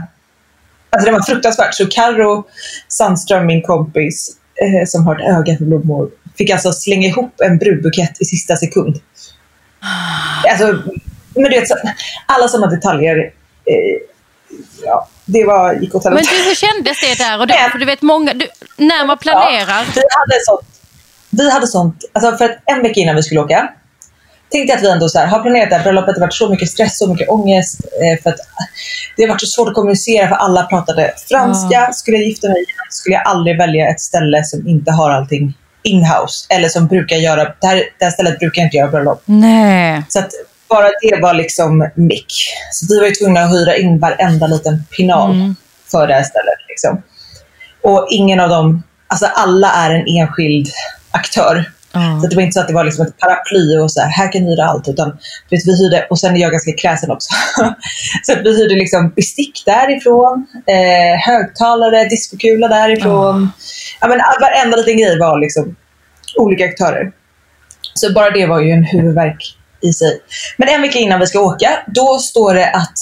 Alltså 0.89 1.05
det 1.05 1.11
var 1.11 1.23
fruktansvärt. 1.23 1.73
Så 1.73 1.85
Karo 1.85 2.47
Sandström, 2.87 3.45
min 3.45 3.61
kompis, 3.61 4.37
eh, 4.61 4.87
som 4.87 5.07
har 5.07 5.15
ett 5.15 5.37
öga 5.37 5.57
för 5.57 5.65
blommor, 5.65 6.09
fick 6.37 6.49
alltså 6.49 6.71
slänga 6.71 7.07
ihop 7.07 7.41
en 7.41 7.57
brudbukett 7.57 8.21
i 8.21 8.25
sista 8.25 8.55
sekund. 8.55 8.99
Alltså, 10.49 10.83
men 11.35 11.43
du 11.43 11.49
vet, 11.49 11.69
alla 12.25 12.47
sådana 12.47 12.67
detaljer. 12.67 13.17
Eh, 13.65 14.10
ja, 14.85 15.07
det 15.25 15.45
var, 15.45 15.73
gick 15.73 15.95
åt 15.95 16.03
Men 16.03 16.15
du, 16.15 16.43
hur 16.49 16.55
kändes 16.55 17.01
det 17.01 17.17
där 17.23 17.39
och 17.39 17.47
då? 17.47 17.53
Men- 17.61 17.71
För 17.71 17.79
du 17.79 17.85
vet 17.85 18.01
många, 18.01 18.33
du, 18.33 18.47
när 18.77 19.05
man 19.05 19.17
planerar. 19.17 19.77
Ja, 19.79 19.83
vi 19.95 20.01
hade 20.01 20.45
sånt, 20.45 20.67
vi 21.29 21.51
hade 21.51 21.67
sånt 21.67 21.95
alltså 22.13 22.37
för 22.37 22.45
att 22.45 22.57
en 22.65 22.81
vecka 22.81 22.99
innan 22.99 23.15
vi 23.15 23.23
skulle 23.23 23.39
åka, 23.39 23.69
tänkte 24.51 24.75
att 24.75 24.83
vi 24.83 24.89
ändå 24.89 25.09
så 25.09 25.19
här, 25.19 25.27
har 25.27 25.39
planerat 25.41 25.69
det 25.69 25.75
här 25.75 25.83
bröllopet. 25.83 26.15
Det 26.15 26.21
har 26.21 26.27
varit 26.27 26.33
så 26.33 26.49
mycket 26.49 26.69
stress, 26.69 26.97
så 26.97 27.07
mycket 27.07 27.29
ångest. 27.29 27.79
Eh, 28.03 28.23
för 28.23 28.29
att 28.29 28.39
det 29.17 29.23
har 29.23 29.29
varit 29.29 29.41
så 29.41 29.47
svårt 29.47 29.67
att 29.67 29.73
kommunicera 29.73 30.27
för 30.27 30.35
alla 30.35 30.63
pratade 30.63 31.13
franska. 31.29 31.91
Skulle 31.93 32.17
jag 32.17 32.27
gifta 32.27 32.47
mig 32.49 32.65
skulle 32.89 33.13
jag 33.15 33.27
aldrig 33.27 33.57
välja 33.57 33.89
ett 33.89 34.01
ställe 34.01 34.43
som 34.43 34.67
inte 34.67 34.91
har 34.91 35.09
allting 35.09 35.53
in-house. 35.83 36.45
Eller 36.49 36.69
som 36.69 36.87
brukar 36.87 37.15
göra, 37.15 37.43
det 37.61 37.67
här, 37.67 37.75
det 37.99 38.05
här 38.05 38.11
stället 38.11 38.39
brukar 38.39 38.61
inte 38.61 38.77
göra 38.77 38.87
bröllop. 38.91 39.21
Nej. 39.25 40.03
Så 40.09 40.19
att 40.19 40.31
bara 40.71 40.87
det 41.01 41.21
var 41.21 41.33
liksom 41.33 41.89
mick. 41.95 42.33
Så 42.71 42.85
vi 42.89 42.99
var 42.99 43.07
ju 43.07 43.11
tvungna 43.13 43.41
att 43.41 43.51
hyra 43.51 43.75
in 43.75 43.99
varenda 43.99 44.47
liten 44.47 44.83
pinal 44.97 45.31
Mm. 45.31 45.55
för 45.91 46.07
det 46.07 46.13
här 46.13 46.23
stället. 46.23 46.59
Liksom. 46.69 47.01
Och 47.83 48.07
ingen 48.09 48.39
av 48.39 48.49
dem, 48.49 48.83
alltså 49.07 49.25
alla 49.25 49.71
är 49.71 49.89
en 49.95 50.07
enskild 50.07 50.67
aktör. 51.11 51.71
Ja. 51.93 52.19
Så 52.21 52.27
det 52.27 52.35
var 52.35 52.43
inte 52.43 52.53
så 52.53 52.59
att 52.59 52.67
det 52.67 52.73
var 52.73 52.83
liksom 52.83 53.05
ett 53.05 53.17
paraply 53.17 53.77
och 53.77 53.91
så 53.91 54.01
här, 54.01 54.09
här 54.09 54.31
kan 54.31 54.41
ni 54.41 54.49
hyra 54.49 54.65
allt. 54.65 54.87
Utan 54.87 55.09
vet, 55.49 55.67
vi 55.67 55.83
hyrde, 55.83 56.07
och 56.09 56.19
sen 56.19 56.35
är 56.35 56.39
jag 56.41 56.51
ganska 56.51 56.71
kräsen 56.73 57.11
också. 57.11 57.29
så 58.23 58.33
att 58.33 58.39
vi 58.45 58.57
hyrde 58.57 58.75
liksom 58.75 59.09
bestick 59.09 59.63
därifrån, 59.65 60.47
eh, 60.67 61.19
högtalare, 61.31 62.03
diskokula 62.03 62.67
därifrån. 62.67 63.51
Ja, 64.01 64.07
men 64.07 64.19
varenda 64.41 64.77
liten 64.77 64.97
grej 64.97 65.19
var 65.19 65.39
liksom 65.39 65.75
olika 66.37 66.65
aktörer. 66.65 67.11
Så 67.93 68.13
bara 68.13 68.29
det 68.29 68.45
var 68.45 68.59
ju 68.59 68.71
en 68.71 68.83
huvudvärk 68.83 69.57
i 69.81 69.93
sig. 69.93 70.19
Men 70.57 70.69
en 70.69 70.81
vecka 70.81 70.99
innan 70.99 71.19
vi 71.19 71.27
ska 71.27 71.39
åka, 71.39 71.69
då 71.87 72.19
står 72.19 72.53
det 72.53 72.69
att 72.69 72.97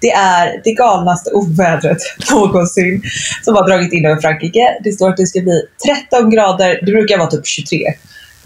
det 0.00 0.10
är 0.10 0.60
det 0.64 0.72
galnaste 0.72 1.30
ovädret 1.30 1.98
någonsin 2.30 3.02
som 3.44 3.54
har 3.54 3.66
dragit 3.66 3.92
in 3.92 4.06
över 4.06 4.20
Frankrike. 4.20 4.78
Det 4.84 4.92
står 4.92 5.10
att 5.10 5.16
det 5.16 5.26
ska 5.26 5.40
bli 5.40 5.62
13 6.10 6.30
grader, 6.30 6.80
det 6.86 6.92
brukar 6.92 7.18
vara 7.18 7.30
typ 7.30 7.46
23 7.46 7.78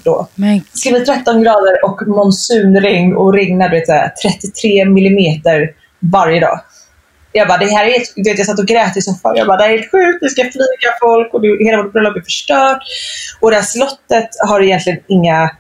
då. 0.05 0.29
Men 0.35 0.59
Det 0.73 0.79
ska 0.79 0.91
bli 0.91 1.05
13 1.05 1.43
grader 1.43 1.85
och 1.85 2.09
monsunregn 2.09 3.17
och 3.17 3.35
regna 3.35 3.69
du 3.69 3.77
vet, 3.77 3.87
så 3.87 3.93
här, 3.93 4.13
33 4.23 4.85
millimeter 4.85 5.71
varje 6.13 6.41
dag. 6.41 6.61
Jag 7.33 7.49
bara, 7.49 7.59
det 7.59 7.67
här 7.67 7.85
är 7.87 7.91
helt, 7.91 8.13
du 8.17 8.31
vet, 8.31 8.39
jag 8.39 8.47
satt 8.47 8.59
och 8.59 8.67
grät 8.67 8.97
i 8.97 9.03
soffan. 9.03 9.37
Jag 9.37 9.47
bara, 9.47 9.57
det 9.57 9.63
här 9.63 9.71
är 9.71 9.79
helt 9.79 9.91
sjukt. 9.91 10.19
Det 10.21 10.29
ska 10.29 10.43
flyga 10.43 10.91
folk 11.01 11.35
och 11.35 11.41
det, 11.41 11.65
hela 11.65 11.83
vårt 11.83 11.93
bröllop 11.93 12.17
är 12.17 12.21
förstört. 12.21 12.83
Och 13.41 13.51
det 13.51 13.57
här 13.57 13.63
slottet 13.63 14.29
har 14.49 14.61
egentligen 14.61 14.99
inga, 15.09 15.51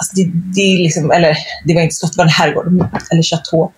alltså 0.00 0.16
det, 0.16 0.24
det 0.54 0.82
liksom, 0.82 1.10
eller 1.10 1.36
det 1.66 1.74
var 1.74 1.80
inte 1.80 1.94
slott, 1.94 2.12
det 2.12 2.18
var 2.18 2.24
en 2.24 2.30
herrgård, 2.30 2.66
eller 3.12 3.22
chateau. 3.22 3.72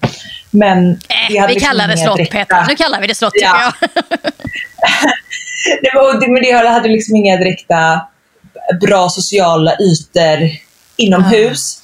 Men 0.50 0.90
äh, 0.90 1.46
vi 1.46 1.52
liksom 1.54 1.68
kallar 1.68 1.88
det 1.88 1.98
slott 1.98 2.18
direkta- 2.18 2.32
Petra. 2.44 2.66
Nu 2.68 2.76
kallar 2.76 3.00
vi 3.00 3.06
det 3.06 3.14
slott 3.14 3.32
tycker 3.32 3.46
Ja. 3.46 3.72
jag. 3.80 3.90
det 5.82 5.90
var, 5.94 6.28
men 6.32 6.42
det 6.42 6.68
hade 6.68 6.88
liksom 6.88 7.16
inga 7.16 7.36
direkta 7.36 8.00
bra 8.80 9.08
sociala 9.08 9.72
ytor 9.80 10.50
inomhus. 10.96 11.78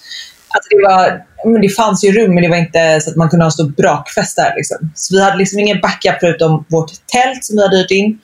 Alltså 0.48 0.68
det, 0.70 0.82
var, 0.88 1.24
men 1.52 1.60
det 1.62 1.68
fanns 1.68 2.04
ju 2.04 2.12
rum 2.12 2.34
men 2.34 2.42
det 2.42 2.48
var 2.48 2.56
inte 2.56 3.00
så 3.00 3.10
att 3.10 3.16
man 3.16 3.28
kunde 3.28 3.44
ha 3.44 3.48
en 3.48 3.52
stor 3.52 3.68
brakfest 3.68 4.36
där. 4.36 4.52
Liksom. 4.56 4.92
Så 4.94 5.14
vi 5.14 5.22
hade 5.22 5.36
liksom 5.36 5.58
ingen 5.58 5.80
backup 5.80 6.16
förutom 6.20 6.64
vårt 6.68 6.90
tält 7.06 7.44
som 7.44 7.56
vi 7.56 7.62
hade 7.62 7.76
hyrt 7.76 7.90
in. 7.90 8.18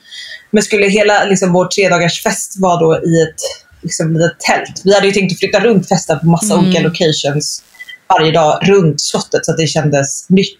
Men 0.51 0.63
skulle 0.63 0.87
hela 0.87 1.23
liksom, 1.23 1.53
vår 1.53 1.65
tredagars 1.65 2.23
fest 2.23 2.53
vara 2.57 2.79
då 2.79 2.95
i 2.95 3.21
ett 3.21 3.41
liksom, 3.85 4.13
litet 4.13 4.39
tält. 4.39 4.81
Vi 4.83 4.93
hade 4.93 5.07
ju 5.07 5.13
tänkt 5.13 5.31
att 5.33 5.39
flytta 5.39 5.59
runt 5.59 5.89
festen 5.89 6.19
på 6.19 6.25
massa 6.25 6.53
Mm. 6.53 6.65
olika 6.65 6.81
locations 6.81 7.63
varje 8.09 8.31
dag 8.31 8.59
runt 8.69 9.01
slottet 9.01 9.45
så 9.45 9.51
att 9.51 9.57
det 9.57 9.67
kändes 9.67 10.29
nytt. 10.29 10.59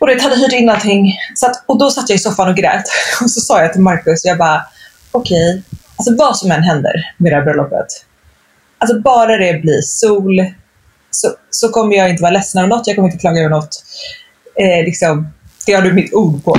Och 0.00 0.06
det 0.06 0.22
hade 0.22 0.36
hyrt 0.36 0.52
in 0.52 0.68
allting. 0.68 1.12
Så 1.34 1.46
att, 1.46 1.64
och 1.66 1.78
då 1.78 1.90
satt 1.90 2.08
jag 2.08 2.16
i 2.16 2.18
soffan 2.18 2.48
och 2.48 2.56
grät. 2.56 2.84
Och 3.22 3.30
så 3.30 3.40
sa 3.40 3.60
jag 3.62 3.72
till 3.72 3.82
Marcus, 3.82 4.24
jag 4.24 4.38
bara, 4.38 4.66
okej, 5.12 5.62
alltså 5.96 6.14
vad 6.16 6.36
som 6.36 6.50
än 6.50 6.62
händer 6.62 6.92
med 7.18 7.32
det 7.32 7.36
här 7.36 7.44
bröllopet. 7.44 7.86
Alltså 8.78 9.00
bara 9.00 9.36
det 9.36 9.60
blir 9.62 9.80
sol, 9.82 10.44
så, 11.10 11.28
så 11.50 11.68
kommer 11.68 11.96
jag 11.96 12.10
inte 12.10 12.22
vara 12.22 12.32
ledsen 12.32 12.58
över 12.58 12.68
något, 12.68 12.86
jag 12.86 12.96
kommer 12.96 13.08
inte 13.08 13.20
klaga 13.20 13.40
över 13.40 13.50
något. 13.50 13.84
Eh, 14.60 14.84
liksom, 14.84 15.32
det 15.66 15.72
har 15.72 15.82
du 15.82 15.92
mitt 15.92 16.12
ord 16.14 16.44
på. 16.44 16.58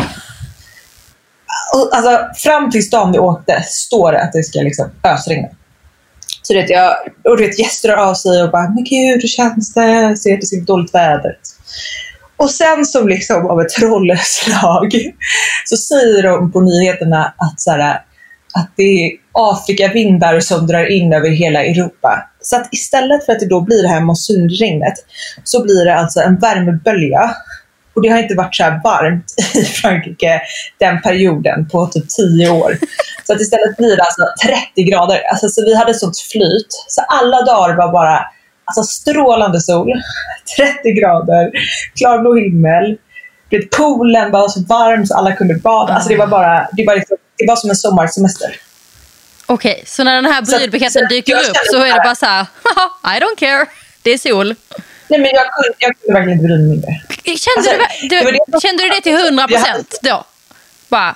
Alltså, 1.92 2.20
fram 2.36 2.72
tills 2.72 2.90
dagen 2.90 3.12
vi 3.12 3.20
åkte 3.20 3.64
står 3.68 4.12
det 4.12 4.22
att 4.22 4.34
det 4.34 4.44
ska 4.44 4.60
liksom 4.60 4.92
ösregna. 5.04 5.48
Så 6.48 6.54
det, 6.54 6.70
jag, 6.70 6.94
och 7.24 7.38
det, 7.38 7.60
gäster 7.60 7.90
hör 7.90 7.98
av 7.98 8.14
sig 8.14 8.44
och 8.44 8.52
bara, 8.52 8.70
men 8.70 8.84
gud, 8.84 9.22
hur 9.22 9.28
känns 9.28 9.74
det? 9.74 10.18
Ser 10.18 10.38
det 10.38 10.46
så 10.46 10.56
dåligt 10.56 10.94
väder. 10.94 11.38
Och 12.38 12.50
sen 12.50 12.86
som 12.86 13.08
liksom 13.08 13.48
av 13.48 13.62
ett 13.62 13.70
trollslag 13.70 14.94
så 15.66 15.78
säger 15.78 16.24
de 16.24 16.52
på 16.52 16.62
nyheterna 16.62 17.34
att, 17.38 17.62
så 17.62 17.72
här, 17.72 18.02
att 18.54 18.72
det 18.76 18.84
är 18.84 19.12
Afrikavindar 19.32 20.40
som 20.40 20.68
drar 20.68 20.92
in 20.92 21.14
över 21.14 21.30
hela 21.30 21.64
Europa. 21.64 22.30
Så 22.42 22.56
att 22.56 22.74
istället 22.74 23.26
för 23.26 23.34
att 23.34 23.40
det 23.40 23.50
då 23.50 23.62
blir 23.62 23.82
det 23.82 23.90
här 23.90 24.02
monsunregnet 24.02 24.94
så 25.44 25.64
blir 25.64 25.86
det 25.86 25.96
alltså 25.96 26.20
en 26.20 26.36
värmebölja 26.36 27.36
och 27.96 28.02
det 28.02 28.10
har 28.10 28.20
inte 28.20 28.36
varit 28.36 28.56
så 28.56 28.64
här 28.64 28.82
varmt 28.84 29.26
i 29.56 29.66
Frankrike 29.66 30.42
den 30.78 31.02
perioden 31.02 31.70
på 31.70 31.88
typ 31.88 32.10
10 32.10 32.50
år. 32.50 32.78
Så 33.28 33.34
att 33.34 33.42
istället 33.42 33.78
blir 33.78 33.96
det 33.98 34.04
alltså 34.04 34.24
30 34.74 34.84
grader. 34.84 35.22
Alltså, 35.32 35.50
så 35.50 35.66
vi 35.66 35.76
hade 35.76 35.94
sånt 35.94 36.18
flyt. 36.32 36.68
Så 36.88 37.02
alla 37.02 37.42
dagar 37.42 37.76
var 37.76 37.92
bara 37.92 38.26
alltså, 38.66 38.84
strålande 38.84 39.62
sol, 39.62 39.92
30 40.58 40.92
grader, 40.92 41.52
klarblå 41.98 42.36
himmel. 42.36 42.98
Poolen 43.78 44.32
var 44.32 44.48
så 44.48 44.64
varm 44.64 45.06
så 45.06 45.16
alla 45.16 45.34
kunde 45.34 45.56
bada. 45.56 45.94
Alltså, 45.94 46.10
det, 46.10 46.16
var 46.16 46.28
bara, 46.28 46.68
det, 46.72 46.86
var 46.86 46.96
liksom, 46.96 47.18
det 47.38 47.48
var 47.48 47.56
som 47.56 47.70
en 47.70 47.76
sommarsemester. 47.76 48.56
Okej, 49.46 49.72
okay, 49.72 49.86
så 49.86 50.04
när 50.04 50.16
den 50.16 50.26
här 50.26 50.42
brudbuketten 50.42 51.08
dyker 51.10 51.36
upp 51.36 51.58
så 51.72 51.78
är 51.78 51.94
det 51.94 52.02
bara 52.04 52.16
så 52.16 52.26
här, 52.26 52.46
I 53.18 53.20
don't 53.20 53.38
care, 53.38 53.66
det 54.02 54.12
är 54.12 54.18
sol. 54.18 54.56
Nej, 55.08 55.20
men 55.20 55.30
jag 55.34 55.46
kunde, 55.54 55.70
jag 55.80 55.92
kunde 55.98 56.14
verkligen 56.14 56.38
inte 56.40 56.48
bry 56.48 56.58
mig 56.58 56.68
mindre. 56.68 56.92
Kände, 57.24 57.72
alltså, 57.72 58.08
du, 58.10 58.20
du, 58.20 58.40
det 58.48 58.62
kände 58.62 58.84
du 58.84 58.90
det 58.90 59.02
till 59.02 59.28
100 59.28 59.48
procent 59.48 60.00
då? 60.02 60.26
Bara, 60.90 61.16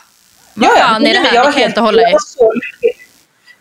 vad 0.53 0.69
ja, 0.69 0.75
fan 0.77 1.05
är 1.05 1.13
det 1.13 1.19
här? 1.19 1.35
Jag 1.35 1.47
det 1.47 1.51
kan 1.51 1.61
jag 1.61 1.69
inte 1.69 1.81
hålla 1.81 2.01
i. 2.01 2.15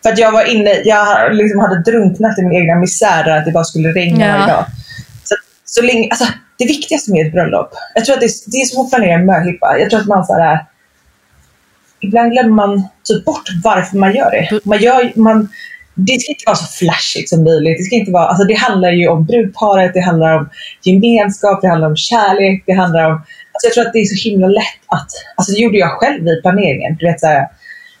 För 0.03 0.09
att 0.09 0.19
jag 0.19 0.31
var 0.31 0.43
inne, 0.43 0.81
jag 0.85 1.35
liksom 1.35 1.59
hade 1.59 1.81
drunknat 1.81 2.39
i 2.39 2.41
min 2.41 2.61
egna 2.61 2.75
misär 2.75 3.29
att 3.29 3.45
det 3.45 3.51
bara 3.51 3.63
skulle 3.63 3.89
regna 3.89 4.25
ja. 4.25 4.33
varje 4.33 4.53
dag. 4.53 4.65
Så, 5.23 5.35
så 5.65 5.81
länge, 5.81 6.07
alltså, 6.09 6.25
det 6.57 6.65
viktigaste 6.65 7.11
med 7.11 7.27
ett 7.27 7.33
bröllop, 7.33 7.73
jag 7.95 8.05
tror 8.05 8.15
att 8.15 8.21
det, 8.21 8.31
det 8.45 8.57
är 8.57 8.65
som 8.65 8.85
att 8.85 8.89
planera 8.89 9.13
en 9.13 9.25
möhippa. 9.25 9.77
Jag 9.79 9.89
tror 9.89 9.99
att 9.99 10.07
man 10.07 10.25
så 10.25 10.33
här, 10.33 10.65
ibland 11.99 12.31
glömmer 12.31 12.49
man 12.49 12.87
typ 13.03 13.25
bort 13.25 13.49
varför 13.63 13.97
man 13.97 14.15
gör 14.15 14.31
det. 14.31 14.59
Man 14.63 14.79
gör, 14.79 15.11
man, 15.15 15.49
det 16.07 16.21
ska 16.21 16.31
inte 16.31 16.43
vara 16.45 16.55
så 16.55 16.65
flashigt 16.65 17.29
som 17.29 17.43
möjligt. 17.43 17.77
Det, 17.77 17.83
ska 17.83 17.95
inte 17.95 18.11
vara, 18.11 18.25
alltså 18.25 18.43
det 18.43 18.53
handlar 18.53 18.91
ju 18.91 19.07
om 19.07 19.25
brudparet, 19.25 19.93
det 19.93 20.01
handlar 20.01 20.37
om 20.37 20.49
gemenskap, 20.83 21.61
det 21.61 21.67
handlar 21.67 21.87
om 21.87 21.95
kärlek, 21.95 22.63
det 22.65 22.73
handlar 22.73 23.05
om... 23.05 23.11
Alltså 23.11 23.65
jag 23.67 23.73
tror 23.73 23.85
att 23.85 23.93
det 23.93 23.99
är 23.99 24.05
så 24.05 24.29
himla 24.29 24.47
lätt 24.47 24.81
att... 24.87 25.09
Alltså 25.35 25.53
det 25.53 25.59
gjorde 25.59 25.77
jag 25.77 25.91
själv 25.91 26.27
i 26.27 26.41
planeringen. 26.41 26.97
Du 26.99 27.05
vet, 27.05 27.19
så 27.19 27.27
här, 27.27 27.47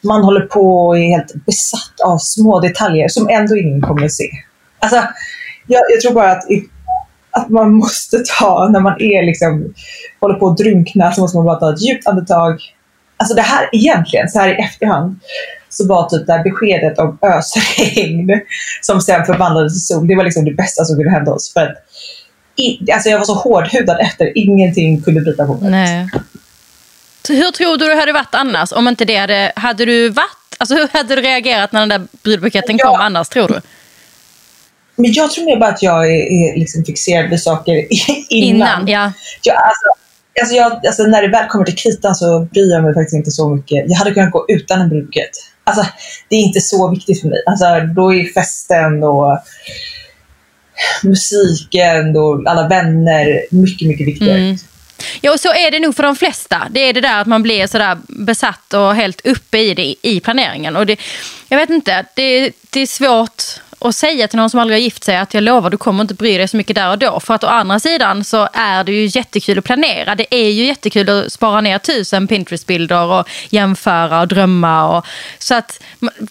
man 0.01 0.23
håller 0.23 0.41
på 0.41 0.87
och 0.87 0.97
är 0.97 1.03
helt 1.03 1.45
besatt 1.45 1.99
av 2.05 2.17
små 2.17 2.59
detaljer 2.59 3.07
som 3.07 3.29
ändå 3.29 3.57
ingen 3.57 3.81
kommer 3.81 4.05
att 4.05 4.13
se. 4.13 4.29
Alltså, 4.79 5.03
jag, 5.67 5.81
jag 5.89 6.01
tror 6.01 6.13
bara 6.13 6.31
att, 6.31 6.43
att 7.31 7.49
man 7.49 7.73
måste 7.73 8.23
ta, 8.39 8.69
när 8.71 8.79
man 8.79 9.01
är 9.01 9.25
liksom, 9.25 9.73
håller 10.19 10.35
på 10.35 10.47
att 10.47 10.57
drunkna, 10.57 11.11
så 11.11 11.21
måste 11.21 11.37
man 11.37 11.45
bara 11.45 11.59
ta 11.59 11.73
ett 11.73 11.81
djupt 11.81 12.07
andetag. 12.07 12.59
Alltså 13.19 13.35
det 13.35 13.41
här 13.41 13.69
egentligen, 13.71 14.29
så 14.29 14.39
här 14.39 14.49
i 14.49 14.63
efterhand, 14.63 15.19
så 15.69 15.87
var 15.87 16.09
typ 16.09 16.27
det 16.27 16.33
här 16.33 16.43
beskedet 16.43 16.99
om 16.99 17.17
ösregn 17.21 18.41
som 18.81 19.01
sen 19.01 19.25
förvandlades 19.25 19.73
till 19.73 19.95
sol, 19.95 20.07
det 20.07 20.15
var 20.15 20.23
liksom 20.23 20.45
det 20.45 20.51
bästa 20.51 20.85
som 20.85 20.95
kunde 20.95 21.11
hända 21.11 21.31
oss. 21.31 21.53
För 21.53 21.61
att, 21.61 21.75
i, 22.55 22.91
alltså 22.91 23.09
jag 23.09 23.17
var 23.17 23.25
så 23.25 23.33
hårdhudad 23.33 23.99
efter, 23.99 24.37
ingenting 24.37 25.01
kunde 25.01 25.21
bryta 25.21 25.45
på 25.45 25.53
mig. 25.53 25.71
Nej. 25.71 26.09
Så 27.27 27.33
hur 27.33 27.51
tror 27.51 27.77
du 27.77 27.87
det 27.87 27.95
hade 27.95 28.13
varit 28.13 28.35
annars? 28.35 28.71
Om 28.71 28.87
inte 28.87 29.05
det 29.05 29.15
hade, 29.15 29.51
hade 29.55 29.85
du 29.85 30.09
varit, 30.09 30.55
alltså 30.57 30.75
hur 30.75 30.87
hade 30.93 31.15
du 31.15 31.21
reagerat 31.21 31.71
när 31.71 31.79
den 31.79 31.89
där 31.89 32.07
brudbuketten 32.23 32.77
ja. 32.77 32.85
kom 32.85 33.01
annars 33.01 33.29
tror 33.29 33.47
du? 33.47 33.61
Men 34.95 35.13
jag 35.13 35.31
tror 35.31 35.45
mer 35.45 35.59
bara 35.59 35.69
att 35.69 35.83
jag 35.83 36.11
är, 36.11 36.21
är 36.21 36.59
liksom 36.59 36.85
fixerad 36.85 37.29
vid 37.29 37.41
saker 37.41 37.87
innan. 37.89 38.25
innan 38.29 38.87
ja. 38.87 39.11
Jag, 39.43 39.55
alltså, 39.55 39.87
alltså 40.39 40.55
jag, 40.55 40.85
alltså 40.85 41.03
när 41.03 41.21
det 41.21 41.27
väl 41.27 41.47
kommer 41.47 41.65
till 41.65 41.75
kritan 41.75 42.15
så 42.15 42.39
bryr 42.39 42.71
jag 42.71 42.83
mig 42.83 42.93
faktiskt 42.93 43.15
inte 43.15 43.31
så 43.31 43.49
mycket. 43.49 43.85
Jag 43.87 43.97
hade 43.97 44.13
kunnat 44.13 44.31
gå 44.31 44.45
utan 44.47 44.81
en 44.81 44.89
brudbukett. 44.89 45.31
Alltså, 45.63 45.85
det 46.29 46.35
är 46.35 46.39
inte 46.39 46.61
så 46.61 46.89
viktigt 46.89 47.21
för 47.21 47.27
mig. 47.27 47.43
Alltså, 47.45 47.65
då 47.95 48.13
är 48.13 48.33
festen 48.33 49.03
och 49.03 49.39
musiken 51.03 52.17
och 52.17 52.43
alla 52.45 52.67
vänner 52.67 53.45
mycket, 53.51 53.87
mycket 53.87 54.07
viktigare. 54.07 54.39
Mm. 54.39 54.57
Ja, 55.21 55.31
och 55.33 55.39
så 55.39 55.49
är 55.49 55.71
det 55.71 55.79
nog 55.79 55.95
för 55.95 56.03
de 56.03 56.15
flesta. 56.15 56.67
Det 56.71 56.79
är 56.79 56.93
det 56.93 57.01
där 57.01 57.21
att 57.21 57.27
man 57.27 57.43
blir 57.43 57.67
sådär 57.67 57.97
besatt 58.07 58.73
och 58.73 58.95
helt 58.95 59.25
uppe 59.25 59.57
i 59.57 59.73
det 59.73 59.95
i 60.01 60.19
planeringen. 60.19 60.75
Och 60.75 60.85
det, 60.85 60.99
jag 61.49 61.57
vet 61.57 61.69
inte, 61.69 62.05
det, 62.15 62.51
det 62.69 62.79
är 62.79 62.87
svårt 62.87 63.43
och 63.79 63.95
säga 63.95 64.27
till 64.27 64.37
någon 64.37 64.49
som 64.49 64.59
aldrig 64.59 64.75
har 64.75 64.81
gift 64.81 65.03
sig 65.03 65.17
att 65.17 65.33
jag 65.33 65.43
lovar 65.43 65.69
du 65.69 65.77
kommer 65.77 66.01
inte 66.01 66.13
bry 66.13 66.37
dig 66.37 66.47
så 66.47 66.57
mycket 66.57 66.75
där 66.75 66.89
och 66.89 66.97
då. 66.97 67.19
För 67.19 67.33
att 67.33 67.43
å 67.43 67.47
andra 67.47 67.79
sidan 67.79 68.23
så 68.23 68.49
är 68.53 68.83
det 68.83 68.91
ju 68.91 69.05
jättekul 69.05 69.59
att 69.59 69.65
planera. 69.65 70.15
Det 70.15 70.35
är 70.35 70.49
ju 70.49 70.65
jättekul 70.65 71.09
att 71.09 71.31
spara 71.33 71.61
ner 71.61 71.77
tusen 71.77 72.27
Pinterest-bilder 72.27 73.05
och 73.05 73.29
jämföra 73.49 74.21
och 74.21 74.27
drömma. 74.27 74.97
Och, 74.97 75.05
så 75.39 75.55
att 75.55 75.83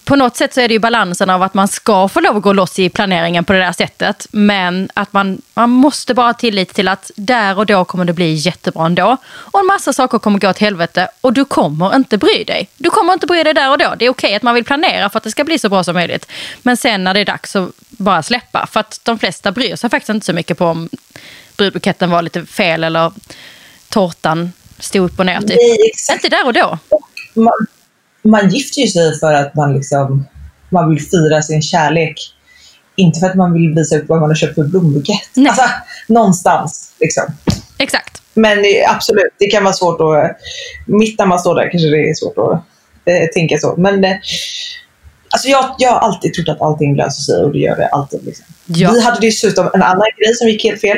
på 0.03 0.15
något 0.15 0.37
sätt 0.37 0.53
så 0.53 0.61
är 0.61 0.67
det 0.67 0.73
ju 0.73 0.79
balansen 0.79 1.29
av 1.29 1.43
att 1.43 1.53
man 1.53 1.67
ska 1.67 2.07
få 2.07 2.19
lov 2.19 2.37
att 2.37 2.43
gå 2.43 2.53
loss 2.53 2.79
i 2.79 2.89
planeringen 2.89 3.45
på 3.45 3.53
det 3.53 3.59
där 3.59 3.71
sättet. 3.71 4.27
Men 4.31 4.89
att 4.93 5.13
man, 5.13 5.41
man 5.53 5.69
måste 5.69 6.13
bara 6.13 6.27
ha 6.27 6.33
tillit 6.33 6.73
till 6.73 6.87
att 6.87 7.11
där 7.15 7.57
och 7.57 7.65
då 7.65 7.85
kommer 7.85 8.05
det 8.05 8.13
bli 8.13 8.33
jättebra 8.33 8.85
ändå. 8.85 9.17
Och 9.27 9.59
en 9.59 9.65
massa 9.65 9.93
saker 9.93 10.19
kommer 10.19 10.39
gå 10.39 10.49
åt 10.49 10.59
helvete 10.59 11.07
och 11.21 11.33
du 11.33 11.45
kommer 11.45 11.95
inte 11.95 12.17
bry 12.17 12.43
dig. 12.43 12.69
Du 12.77 12.89
kommer 12.89 13.13
inte 13.13 13.27
bry 13.27 13.43
dig 13.43 13.53
där 13.53 13.71
och 13.71 13.77
då. 13.77 13.95
Det 13.99 14.05
är 14.05 14.09
okej 14.09 14.35
att 14.35 14.43
man 14.43 14.55
vill 14.55 14.63
planera 14.63 15.09
för 15.09 15.17
att 15.17 15.23
det 15.23 15.31
ska 15.31 15.43
bli 15.43 15.59
så 15.59 15.69
bra 15.69 15.83
som 15.83 15.93
möjligt. 15.93 16.31
Men 16.61 16.77
sen 16.77 17.03
när 17.03 17.13
det 17.13 17.19
är 17.19 17.25
dags 17.25 17.38
dags 17.39 17.55
att 17.55 17.71
bara 17.89 18.23
släppa. 18.23 18.67
För 18.71 18.79
att 18.79 18.99
de 19.03 19.19
flesta 19.19 19.51
bryr 19.51 19.75
sig 19.75 19.89
faktiskt 19.89 20.09
inte 20.09 20.25
så 20.25 20.33
mycket 20.33 20.57
på 20.57 20.65
om 20.65 20.89
brudbuketten 21.57 22.09
var 22.09 22.21
lite 22.21 22.45
fel 22.45 22.83
eller 22.83 23.11
tårtan 23.89 24.51
stod 24.79 25.05
upp 25.11 25.19
och 25.19 25.25
ner. 25.25 25.41
Typ. 25.41 25.57
Inte 26.11 26.29
där 26.29 26.45
och 26.45 26.53
då. 26.53 26.77
Man, 27.33 27.67
man 28.21 28.49
gifter 28.49 28.81
ju 28.81 28.87
sig 28.87 29.19
för 29.19 29.33
att 29.33 29.55
man, 29.55 29.73
liksom, 29.73 30.27
man 30.69 30.89
vill 30.89 31.09
fira 31.09 31.41
sin 31.41 31.61
kärlek. 31.61 32.15
Inte 32.95 33.19
för 33.19 33.27
att 33.27 33.35
man 33.35 33.53
vill 33.53 33.73
visa 33.75 33.97
upp 33.97 34.09
vad 34.09 34.19
man 34.19 34.29
har 34.29 34.35
köpt 34.35 34.55
för 34.55 34.63
blombukett. 34.63 35.29
Nej. 35.33 35.49
Alltså, 35.49 35.63
någonstans. 36.07 36.93
Liksom. 36.99 37.23
Exakt. 37.77 38.21
Men 38.33 38.57
absolut, 38.89 39.33
det 39.39 39.49
kan 39.49 39.63
vara 39.63 39.73
svårt 39.73 40.01
att... 40.01 40.37
Mitt 40.87 41.19
när 41.19 41.25
man 41.25 41.39
står 41.39 41.55
där 41.55 41.71
kanske 41.71 41.89
det 41.89 42.09
är 42.09 42.13
svårt 42.13 42.37
att 42.37 42.63
eh, 43.05 43.27
tänka 43.33 43.57
så. 43.57 43.75
Men 43.77 44.03
eh, 44.03 44.17
Alltså 45.31 45.47
jag, 45.47 45.75
jag 45.77 45.91
har 45.91 45.99
alltid 45.99 46.33
trott 46.33 46.49
att 46.49 46.61
allting 46.61 46.95
löser 46.95 47.21
sig 47.21 47.43
och 47.43 47.51
det 47.51 47.59
gör 47.59 47.75
det 47.75 47.87
alltid. 47.87 48.25
Liksom. 48.25 48.45
Ja. 48.65 48.91
Vi 48.91 49.01
hade 49.01 49.19
dessutom 49.21 49.69
en 49.73 49.83
annan 49.83 50.07
grej 50.17 50.35
som 50.35 50.47
gick 50.47 50.63
helt 50.63 50.81
fel. 50.81 50.97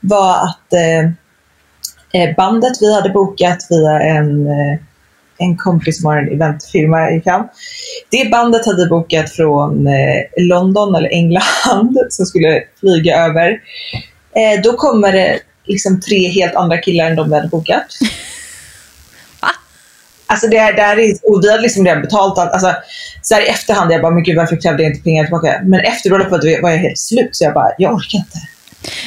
var 0.00 0.34
att 0.34 0.72
eh, 0.72 2.22
eh, 2.22 2.36
bandet 2.36 2.72
vi 2.80 2.94
hade 2.94 3.10
bokat 3.10 3.66
via 3.70 4.00
en, 4.00 4.46
eh, 4.46 4.78
en 5.38 5.56
kompis 5.56 6.00
som 6.00 6.06
har 6.06 6.16
en 6.16 6.32
eventfirma 6.32 7.10
i 7.10 7.20
Cannes. 7.20 7.50
Det 8.10 8.30
bandet 8.30 8.66
hade 8.66 8.86
bokat 8.86 9.30
från 9.30 9.86
eh, 9.86 10.22
London 10.36 10.94
eller 10.94 11.12
England 11.12 11.98
som 12.08 12.26
skulle 12.26 12.62
flyga 12.80 13.16
över. 13.16 13.60
Eh, 14.34 14.62
då 14.62 14.72
kommer 14.72 15.12
det 15.12 15.38
liksom 15.64 16.00
tre 16.00 16.28
helt 16.28 16.54
andra 16.54 16.78
killar 16.78 17.10
än 17.10 17.16
de 17.16 17.28
vi 17.28 17.34
hade 17.34 17.48
bokat. 17.48 17.86
Alltså 20.32 20.46
det, 20.46 20.56
det 20.56 20.82
här 20.82 20.98
är, 20.98 21.12
och 21.22 21.40
vi 21.42 21.50
hade 21.50 21.62
liksom 21.62 21.84
redan 21.84 22.02
betalt 22.02 22.38
allt. 22.38 22.52
Alltså, 22.52 22.74
så 23.22 23.34
här 23.34 23.42
i 23.42 23.46
efterhand, 23.46 23.92
jag 23.92 24.02
bara, 24.02 24.12
men 24.12 24.22
gud 24.22 24.36
varför 24.36 24.62
krävde 24.62 24.82
jag 24.82 24.92
inte 24.92 25.02
pengar 25.02 25.24
tillbaka? 25.24 25.60
Men 25.64 25.80
efter 25.80 26.10
bröllopet 26.10 26.62
var 26.62 26.70
jag 26.70 26.78
helt 26.78 26.98
slut, 26.98 27.36
så 27.36 27.44
jag 27.44 27.54
bara, 27.54 27.70
jag 27.78 27.94
orkar 27.94 28.18
inte. 28.18 28.38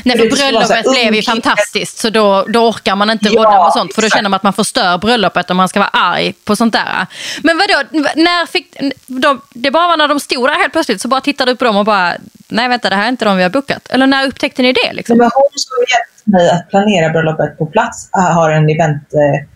Nej, 0.04 0.18
för 0.18 0.30
bröllopet 0.30 0.86
blev 0.92 1.16
ju 1.16 1.22
fantastiskt 1.22 1.98
så 1.98 2.10
då, 2.10 2.46
då 2.48 2.70
orkar 2.70 2.96
man 2.96 3.10
inte 3.10 3.30
ja, 3.30 3.40
rodda 3.40 3.64
med 3.64 3.74
sånt 3.74 3.96
för 3.96 4.02
då 4.02 4.10
känner 4.10 4.30
man 4.30 4.38
att 4.38 4.44
man 4.44 4.54
förstör 4.54 4.98
bröllopet 4.98 5.52
om 5.52 5.58
man 5.58 5.70
ska 5.70 5.80
vara 5.80 5.90
arg 5.90 6.34
på 6.44 6.56
sånt 6.56 6.74
där. 6.74 7.08
Men 7.44 7.58
vadå, 7.58 7.88
när 8.16 8.46
fick, 8.46 8.78
de, 9.08 9.42
det 9.50 9.72
bara 9.72 9.88
var 9.88 9.98
när 9.98 10.08
de 10.08 10.20
stod 10.20 10.50
där 10.50 10.54
helt 10.54 10.72
plötsligt 10.72 11.02
så 11.02 11.08
bara 11.08 11.22
tittade 11.22 11.52
du 11.52 11.56
på 11.56 11.66
dem 11.66 11.78
och 11.78 11.86
bara, 11.86 12.14
nej 12.48 12.68
vänta 12.68 12.90
det 12.90 12.96
här 12.96 13.06
är 13.06 13.10
inte 13.10 13.26
de 13.26 13.38
vi 13.38 13.44
har 13.44 13.50
bokat. 13.50 13.88
Eller 13.90 14.08
när 14.08 14.28
upptäckte 14.28 14.62
ni 14.62 14.74
det? 14.74 14.94
Liksom? 14.94 15.18
Men 15.18 15.30
hon 15.34 15.50
som 15.56 15.76
hjälpte 15.80 16.30
mig 16.30 16.50
att 16.50 16.70
planera 16.70 17.10
bröllopet 17.10 17.58
på 17.58 17.66
plats 17.66 18.10
har 18.12 18.52
en 18.52 18.70
event 18.70 19.14
eh, 19.14 19.48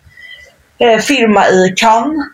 eh, 0.80 1.00
firma 1.00 1.48
i 1.48 1.74
Cannes. 1.76 2.26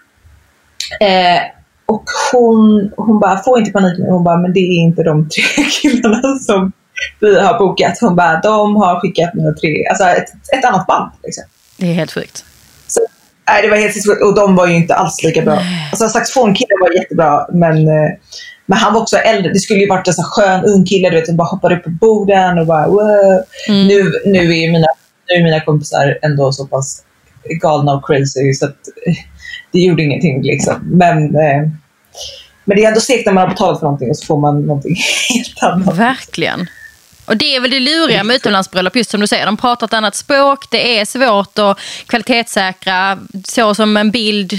Eh, 0.99 1.41
och 1.85 2.03
hon, 2.31 2.91
hon 2.97 3.19
bara, 3.19 3.37
få 3.37 3.59
inte 3.59 3.71
panik 3.71 3.99
nu. 3.99 4.09
Hon 4.09 4.23
bara, 4.23 4.37
men 4.37 4.53
det 4.53 4.59
är 4.59 4.79
inte 4.79 5.03
de 5.03 5.29
tre 5.29 5.63
killarna 5.81 6.39
som 6.39 6.71
vi 7.19 7.39
har 7.39 7.59
bokat. 7.59 7.97
Hon 8.01 8.15
bara, 8.15 8.39
de 8.39 8.75
har 8.75 8.99
skickat 8.99 9.33
mina 9.33 9.53
tre, 9.53 9.87
alltså 9.89 10.05
ett, 10.05 10.29
ett 10.57 10.65
annat 10.65 10.87
band. 10.87 11.11
Liksom. 11.23 11.43
Det 11.77 11.89
är 11.89 11.93
helt 11.93 12.11
sjukt. 12.11 12.45
Så, 12.87 12.99
nej, 13.47 13.61
det 13.61 13.69
var 13.69 13.77
helt 13.77 13.93
sjukt 13.93 14.23
och 14.23 14.35
de 14.35 14.55
var 14.55 14.67
ju 14.67 14.75
inte 14.75 14.95
alls 14.95 15.23
lika 15.23 15.41
bra. 15.41 15.59
Alltså 15.91 16.07
saxofonkillen 16.07 16.77
var 16.81 16.91
jättebra 16.91 17.47
men, 17.51 17.87
eh, 17.87 18.11
men 18.65 18.77
han 18.77 18.93
var 18.93 19.01
också 19.01 19.17
äldre. 19.17 19.53
Det 19.53 19.59
skulle 19.59 19.79
ju 19.79 19.89
varit 19.89 20.07
en 20.07 20.13
så 20.13 20.23
skön 20.23 20.65
ung 20.65 20.85
kille 20.85 21.09
du 21.09 21.15
vet, 21.15 21.27
som 21.27 21.37
bara 21.37 21.47
hoppade 21.47 21.75
upp 21.75 21.83
på 21.83 21.89
borden 21.89 22.59
och 22.59 22.65
bara 22.65 22.87
wow. 22.87 23.43
Mm. 23.69 23.87
Nu, 23.87 24.11
nu, 24.25 24.39
är 24.39 24.71
mina, 24.71 24.87
nu 25.29 25.35
är 25.35 25.43
mina 25.43 25.59
kompisar 25.59 26.17
ändå 26.21 26.51
så 26.51 26.67
pass 26.67 27.04
galna 27.49 27.93
och 27.93 28.05
crazy. 28.05 28.53
Så 28.53 28.65
att, 28.65 28.77
eh, 29.07 29.15
det 29.71 29.79
gjorde 29.79 30.03
ingenting. 30.03 30.41
Liksom. 30.41 30.75
Men, 30.83 31.35
eh, 31.35 31.69
men 32.65 32.77
det 32.77 32.83
är 32.83 32.87
ändå 32.87 32.99
segt 32.99 33.25
när 33.25 33.33
man 33.33 33.43
har 33.43 33.49
betalat 33.49 33.79
för 33.79 33.85
någonting 33.85 34.09
och 34.09 34.17
så 34.17 34.25
får 34.25 34.39
man 34.39 34.61
någonting 34.61 34.95
helt 35.29 35.63
annat. 35.63 35.97
Verkligen. 35.97 36.67
Och 37.25 37.37
det 37.37 37.55
är 37.55 37.59
väl 37.59 37.71
det 37.71 37.79
luriga 37.79 38.23
med 38.23 38.35
utomlandsbröllop, 38.35 38.95
just 38.95 39.09
som 39.09 39.21
du 39.21 39.27
säger. 39.27 39.45
De 39.45 39.57
pratar 39.57 39.87
ett 39.87 39.93
annat 39.93 40.15
språk, 40.15 40.65
det 40.69 40.99
är 40.99 41.05
svårt 41.05 41.59
att 41.59 41.79
kvalitetssäkra. 42.07 43.19
Så 43.47 43.75
som 43.75 43.97
en 43.97 44.11
bild 44.11 44.53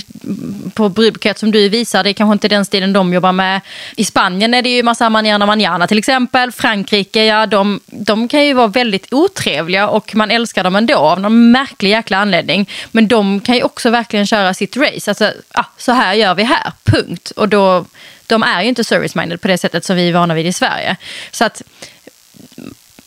på 0.75 0.89
brudbukett 0.89 1.39
som 1.39 1.51
du 1.51 1.69
visar, 1.69 2.05
det 2.05 2.11
är 2.11 2.14
kanske 2.14 2.33
inte 2.33 2.49
den 2.49 2.64
stilen 2.64 2.93
de 2.93 3.12
jobbar 3.12 3.33
med. 3.33 3.61
I 3.97 4.05
Spanien 4.05 4.55
är 4.55 4.62
det 4.62 4.69
ju 4.69 4.83
massa 4.83 5.11
manana 5.11 5.47
manana 5.47 5.87
till 5.87 5.99
exempel. 5.99 6.53
Frankrike, 6.53 7.25
ja 7.25 7.47
de, 7.47 7.81
de 7.87 8.29
kan 8.29 8.45
ju 8.45 8.55
vara 8.55 8.67
väldigt 8.67 9.12
otrevliga 9.12 9.89
och 9.89 10.14
man 10.14 10.31
älskar 10.31 10.64
dem 10.64 10.77
ändå 10.77 10.97
av 10.97 11.21
någon 11.21 11.51
märklig 11.51 11.91
jäkla 11.91 12.19
anledning. 12.19 12.71
Men 12.93 13.09
de 13.09 13.41
kan 13.41 13.55
ju 13.55 13.62
också 13.62 13.91
verkligen 13.91 14.27
köra 14.27 14.55
sitt 14.55 14.77
race. 14.77 15.11
Alltså, 15.11 15.33
ah, 15.53 15.64
så 15.79 15.93
här 15.93 16.14
gör 16.14 16.35
vi 16.35 16.43
här, 16.43 16.73
punkt. 16.85 17.33
Och 17.37 17.49
då, 17.49 17.85
de 18.27 18.43
är 18.43 18.62
ju 18.62 18.69
inte 18.69 18.83
service-minded 18.83 19.37
på 19.37 19.49
det 19.49 19.59
sättet 19.59 19.85
som 19.85 19.97
vi 19.97 20.09
är 20.09 20.12
vana 20.12 20.35
vid 20.35 20.47
i 20.47 20.53
Sverige. 20.53 20.97
Så 21.31 21.45
att 21.45 21.62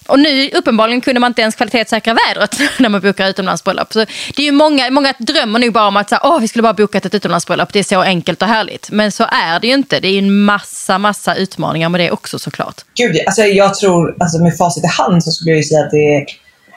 och 0.09 0.19
nu 0.19 0.49
uppenbarligen 0.49 1.01
kunde 1.01 1.19
man 1.19 1.31
inte 1.31 1.41
ens 1.41 1.55
kvalitetssäkra 1.55 2.13
vädret 2.13 2.59
när 2.79 2.89
man 2.89 3.01
bokar 3.01 3.27
utomlandsbröllop. 3.27 3.93
Så 3.93 3.99
det 4.35 4.41
är 4.41 4.45
ju 4.45 4.51
många, 4.51 4.89
många 4.89 5.13
drömmer 5.19 5.59
nog 5.59 5.73
bara 5.73 5.87
om 5.87 5.97
att 5.97 6.09
så 6.09 6.15
här, 6.15 6.21
Åh, 6.25 6.39
vi 6.39 6.47
skulle 6.47 6.63
bara 6.63 6.73
bokat 6.73 7.05
ett 7.05 7.13
utomlandsbröllop, 7.13 7.73
det 7.73 7.79
är 7.79 7.83
så 7.83 8.01
enkelt 8.01 8.41
och 8.41 8.47
härligt. 8.47 8.91
Men 8.91 9.11
så 9.11 9.23
är 9.23 9.59
det 9.59 9.67
ju 9.67 9.73
inte. 9.73 9.99
Det 9.99 10.07
är 10.07 10.19
en 10.19 10.43
massa, 10.43 10.97
massa 10.97 11.35
utmaningar 11.35 11.89
med 11.89 12.01
det 12.01 12.11
också 12.11 12.39
såklart. 12.39 12.81
Gud, 12.95 13.17
alltså 13.25 13.41
jag 13.41 13.75
tror, 13.75 14.15
alltså 14.19 14.39
med 14.39 14.57
facit 14.57 14.83
i 14.83 14.87
hand 14.87 15.23
så 15.23 15.31
skulle 15.31 15.51
jag 15.51 15.57
ju 15.57 15.63
säga 15.63 15.85
att 15.85 15.91
det 15.91 16.15
är 16.15 16.25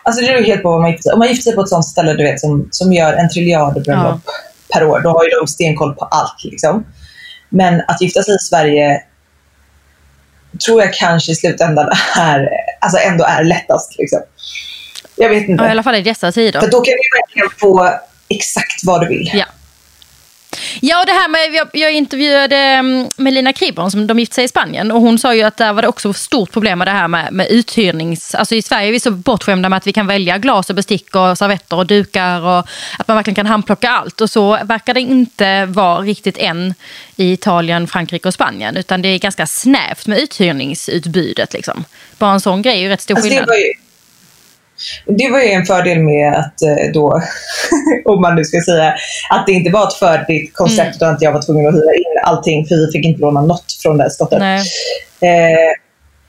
Alltså 0.04 0.20
det 0.20 0.26
beror 0.26 0.44
helt 0.44 0.62
på 0.62 0.70
vad 0.70 0.80
man 0.80 0.90
gifter 0.90 1.02
sig 1.02 1.12
Om 1.12 1.18
man 1.18 1.28
gifter 1.28 1.42
sig 1.42 1.54
på 1.54 1.60
ett 1.60 1.68
sånt 1.68 1.84
ställe 1.84 2.14
du 2.14 2.22
vet, 2.22 2.40
som, 2.40 2.68
som 2.70 2.92
gör 2.92 3.12
en 3.12 3.28
triljard 3.28 3.74
bröllop 3.74 4.20
ja. 4.26 4.32
per 4.74 4.84
år, 4.84 5.00
då 5.00 5.10
har 5.10 5.24
ju 5.24 5.30
de 5.30 5.46
stenkoll 5.46 5.94
på 5.94 6.04
allt. 6.04 6.44
Liksom. 6.44 6.84
Men 7.48 7.82
att 7.88 8.02
gifta 8.02 8.22
sig 8.22 8.34
i 8.34 8.38
Sverige 8.38 9.02
tror 10.66 10.82
jag 10.82 10.94
kanske 10.94 11.32
i 11.32 11.34
slutändan 11.34 11.88
är, 12.16 12.48
alltså 12.82 12.98
ändå 12.98 13.24
är 13.24 13.44
lättast. 13.44 13.98
Liksom. 13.98 14.20
Jag 15.16 15.28
vet 15.28 15.48
inte. 15.48 15.62
Ja, 15.62 15.68
I 15.68 15.70
alla 15.70 15.82
fall 15.82 15.94
i 15.94 16.02
dessa 16.02 16.32
tider. 16.32 16.60
För 16.60 16.70
då 16.70 16.80
kan 16.80 16.92
du 16.92 17.18
verkligen 17.20 17.50
få 17.58 17.90
exakt 18.28 18.84
vad 18.84 19.00
du 19.00 19.08
vill. 19.08 19.30
Ja. 19.34 19.44
Ja, 20.80 21.00
och 21.00 21.06
det 21.06 21.12
här 21.12 21.28
med, 21.28 21.54
jag, 21.54 21.68
jag 21.72 21.92
intervjuade 21.92 22.56
mm, 22.56 23.08
Melina 23.16 23.52
Kribron 23.52 23.90
som 23.90 24.06
de 24.06 24.18
gifte 24.18 24.34
sig 24.34 24.44
i 24.44 24.48
Spanien 24.48 24.92
och 24.92 25.00
hon 25.00 25.18
sa 25.18 25.34
ju 25.34 25.42
att 25.42 25.56
där 25.56 25.72
var 25.72 25.82
det 25.82 25.88
också 25.88 26.12
stort 26.12 26.52
problem 26.52 26.78
med 26.78 26.86
det 26.86 26.92
här 26.92 27.08
med, 27.08 27.32
med 27.32 27.46
uthyrnings... 27.50 28.34
Alltså 28.34 28.54
i 28.54 28.62
Sverige 28.62 28.88
är 28.88 28.92
vi 28.92 29.00
så 29.00 29.10
bortskämda 29.10 29.68
med 29.68 29.76
att 29.76 29.86
vi 29.86 29.92
kan 29.92 30.06
välja 30.06 30.38
glas 30.38 30.70
och 30.70 30.76
bestick 30.76 31.14
och 31.14 31.38
servetter 31.38 31.76
och 31.76 31.86
dukar 31.86 32.40
och 32.40 32.58
att 32.98 33.08
man 33.08 33.16
verkligen 33.16 33.34
kan 33.34 33.46
handplocka 33.46 33.90
allt 33.90 34.20
och 34.20 34.30
så 34.30 34.58
verkar 34.64 34.94
det 34.94 35.00
inte 35.00 35.66
vara 35.66 36.00
riktigt 36.00 36.38
än 36.38 36.74
i 37.16 37.32
Italien, 37.32 37.86
Frankrike 37.86 38.28
och 38.28 38.34
Spanien 38.34 38.76
utan 38.76 39.02
det 39.02 39.08
är 39.08 39.18
ganska 39.18 39.46
snävt 39.46 40.06
med 40.06 40.18
uthyrningsutbudet 40.18 41.52
liksom. 41.52 41.84
Bara 42.18 42.32
en 42.32 42.40
sån 42.40 42.62
grej 42.62 42.74
är 42.74 42.82
ju 42.82 42.88
rätt 42.88 43.00
stor 43.00 43.14
alltså, 43.14 43.30
skillnad. 43.30 43.48
Det 45.06 45.30
var 45.30 45.40
ju 45.40 45.48
en 45.48 45.66
fördel 45.66 45.98
med 45.98 46.32
att 46.32 46.62
eh, 46.62 46.92
då, 46.94 47.22
om 48.04 48.20
man 48.20 48.36
nu 48.36 48.44
ska 48.44 48.60
säga, 48.60 48.94
att 49.30 49.46
det 49.46 49.52
inte 49.52 49.70
var 49.70 49.88
ett 49.88 49.94
färdigt 49.94 50.54
koncept 50.54 50.80
mm. 50.80 50.96
utan 50.96 51.14
att 51.14 51.22
jag 51.22 51.32
var 51.32 51.42
tvungen 51.42 51.68
att 51.68 51.74
hyra 51.74 51.94
in 51.94 52.22
allting 52.24 52.66
för 52.66 52.86
vi 52.86 52.92
fick 52.92 53.04
inte 53.04 53.20
låna 53.20 53.40
något 53.40 53.72
från 53.82 53.98
det 53.98 54.10
slottet. 54.10 54.42
Eh, 55.20 55.72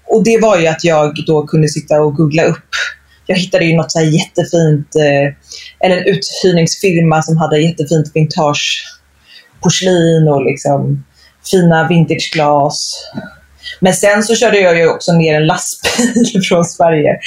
och 0.07 0.23
det 0.23 0.37
var 0.41 0.57
ju 0.57 0.67
att 0.67 0.83
jag 0.83 1.15
då 1.27 1.47
kunde 1.47 1.67
sitta 1.67 2.01
och 2.01 2.15
googla 2.15 2.43
upp. 2.43 2.69
Jag 3.25 3.35
hittade 3.35 3.65
ju 3.65 3.75
något 3.75 3.91
så 3.91 3.99
här 3.99 4.05
jättefint, 4.05 4.95
eh, 4.95 5.33
eller 5.79 5.97
en 5.97 6.05
uthyrningsfirma 6.05 7.21
som 7.21 7.37
hade 7.37 7.59
jättefint 7.59 8.11
vintage 8.13 8.85
porslin 9.61 10.27
och 10.27 10.45
liksom 10.45 11.05
fina 11.51 11.87
vintageglas. 11.87 12.93
Men 13.83 13.93
sen 13.93 14.23
så 14.23 14.35
körde 14.35 14.59
jag 14.59 14.77
ju 14.77 14.89
också 14.89 15.13
ner 15.13 15.35
en 15.35 15.47
lastbil 15.47 16.41
från 16.49 16.65
Sverige 16.65 17.19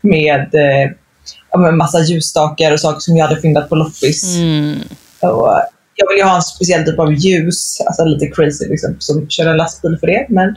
med 0.00 0.54
eh, 0.54 1.70
massa 1.72 2.00
ljusstakar 2.00 2.72
och 2.72 2.80
saker 2.80 3.00
som 3.00 3.16
jag 3.16 3.26
hade 3.26 3.40
fyndat 3.40 3.68
på 3.68 3.74
loppis. 3.74 4.36
Mm. 4.36 4.80
Och 5.20 5.52
jag 5.94 6.08
vill 6.08 6.18
ju 6.18 6.24
ha 6.24 6.36
en 6.36 6.42
speciell 6.42 6.84
typ 6.84 6.98
av 6.98 7.12
ljus, 7.12 7.80
alltså 7.86 8.04
lite 8.04 8.26
crazy, 8.26 8.68
liksom, 8.68 8.96
som 8.98 9.28
kör 9.28 9.46
en 9.46 9.56
lastbil 9.56 9.96
för 10.00 10.06
det. 10.06 10.26
Men, 10.28 10.56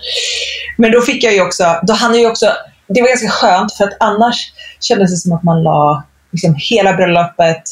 men 0.78 0.92
då 0.92 1.02
fick 1.02 1.24
jag 1.24 1.34
ju 1.34 1.42
också, 1.42 1.80
då 1.84 1.94
hann 1.94 2.22
jag 2.22 2.32
också, 2.32 2.46
det 2.88 3.02
var 3.02 3.08
ganska 3.08 3.30
skönt 3.30 3.74
för 3.74 3.84
att 3.84 3.98
annars 4.00 4.54
kändes 4.80 5.12
det 5.12 5.18
som 5.18 5.32
att 5.32 5.44
man 5.44 5.64
la 5.64 6.04
liksom 6.32 6.56
hela 6.70 6.94
bröllopet 6.94 7.64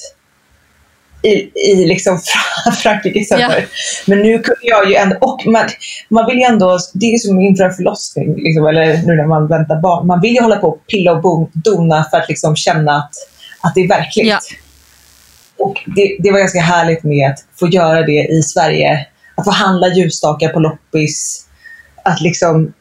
i, 1.22 1.52
i 1.72 1.86
liksom 1.86 2.20
Frankrike 2.84 3.26
Ja. 3.30 3.52
Men 4.06 4.20
nu 4.20 4.40
kunde 4.40 4.60
jag 4.62 4.90
ju 4.90 4.96
ändå, 4.96 5.18
och 5.22 5.46
man, 5.46 5.70
man 6.10 6.26
vill 6.26 6.38
ju 6.38 6.44
ändå, 6.44 6.80
det 6.94 7.06
är 7.14 7.18
som 7.18 7.40
inför 7.40 7.64
en 7.64 7.74
förlossning, 7.74 8.36
liksom, 8.36 8.68
eller 8.68 8.98
nu 8.98 9.16
när 9.16 9.28
man 9.28 9.48
väntar 9.48 9.82
barn, 9.82 10.08
man 10.08 10.22
vill 10.22 10.34
ju 10.34 10.42
hålla 10.42 10.56
på 10.56 10.68
och 10.68 10.88
pilla 10.88 11.12
och 11.12 11.22
bon, 11.22 11.52
dona 11.54 12.06
för 12.12 12.18
att 12.18 12.30
liksom 12.30 12.56
känna 12.56 12.98
att, 12.98 13.12
att 13.62 13.76
det 13.76 13.82
är 13.82 13.88
verkligt. 13.88 14.28
Ja. 14.28 14.40
Och 15.58 15.78
det, 15.86 16.18
det, 16.20 16.32
var 16.32 16.40
ganska 16.40 16.62
härligt 16.62 17.04
med 17.04 17.32
att 17.32 17.40
få 17.60 17.68
göra 17.68 18.02
det 18.02 18.28
i 18.28 18.42
Sverige. 18.44 19.08
Att 19.36 19.46
få 19.46 19.52
handla 19.52 19.88
ljusstakar 19.88 20.50
på 20.50 20.60
loppis. 20.60 21.46
Att 22.04 22.22
liksom, 22.22 22.74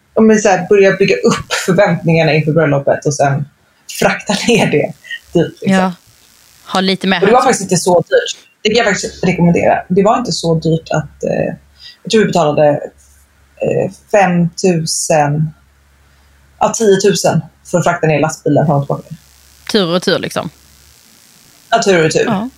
så 0.43 0.49
här, 0.49 0.69
börja 0.69 0.93
bygga 0.93 1.17
upp 1.17 1.53
förväntningarna 1.67 2.35
inför 2.35 2.53
bröllopet 2.53 3.07
och 3.07 3.15
sen 3.15 3.45
frakta 4.01 4.35
ner 4.49 4.67
det 4.67 4.93
dit. 5.33 5.59
Liksom. 5.61 5.73
Ja 5.73 5.93
ha 6.73 6.81
lite 6.81 7.07
mer 7.07 7.21
Det 7.21 7.33
var 7.33 7.43
faktiskt 7.43 7.63
inte 7.63 7.77
så 7.77 8.01
dyrt. 8.01 8.37
Det 8.63 8.69
kan 8.69 8.77
jag 8.77 8.87
faktiskt 8.87 9.25
rekommendera. 9.25 9.83
Det 9.89 10.03
var 10.03 10.19
inte 10.19 10.33
så 10.33 10.55
dyrt 10.55 10.89
att... 10.91 11.25
Eh, 11.25 11.55
jag 12.03 12.11
tror 12.11 12.21
vi 12.21 12.27
betalade 12.27 12.69
eh, 13.57 13.93
5 14.11 14.41
000, 14.41 14.51
ja 16.59 16.73
10 16.75 16.87
000 16.87 17.41
för 17.71 17.79
att 17.79 17.85
frakta 17.85 18.07
ner 18.07 18.21
lastbilen 18.21 18.67
fram 18.67 18.77
och 18.77 18.83
tillbaka. 18.83 19.15
Tur 19.73 19.97
och 19.97 20.03
tur 20.03 20.19
liksom? 20.19 20.51
Ja, 21.71 21.83
tur 21.83 22.07
och 22.07 22.13
tur. 22.13 22.25
Ja. 22.27 22.49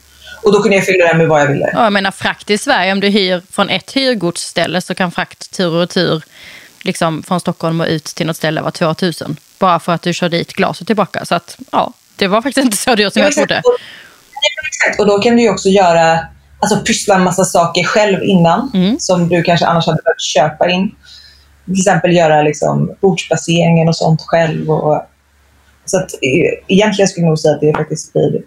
Och 0.42 0.52
då 0.52 0.62
kunde 0.62 0.76
jag 0.76 0.86
fylla 0.86 1.06
den 1.06 1.18
med 1.18 1.28
vad 1.28 1.40
jag 1.40 1.46
ville. 1.46 1.70
Ja, 1.72 1.84
jag 1.84 1.92
menar 1.92 2.10
frakt 2.10 2.50
i 2.50 2.58
Sverige, 2.58 2.92
om 2.92 3.00
du 3.00 3.08
hyr 3.08 3.42
från 3.50 3.68
ett 3.68 3.92
hyrgodsställe 3.92 4.80
så 4.80 4.94
kan 4.94 5.10
frakt 5.10 5.50
tur 5.50 5.74
och 5.74 5.90
tur 5.90 6.24
liksom, 6.82 7.22
från 7.22 7.40
Stockholm 7.40 7.80
och 7.80 7.86
ut 7.86 8.04
till 8.04 8.26
något 8.26 8.36
ställe 8.36 8.60
vara 8.60 8.70
2000. 8.70 9.36
Bara 9.58 9.80
för 9.80 9.92
att 9.92 10.02
du 10.02 10.12
kör 10.12 10.28
dit 10.28 10.52
glas 10.52 10.80
och 10.80 10.86
tillbaka. 10.86 11.24
Så 11.24 11.34
att, 11.34 11.58
ja, 11.72 11.92
det 12.20 12.28
var 12.28 12.42
faktiskt 12.42 12.64
inte 12.64 12.76
så 12.76 12.94
dyrt 12.94 13.12
som 13.12 13.22
ja, 13.22 13.26
jag 13.26 13.34
trodde. 13.34 13.62
Exakt, 14.68 15.00
och 15.00 15.06
då 15.06 15.18
kan 15.18 15.36
du 15.36 15.48
också 15.48 15.68
göra, 15.68 16.18
alltså 16.58 16.80
pyssla 16.80 17.14
en 17.14 17.24
massa 17.24 17.44
saker 17.44 17.84
själv 17.84 18.22
innan 18.22 18.70
mm. 18.74 18.98
som 18.98 19.28
du 19.28 19.42
kanske 19.42 19.66
annars 19.66 19.86
hade 19.86 20.02
behövt 20.02 20.20
köpa 20.20 20.70
in. 20.70 20.94
Till 21.64 21.74
exempel 21.74 22.16
göra 22.16 22.42
liksom, 22.42 22.94
bordsplaceringen 23.00 23.88
och 23.88 23.96
sånt 23.96 24.22
själv. 24.22 24.70
Och, 24.70 25.02
så 25.84 25.96
att, 25.96 26.14
e, 26.14 26.60
egentligen 26.68 27.08
skulle 27.08 27.24
jag 27.24 27.30
nog 27.30 27.38
säga 27.38 27.54
att 27.54 27.60
det 27.60 27.72
faktiskt 27.72 28.12
blir 28.12 28.42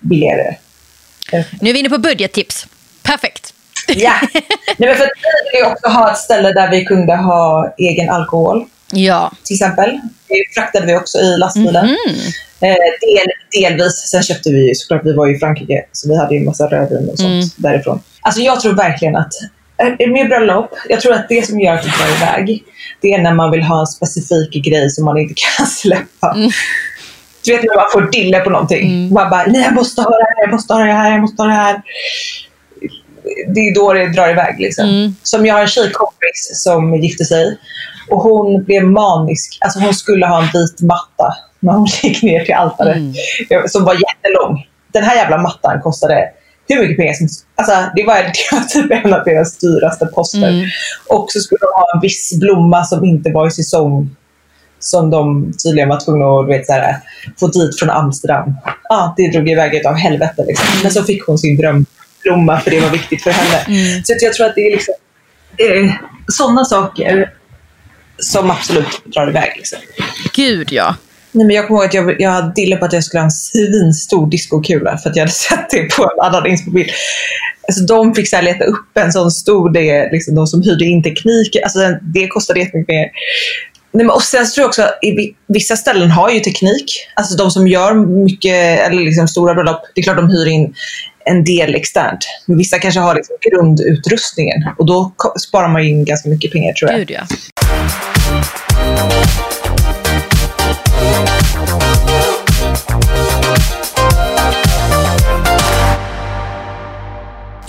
billigare. 0.00 0.56
Nu 1.60 1.70
är 1.70 1.72
vi 1.72 1.78
inne 1.78 1.88
på 1.88 1.98
budgettips. 1.98 2.66
Perfekt. 3.02 3.54
Ja, 3.88 4.12
Nej, 4.32 4.88
men 4.88 4.96
för 4.96 5.04
att 5.04 5.10
vi 5.52 5.58
vill 5.58 5.66
också 5.66 5.88
ha 5.88 6.10
ett 6.12 6.18
ställe 6.18 6.52
där 6.52 6.70
vi 6.70 6.84
kunde 6.84 7.16
ha 7.16 7.74
egen 7.78 8.10
alkohol. 8.10 8.66
Ja. 8.92 9.32
Till 9.44 9.54
exempel. 9.54 10.00
Det 10.28 10.54
fraktade 10.54 10.86
vi 10.86 10.96
också 10.96 11.18
i 11.18 11.36
lastbilen. 11.36 11.84
Mm. 11.84 12.16
Eh, 12.60 12.76
del, 13.00 13.26
delvis. 13.52 14.10
Sen 14.10 14.22
köpte 14.22 14.50
vi 14.50 14.74
såklart, 14.74 15.00
vi 15.04 15.12
var 15.12 15.34
i 15.34 15.38
Frankrike, 15.38 15.84
så 15.92 16.08
vi 16.08 16.16
hade 16.16 16.34
ju 16.34 16.38
en 16.38 16.46
massa 16.46 16.66
rödvin 16.66 17.08
och 17.08 17.18
sånt 17.18 17.32
mm. 17.32 17.48
därifrån. 17.56 18.00
Alltså 18.20 18.40
jag 18.40 18.60
tror 18.60 18.72
verkligen 18.72 19.16
att 19.16 19.32
eh, 19.78 20.08
med 20.08 20.28
bröllop, 20.28 20.70
jag 20.88 21.00
tror 21.00 21.12
att 21.12 21.28
det 21.28 21.46
som 21.46 21.60
gör 21.60 21.74
att 21.74 21.82
det 21.82 21.88
drar 21.88 22.16
iväg, 22.16 22.64
det 23.00 23.12
är 23.12 23.22
när 23.22 23.34
man 23.34 23.50
vill 23.50 23.62
ha 23.62 23.80
en 23.80 23.86
specifik 23.86 24.64
grej 24.64 24.90
som 24.90 25.04
man 25.04 25.18
inte 25.18 25.34
kan 25.56 25.66
släppa. 25.66 26.34
Mm. 26.36 26.50
Du 27.44 27.52
vet 27.52 27.62
när 27.62 27.76
man 27.76 27.90
får 27.92 28.10
dille 28.10 28.40
på 28.40 28.50
någonting. 28.50 28.86
Mm. 28.86 29.14
Man 29.14 29.30
bara, 29.30 29.46
nej 29.46 29.62
jag 29.62 29.74
måste 29.74 30.02
ha 30.02 30.10
det 30.10 30.24
här, 30.24 30.42
jag 30.42 30.50
måste 30.50 30.72
ha 30.74 30.84
det 30.84 30.92
här, 30.92 31.10
jag 31.10 31.20
måste 31.20 31.42
ha 31.42 31.48
det 31.48 31.54
här. 31.54 31.82
Det 33.54 33.60
är 33.60 33.74
då 33.74 33.92
det 33.92 34.08
drar 34.08 34.28
iväg. 34.28 34.60
Liksom. 34.60 34.88
Mm. 34.88 35.14
Som 35.22 35.46
jag 35.46 35.54
har 35.54 35.62
en 35.62 35.68
tjejkompis 35.68 36.50
som 36.52 36.94
gifte 36.94 37.24
sig 37.24 37.58
och 38.10 38.22
hon 38.22 38.64
blev 38.64 38.84
manisk. 38.84 39.58
Alltså 39.60 39.80
hon 39.80 39.94
skulle 39.94 40.26
ha 40.26 40.42
en 40.42 40.48
vit 40.52 40.80
matta 40.80 41.34
när 41.60 41.72
hon 41.72 41.86
gick 42.02 42.22
ner 42.22 42.44
till 42.44 42.54
altaret. 42.54 42.96
Mm. 42.96 43.68
Som 43.68 43.84
var 43.84 43.94
jättelång. 43.94 44.66
Den 44.92 45.04
här 45.04 45.16
jävla 45.16 45.38
mattan 45.38 45.80
kostade 45.80 46.28
hur 46.68 46.80
mycket 46.82 46.96
pengar 46.96 47.12
som. 47.12 47.28
Alltså, 47.54 47.90
det 47.96 48.04
var, 48.04 48.32
typ 48.68 49.04
en 49.04 49.14
av 49.14 49.24
deras 49.24 49.58
dyraste 49.58 50.06
poster. 50.06 50.48
Mm. 50.48 50.66
Och 51.08 51.26
så 51.30 51.40
skulle 51.40 51.58
de 51.60 51.66
ha 51.66 51.86
en 51.94 52.00
viss 52.00 52.38
blomma 52.40 52.84
som 52.84 53.04
inte 53.04 53.30
var 53.30 53.46
i 53.46 53.50
säsong. 53.50 54.16
Som 54.80 55.10
de 55.10 55.52
tydligen 55.64 55.88
var 55.88 56.00
tvungna 56.04 56.26
att 56.26 56.48
vet, 56.48 56.66
så 56.66 56.72
här, 56.72 56.96
få 57.40 57.46
dit 57.46 57.78
från 57.78 57.90
Amsterdam. 57.90 58.54
Ah, 58.90 59.14
det 59.16 59.30
drog 59.30 59.50
iväg 59.50 59.86
av 59.86 59.94
helvete. 59.94 60.44
Liksom. 60.46 60.66
Mm. 60.72 60.82
Men 60.82 60.92
så 60.92 61.02
fick 61.02 61.26
hon 61.26 61.38
sin 61.38 61.56
drömblomma 61.56 62.60
för 62.60 62.70
det 62.70 62.80
var 62.80 62.90
viktigt 62.90 63.22
för 63.22 63.30
henne. 63.30 63.80
Mm. 63.80 64.04
Så 64.04 64.14
jag 64.20 64.32
tror 64.32 64.46
att 64.46 64.54
det 64.54 64.66
är 64.66 64.70
liksom, 64.70 64.94
eh, 65.56 65.92
sådana 66.26 66.64
saker 66.64 67.32
som 68.18 68.50
absolut 68.50 69.04
drar 69.04 69.28
iväg. 69.28 69.52
Liksom. 69.56 69.78
Gud 70.34 70.72
ja. 70.72 70.96
Nej, 71.32 71.46
men 71.46 71.56
jag 71.56 71.66
kommer 71.66 71.80
ihåg 71.80 71.88
att 71.88 71.94
jag, 71.94 72.20
jag 72.20 72.30
hade 72.30 72.52
dille 72.54 72.76
på 72.76 72.84
att 72.84 72.92
jag 72.92 73.04
skulle 73.04 73.20
ha 73.20 73.24
en 73.24 73.30
svinstor 73.30 74.30
discokula 74.30 74.98
för 74.98 75.10
att 75.10 75.16
jag 75.16 75.22
hade 75.22 75.32
sett 75.48 75.70
det 75.70 75.96
på 75.96 76.02
en 76.02 76.26
annan 76.26 76.46
insmobil. 76.46 76.90
Alltså, 77.68 77.84
de 77.84 78.14
fick 78.14 78.28
så 78.28 78.40
leta 78.40 78.64
upp 78.64 78.96
en 78.98 79.12
sån 79.12 79.30
stor, 79.30 79.70
det, 79.70 80.12
liksom, 80.12 80.34
de 80.34 80.46
som 80.46 80.62
hyrde 80.62 80.84
in 80.84 81.02
teknik. 81.02 81.56
Alltså, 81.62 81.78
det 82.02 82.28
kostade 82.28 82.60
jättemycket 82.60 82.88
mer. 82.88 83.10
Nej, 83.92 84.06
men, 84.06 84.10
och 84.10 84.22
sen 84.22 84.46
tror 84.46 84.62
jag 84.62 84.68
också 84.68 84.82
att 84.82 84.98
vissa 85.48 85.76
ställen 85.76 86.10
har 86.10 86.30
ju 86.30 86.40
teknik. 86.40 86.84
Alltså 87.14 87.36
de 87.36 87.50
som 87.50 87.68
gör 87.68 87.94
mycket, 88.24 88.80
eller 88.80 89.02
liksom 89.02 89.28
stora 89.28 89.54
bröllop, 89.54 89.80
det 89.94 90.00
är 90.00 90.02
klart 90.02 90.16
de 90.16 90.30
hyr 90.30 90.46
in 90.46 90.74
en 91.24 91.44
del 91.44 91.74
externt. 91.74 92.18
Men 92.46 92.58
vissa 92.58 92.78
kanske 92.78 93.00
har 93.00 93.14
liksom 93.14 93.36
grundutrustningen 93.50 94.68
och 94.78 94.86
då 94.86 95.12
sparar 95.40 95.68
man 95.68 95.84
ju 95.84 95.90
in 95.90 96.04
ganska 96.04 96.28
mycket 96.28 96.52
pengar 96.52 96.72
tror 96.72 96.90
jag. 96.90 97.00
Gud 97.00 97.10
ja. 97.10 97.26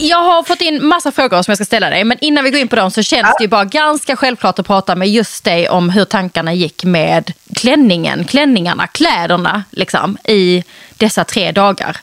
Jag 0.02 0.24
har 0.24 0.44
fått 0.44 0.62
in 0.62 0.86
massa 0.86 1.12
frågor 1.12 1.42
som 1.42 1.52
jag 1.52 1.58
ska 1.58 1.66
ställa 1.66 1.90
dig, 1.90 2.04
men 2.04 2.18
innan 2.22 2.44
vi 2.44 2.50
går 2.50 2.60
in 2.60 2.68
på 2.68 2.76
dem 2.76 2.92
så 2.92 3.04
känns 3.04 3.36
det 3.38 3.44
ju 3.44 3.48
bara 3.48 3.66
ganska 3.66 4.16
självklart 4.16 4.60
att 4.60 4.68
prata 4.68 4.96
med 4.96 5.10
just 5.10 5.44
dig 5.44 5.70
om 5.70 5.90
hur 5.90 6.06
tankarna 6.06 6.54
gick 6.54 6.84
med 6.84 7.34
klänningen, 7.56 8.26
klänningarna, 8.26 8.88
kläderna 8.88 9.64
liksom, 9.72 10.18
i 10.24 10.64
dessa 10.98 11.24
tre 11.24 11.52
dagar. 11.52 11.98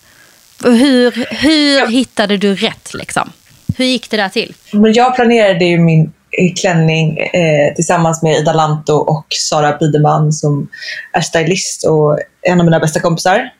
Hur, 0.65 1.27
hur 1.31 1.87
hittade 1.87 2.37
du 2.37 2.55
rätt 2.55 2.95
liksom? 2.95 3.33
Hur 3.77 3.85
gick 3.85 4.11
det 4.11 4.17
där 4.17 4.29
till? 4.29 4.55
Men 4.71 4.93
jag 4.93 5.15
planerade 5.15 5.65
ju 5.65 5.79
min 5.79 6.13
klänning 6.57 7.19
eh, 7.19 7.75
tillsammans 7.75 8.23
med 8.23 8.37
Ida 8.37 8.53
Lanto 8.53 8.93
och 8.93 9.27
Sara 9.31 9.77
Biderman 9.77 10.33
som 10.33 10.69
är 11.13 11.21
stylist 11.21 11.87
och 11.87 12.19
en 12.43 12.61
av 12.61 12.65
mina 12.65 12.81
bästa 12.81 13.01
kompisar. 13.01 13.51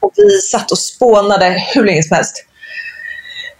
Och 0.00 0.12
vi 0.16 0.30
satt 0.30 0.70
och 0.70 0.78
spånade 0.78 1.62
hur 1.74 1.84
länge 1.84 2.02
som 2.02 2.14
helst. 2.14 2.44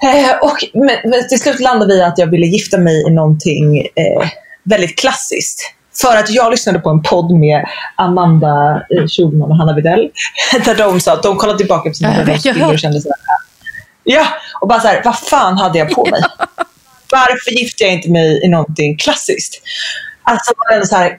Eh, 0.03 0.37
och 0.43 0.57
men, 0.75 1.11
men 1.11 1.29
till 1.29 1.41
slut 1.41 1.61
landade 1.61 1.95
vi 1.95 2.01
i 2.01 2.03
att 2.03 2.19
jag 2.19 2.27
ville 2.27 2.47
gifta 2.47 2.79
mig 2.79 3.07
i 3.07 3.11
någonting 3.11 3.79
eh, 3.81 4.29
väldigt 4.63 4.99
klassiskt. 4.99 5.73
För 6.03 6.17
att 6.17 6.31
jag 6.31 6.51
lyssnade 6.51 6.79
på 6.79 6.91
en 6.91 7.03
podd 7.03 7.35
med 7.35 7.65
Amanda 7.97 8.83
eh, 8.91 9.07
Schulman 9.07 9.51
och 9.51 9.57
Hanna 9.57 9.75
Widell. 9.75 10.11
Där 10.65 10.75
de 10.75 11.01
sa 11.01 11.13
att 11.13 11.23
de 11.23 11.37
kollade 11.37 11.59
tillbaka 11.59 11.89
på 11.91 11.95
sina 11.95 12.17
Ja, 12.19 12.25
bröllopsbilder 12.25 12.65
hör. 12.65 12.73
och 12.73 12.79
kände 12.79 13.01
så 13.01 13.09
här. 13.09 13.17
Ja, 14.05 14.27
och 14.61 14.69
bara 14.69 14.81
så 14.81 14.89
här, 14.89 15.03
vad 15.05 15.19
fan 15.19 15.59
hade 15.59 15.79
jag 15.79 15.91
på 15.91 16.07
mig? 16.11 16.21
Varför 17.11 17.51
gifte 17.51 17.85
jag 17.85 17.93
inte 17.93 18.11
mig 18.11 18.45
i 18.45 18.49
någonting 18.49 18.97
klassiskt? 18.97 19.63
Alltså 20.23 20.53
ändå 20.73 20.87
så 20.87 20.97
här, 20.97 21.19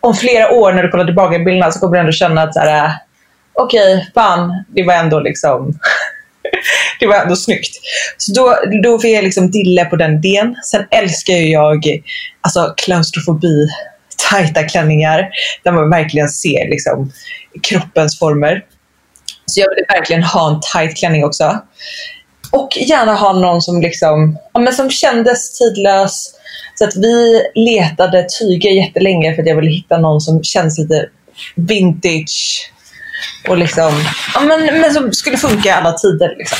om 0.00 0.14
flera 0.14 0.50
år 0.50 0.72
när 0.72 0.82
du 0.82 0.90
kollar 0.90 1.04
tillbaka 1.04 1.36
i 1.36 1.38
bilderna 1.38 1.72
så 1.72 1.80
kommer 1.80 1.92
du 1.92 2.00
ändå 2.00 2.12
känna 2.12 2.42
att 2.42 2.54
så 2.54 2.60
här, 2.60 2.84
eh, 2.84 2.92
okej, 3.52 4.10
fan, 4.14 4.64
det 4.68 4.82
var 4.82 4.94
ändå 4.94 5.20
liksom 5.20 5.78
det 7.00 7.06
var 7.06 7.16
ändå 7.16 7.36
snyggt. 7.36 7.76
Så 8.16 8.32
då, 8.32 8.58
då 8.82 8.98
fick 8.98 9.16
jag 9.16 9.24
liksom 9.24 9.50
dille 9.50 9.84
på 9.84 9.96
den 9.96 10.14
idén. 10.14 10.56
Sen 10.64 10.86
älskar 10.90 11.34
ju 11.34 11.48
jag 11.52 11.84
alltså, 12.40 12.74
klaustrofobi, 12.76 13.68
tajta 14.30 14.62
klänningar 14.62 15.28
där 15.62 15.72
man 15.72 15.90
verkligen 15.90 16.28
ser 16.28 16.68
liksom, 16.70 17.12
kroppens 17.62 18.18
former. 18.18 18.64
Så 19.46 19.60
jag 19.60 19.68
ville 19.70 19.86
verkligen 19.88 20.22
ha 20.22 20.54
en 20.54 20.60
tight 20.60 20.96
klänning 20.96 21.24
också. 21.24 21.60
Och 22.54 22.76
gärna 22.76 23.14
ha 23.14 23.32
någon 23.32 23.62
som, 23.62 23.80
liksom, 23.80 24.38
ja, 24.52 24.60
men 24.60 24.74
som 24.74 24.90
kändes 24.90 25.58
tidlös. 25.58 26.34
Så 26.74 26.84
att 26.84 26.96
vi 26.96 27.42
letade 27.54 28.26
tyger 28.40 28.70
jättelänge 28.70 29.34
för 29.34 29.42
att 29.42 29.48
jag 29.48 29.56
ville 29.56 29.70
hitta 29.70 29.98
någon 29.98 30.20
som 30.20 30.42
känns 30.42 30.78
lite 30.78 31.08
vintage. 31.54 32.70
Och 33.48 33.58
liksom, 33.58 33.92
ja, 34.34 34.40
men, 34.40 34.80
men 34.80 34.94
som 34.94 35.12
skulle 35.12 35.36
funka 35.36 35.68
i 35.68 35.72
alla 35.72 35.92
tider. 35.92 36.34
Liksom. 36.38 36.58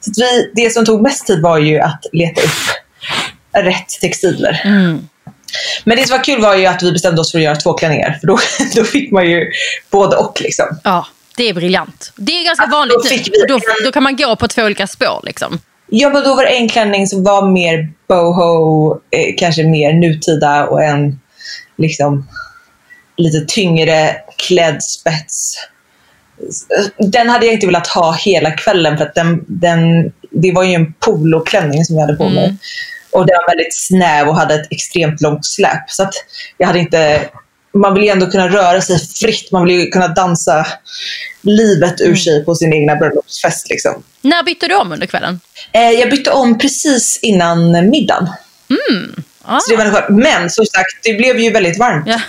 Så 0.00 0.10
att 0.10 0.18
vi, 0.18 0.50
det 0.54 0.70
som 0.70 0.84
tog 0.84 1.02
mest 1.02 1.26
tid 1.26 1.42
var 1.42 1.58
ju 1.58 1.80
att 1.80 2.04
leta 2.12 2.40
upp 2.40 2.76
rätt 3.64 3.88
textiler. 4.00 4.60
Men 5.84 5.96
det 5.96 6.08
som 6.08 6.16
var 6.16 6.24
kul 6.24 6.40
var 6.40 6.54
ju 6.56 6.66
att 6.66 6.82
vi 6.82 6.92
bestämde 6.92 7.20
oss 7.20 7.32
för 7.32 7.38
att 7.38 7.44
göra 7.44 7.56
två 7.56 7.72
klänningar. 7.72 8.18
För 8.20 8.26
då, 8.26 8.38
då 8.76 8.84
fick 8.84 9.12
man 9.12 9.30
ju 9.30 9.50
både 9.90 10.16
och. 10.16 10.40
Liksom. 10.40 10.66
Ja, 10.84 11.06
det 11.36 11.48
är 11.48 11.54
briljant. 11.54 12.12
Det 12.16 12.32
är 12.32 12.44
ganska 12.44 12.62
Alltså, 12.62 12.78
vanligt 12.78 12.96
då 12.96 13.02
nu. 13.02 13.08
fick 13.08 13.28
vi- 13.28 13.42
Och 13.42 13.48
Då, 13.48 13.60
då 13.84 13.92
kan 13.92 14.02
man 14.02 14.16
gå 14.16 14.36
på 14.36 14.48
två 14.48 14.62
olika 14.62 14.86
spår. 14.86 15.20
Liksom. 15.24 15.58
Ja, 15.88 16.08
men 16.10 16.24
då 16.24 16.34
var 16.34 16.44
det 16.44 16.50
en 16.50 16.68
klänning 16.68 17.06
som 17.06 17.24
var 17.24 17.50
mer 17.50 17.88
boho, 18.08 18.92
eh, 19.10 19.34
kanske 19.38 19.62
mer 19.64 19.92
nutida 19.92 20.66
och 20.66 20.82
en 20.82 21.20
liksom 21.78 22.28
lite 23.16 23.44
tyngre 23.54 24.16
klädd 24.48 24.82
spets. 24.82 25.54
Den 26.98 27.28
hade 27.28 27.46
jag 27.46 27.52
inte 27.54 27.66
velat 27.66 27.86
ha 27.86 28.12
hela 28.12 28.50
kvällen 28.50 28.98
för 28.98 29.04
att 29.04 29.14
den, 29.14 29.44
den, 29.48 30.12
det 30.30 30.52
var 30.52 30.62
ju 30.64 30.74
en 30.74 30.92
poloklänning 30.92 31.84
som 31.84 31.96
jag 31.96 32.02
hade 32.06 32.16
på 32.16 32.28
mig. 32.28 32.56
Och 33.12 33.26
den 33.26 33.36
var 33.36 33.50
väldigt 33.56 33.76
snäv 33.76 34.28
och 34.28 34.36
hade 34.36 34.54
ett 34.54 34.66
extremt 34.70 35.20
långt 35.20 35.46
släp. 35.46 35.90
Så 35.90 36.02
att 36.02 36.12
jag 36.58 36.66
hade 36.66 36.78
inte... 36.78 37.28
Man 37.80 37.94
vill 37.94 38.02
ju 38.04 38.08
ändå 38.08 38.26
kunna 38.26 38.48
röra 38.48 38.80
sig 38.80 38.98
fritt. 38.98 39.52
Man 39.52 39.64
vill 39.64 39.80
ju 39.80 39.86
kunna 39.86 40.08
dansa 40.08 40.66
livet 41.42 42.00
ur 42.00 42.16
sig 42.16 42.44
på 42.44 42.54
sin 42.54 42.72
egna 42.72 42.96
bröllopsfest. 42.96 43.70
Liksom. 43.70 44.02
När 44.22 44.42
bytte 44.42 44.68
du 44.68 44.74
om 44.74 44.92
under 44.92 45.06
kvällen? 45.06 45.40
Eh, 45.72 45.90
jag 45.90 46.10
bytte 46.10 46.30
om 46.30 46.58
precis 46.58 47.18
innan 47.22 47.90
middagen. 47.90 48.28
Ah, 49.48 49.60
Så 49.60 49.70
det 49.70 49.76
var 49.76 49.90
skönt. 49.90 50.08
Men 50.22 50.50
som 50.50 50.66
sagt, 50.66 50.90
det 51.02 51.12
blev 51.14 51.38
ju 51.38 51.50
väldigt 51.50 51.78
varmt. 51.78 52.04
ja. 52.06 52.20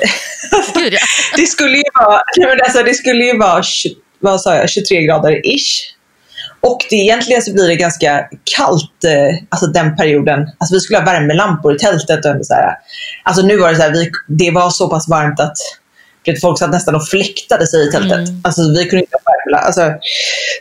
Gud, 0.76 0.94
ja. 0.94 1.00
det 1.36 1.46
skulle 1.46 1.78
ju 1.78 1.84
vara, 1.94 2.22
nej, 2.38 2.48
men 2.48 2.62
alltså, 2.62 2.84
det 2.84 2.94
skulle 2.94 3.24
ju 3.26 3.38
vara 3.38 3.64
20, 3.64 3.96
vad 4.20 4.42
sa 4.42 4.56
jag, 4.56 4.70
23 4.70 5.02
grader 5.02 5.42
ish. 5.56 5.94
Och 6.62 6.86
det, 6.90 6.96
egentligen 6.96 7.42
så 7.42 7.54
blir 7.54 7.68
det 7.68 7.76
ganska 7.76 8.28
kallt 8.58 9.04
eh, 9.04 9.44
alltså 9.50 9.68
den 9.68 9.96
perioden. 9.96 10.40
Alltså 10.58 10.76
vi 10.76 10.80
skulle 10.80 11.00
ha 11.00 11.06
värmelampor 11.06 11.76
i 11.76 11.80
tältet. 11.80 12.26
Och 12.26 12.46
så 12.46 12.54
här. 12.54 12.76
Alltså 13.24 13.42
nu 13.42 13.58
var 13.58 13.70
det 13.70 13.76
så 13.76 13.82
här, 13.82 13.92
vi, 13.92 14.12
det 14.28 14.52
var 14.52 14.70
så 14.70 14.90
pass 14.90 15.10
varmt 15.10 15.40
att 15.40 15.58
vet, 16.26 16.42
folk 16.42 16.60
satt 16.60 16.72
nästan 16.72 16.96
och 16.96 17.08
fläktade 17.08 17.68
sig 17.68 17.88
i 17.88 17.92
tältet. 17.92 18.30
Alltså 18.44 18.62
vi 18.62 18.86
kunde 18.86 19.00
inte 19.00 19.18
ha 19.24 19.32
värmela. 19.32 19.64
Alltså, 19.64 19.94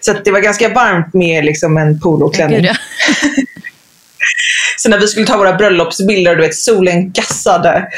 så 0.00 0.12
det 0.24 0.30
var 0.30 0.40
ganska 0.40 0.68
varmt 0.68 1.14
med 1.14 1.44
liksom 1.44 1.76
en 1.76 2.00
poloklänning. 2.00 2.64
Ja. 2.64 2.74
Så 4.78 4.88
när 4.88 4.98
vi 4.98 5.08
skulle 5.08 5.26
ta 5.26 5.36
våra 5.36 5.52
bröllopsbilder 5.52 6.30
och 6.30 6.36
du 6.36 6.42
vet, 6.42 6.56
solen 6.56 7.12
gassade, 7.12 7.88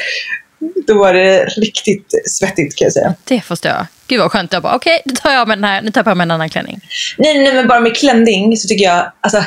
då 0.87 0.99
var 0.99 1.15
det 1.15 1.45
riktigt 1.45 2.13
svettigt 2.25 2.77
kan 2.77 2.85
jag 2.87 2.93
säga. 2.93 3.15
Det 3.25 3.41
förstår 3.41 3.73
jag. 3.73 3.87
Gud 4.09 4.21
vad 4.21 4.33
skönt. 4.33 4.53
Jag 4.53 4.63
bara, 4.63 4.77
okej, 4.77 5.03
nu 5.05 5.15
tar 5.15 5.31
jag 5.31 5.49
med 5.49 5.59
den 5.59 5.65
här, 5.65 5.83
nu 5.83 5.91
tar 5.91 5.99
jag 5.99 6.07
på 6.07 6.15
mig 6.15 6.25
en 6.25 6.31
annan 6.31 6.49
klänning. 6.49 6.81
Nej, 7.19 7.39
nej, 7.39 7.55
men 7.55 7.69
bara 7.69 7.81
med 7.81 7.97
klänning 7.97 8.57
så 8.57 8.69
tycker 8.69 8.85
jag, 8.85 9.13
alltså, 9.21 9.45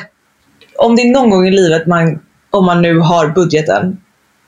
om 0.78 0.95
det 0.95 1.01
är 1.01 1.12
någon 1.12 1.30
gång 1.30 1.47
i 1.47 1.51
livet 1.51 1.88
man, 1.88 2.20
om 2.49 2.66
man 2.66 2.82
nu 2.82 2.99
har 2.99 3.28
budgeten, 3.28 3.97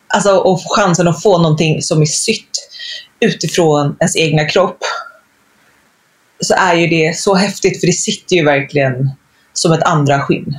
alltså 0.07 0.31
och 0.31 0.59
chansen 0.77 1.07
att 1.07 1.23
få 1.23 1.37
någonting 1.37 1.81
som 1.81 2.01
är 2.01 2.05
sytt 2.05 2.69
utifrån 3.19 3.95
ens 3.99 4.15
egna 4.15 4.45
kropp, 4.47 4.77
så 6.39 6.53
är 6.57 6.73
ju 6.73 6.87
det 6.87 7.17
så 7.17 7.35
häftigt 7.35 7.79
för 7.79 7.87
det 7.87 7.93
sitter 7.93 8.35
ju 8.35 8.45
verkligen 8.45 9.09
som 9.53 9.71
ett 9.71 9.83
andra 9.83 10.21
skinn. 10.21 10.57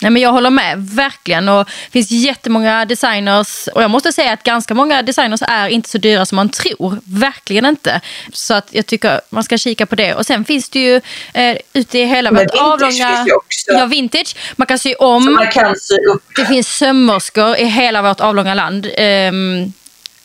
Nej, 0.00 0.10
men 0.10 0.22
jag 0.22 0.32
håller 0.32 0.50
med, 0.50 0.78
verkligen. 0.78 1.48
Och 1.48 1.64
det 1.66 1.90
finns 1.92 2.10
jättemånga 2.10 2.84
designers 2.84 3.68
och 3.74 3.82
jag 3.82 3.90
måste 3.90 4.12
säga 4.12 4.32
att 4.32 4.42
ganska 4.42 4.74
många 4.74 5.02
designers 5.02 5.40
är 5.42 5.68
inte 5.68 5.88
så 5.88 5.98
dyra 5.98 6.26
som 6.26 6.36
man 6.36 6.48
tror. 6.48 6.98
Verkligen 7.04 7.66
inte. 7.66 8.00
Så 8.32 8.54
att 8.54 8.66
jag 8.70 8.86
tycker 8.86 9.20
man 9.30 9.44
ska 9.44 9.58
kika 9.58 9.86
på 9.86 9.94
det. 9.94 10.14
Och 10.14 10.26
sen 10.26 10.44
finns 10.44 10.68
det 10.68 10.78
ju 10.80 11.00
eh, 11.34 11.56
ute 11.72 11.98
i 11.98 12.04
hela 12.04 12.30
vintage 12.30 12.60
avlånga... 12.62 13.26
Ja, 13.66 13.86
vintage. 13.86 14.36
Man 14.56 14.66
kan 14.66 14.78
sy 14.78 14.94
om. 14.94 15.34
Man 15.34 15.46
kan 15.50 15.76
sy 15.76 15.96
upp 16.14 16.22
Det 16.36 16.46
finns 16.46 16.68
sömmerskor 16.68 17.56
i 17.56 17.64
hela 17.64 18.02
vårt 18.02 18.20
avlånga 18.20 18.54
land 18.54 18.86
ehm, 18.94 19.72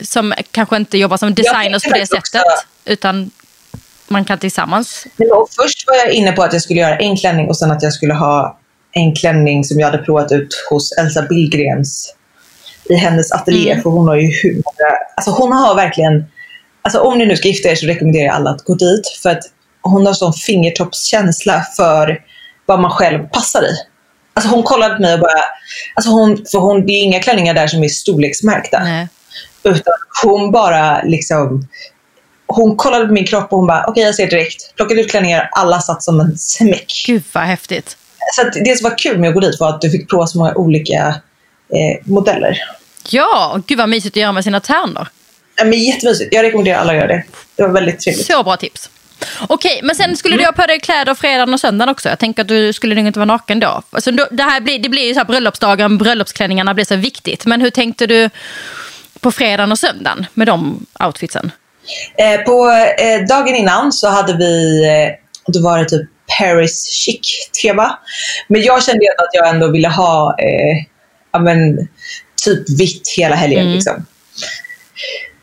som 0.00 0.34
kanske 0.50 0.76
inte 0.76 0.98
jobbar 0.98 1.16
som 1.16 1.34
designers 1.34 1.82
på 1.84 1.90
det 1.90 2.06
sättet. 2.06 2.18
också- 2.18 2.38
Utan 2.84 3.30
man 4.08 4.24
kan 4.24 4.38
tillsammans. 4.38 5.06
Men 5.16 5.28
först 5.56 5.84
var 5.86 5.94
jag 5.96 6.12
inne 6.12 6.32
på 6.32 6.42
att 6.42 6.52
jag 6.52 6.62
skulle 6.62 6.80
göra 6.80 6.96
en 6.98 7.16
klänning 7.16 7.48
och 7.48 7.56
sen 7.58 7.70
att 7.70 7.82
jag 7.82 7.92
skulle 7.92 8.14
ha 8.14 8.58
en 8.92 9.14
klänning 9.14 9.64
som 9.64 9.80
jag 9.80 9.90
hade 9.90 10.02
provat 10.02 10.32
ut 10.32 10.64
hos 10.70 10.92
Elsa 10.92 11.22
Billgrens 11.22 12.14
i 12.84 12.94
hennes 12.94 13.32
ateljé. 13.32 13.80
För 13.82 13.90
hon 13.90 14.08
har 14.08 14.16
ju 14.16 14.30
hur. 14.42 14.62
Alltså 15.16 15.30
hon 15.30 15.52
har 15.52 15.74
verkligen... 15.74 16.24
Alltså 16.82 17.00
om 17.00 17.18
ni 17.18 17.26
nu 17.26 17.36
ska 17.36 17.48
gifta 17.48 17.68
er 17.68 17.74
så 17.74 17.86
rekommenderar 17.86 18.24
jag 18.24 18.34
alla 18.34 18.50
att 18.50 18.64
gå 18.64 18.74
dit. 18.74 19.08
För 19.22 19.30
att 19.30 19.42
hon 19.82 20.06
har 20.06 20.12
sån 20.12 20.32
fingertoppskänsla 20.32 21.66
för 21.76 22.20
vad 22.66 22.80
man 22.80 22.90
själv 22.90 23.28
passar 23.28 23.62
i. 23.62 23.74
Alltså 24.34 24.50
hon 24.50 24.62
kollade 24.62 24.94
på 24.94 25.02
mig 25.02 25.14
och 25.14 25.20
bara... 25.20 25.42
Alltså 25.94 26.10
hon, 26.10 26.44
för 26.52 26.58
hon, 26.58 26.86
det 26.86 26.92
är 26.92 27.02
inga 27.02 27.20
klänningar 27.20 27.54
där 27.54 27.66
som 27.66 27.84
är 27.84 27.88
storleksmärkta. 27.88 28.82
Nej. 28.84 29.08
Utan 29.62 29.94
hon 30.22 30.52
bara 30.52 31.02
liksom... 31.02 31.68
Hon 32.46 32.76
kollade 32.76 33.06
på 33.06 33.12
min 33.12 33.26
kropp 33.26 33.52
och 33.52 33.58
hon 33.58 33.66
bara, 33.66 33.84
okej 33.88 34.02
jag 34.02 34.14
ser 34.14 34.26
direkt. 34.26 34.76
Plockade 34.76 35.00
ut 35.00 35.10
klänningar, 35.10 35.48
alla 35.52 35.80
satt 35.80 36.02
som 36.02 36.20
en 36.20 36.38
smäck. 36.38 36.92
Gud 37.06 37.22
vad 37.32 37.44
häftigt. 37.44 37.96
Så 38.34 38.42
det 38.64 38.78
som 38.78 38.90
var 38.90 38.98
kul 38.98 39.18
med 39.18 39.28
att 39.28 39.34
gå 39.34 39.40
dit 39.40 39.60
var 39.60 39.68
att 39.68 39.80
du 39.80 39.90
fick 39.90 40.10
prova 40.10 40.26
så 40.26 40.38
många 40.38 40.54
olika 40.54 41.14
eh, 41.68 42.04
modeller. 42.04 42.58
Ja, 43.08 43.60
gud 43.66 43.78
vad 43.78 43.88
mysigt 43.88 44.16
att 44.16 44.20
göra 44.20 44.32
med 44.32 44.44
sina 44.44 44.60
tärnor. 44.60 45.08
Ja, 45.56 45.64
men 45.64 45.78
jättemysigt. 45.78 46.34
Jag 46.34 46.42
rekommenderar 46.42 46.78
alla 46.78 46.92
att 46.92 46.98
göra 46.98 47.06
det. 47.06 47.24
Det 47.56 47.62
var 47.62 47.70
väldigt 47.70 48.00
trevligt. 48.00 48.26
Så 48.26 48.42
bra 48.42 48.56
tips. 48.56 48.90
Okej, 49.48 49.80
men 49.82 49.96
sen 49.96 50.16
skulle 50.16 50.36
du 50.36 50.44
ha 50.44 50.52
på 50.52 50.66
dig 50.66 50.80
kläder 50.80 51.14
fredagen 51.14 51.54
och 51.54 51.60
söndagen 51.60 51.88
också. 51.88 52.08
Jag 52.08 52.18
tänker 52.18 52.42
att 52.42 52.48
du 52.48 52.72
skulle 52.72 52.94
nog 52.94 53.06
inte 53.06 53.18
vara 53.18 53.26
naken 53.26 53.60
då. 53.60 53.82
Alltså, 53.90 54.10
det, 54.10 54.42
här 54.42 54.60
blir, 54.60 54.78
det 54.78 54.88
blir 54.88 55.06
ju 55.06 55.14
så 55.14 55.20
här 55.20 55.24
bröllopsdagen, 55.24 55.98
bröllopsklänningarna 55.98 56.74
blir 56.74 56.84
så 56.84 56.96
viktigt. 56.96 57.46
Men 57.46 57.60
hur 57.60 57.70
tänkte 57.70 58.06
du 58.06 58.30
på 59.20 59.32
fredagen 59.32 59.72
och 59.72 59.78
söndagen 59.78 60.26
med 60.34 60.46
de 60.46 60.86
outfitsen? 61.00 61.50
Eh, 62.18 62.40
på 62.40 62.70
eh, 62.98 63.26
dagen 63.28 63.54
innan 63.54 63.92
så 63.92 64.08
hade 64.08 64.36
vi, 64.36 64.84
eh, 64.84 65.52
då 65.52 65.62
var 65.62 65.78
det 65.78 65.84
typ 65.84 66.08
Paris 66.38 66.86
chic-tema. 66.86 67.98
Men 68.48 68.62
jag 68.62 68.82
kände 68.82 69.06
att 69.18 69.30
jag 69.32 69.48
ändå 69.48 69.70
ville 69.70 69.88
ha 69.88 70.34
eh, 70.38 70.86
ja, 71.32 71.38
men, 71.38 71.88
typ 72.44 72.80
vitt 72.80 73.14
hela 73.16 73.36
helgen. 73.36 73.62
Mm. 73.62 73.74
Liksom. 73.74 74.06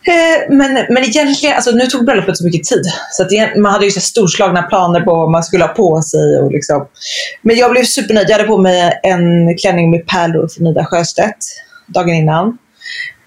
Eh, 0.07 0.55
Men, 0.55 0.73
men 0.73 1.03
egentligen, 1.03 1.55
alltså, 1.55 1.71
nu 1.71 1.87
tog 1.87 2.05
bröllopet 2.05 2.37
så 2.37 2.45
mycket 2.45 2.63
tid. 2.63 2.83
Så 3.11 3.23
att 3.23 3.57
man 3.57 3.71
hade 3.71 3.85
ju 3.85 3.91
så 3.91 3.99
storslagna 3.99 4.61
planer 4.61 5.01
på 5.01 5.15
vad 5.15 5.31
man 5.31 5.43
skulle 5.43 5.63
ha 5.63 5.73
på 5.73 6.01
sig. 6.01 6.39
Och 6.39 6.51
liksom. 6.51 6.87
Men 7.41 7.55
jag 7.55 7.71
blev 7.71 7.83
supernöjd. 7.83 8.29
Jag 8.29 8.37
hade 8.37 8.47
på 8.47 8.57
mig 8.57 8.99
en 9.03 9.57
klänning 9.57 9.91
med 9.91 10.07
pärlor 10.07 10.47
från 10.47 10.67
Ida 10.67 10.85
Sjöstedt 10.85 11.37
dagen 11.87 12.15
innan. 12.15 12.57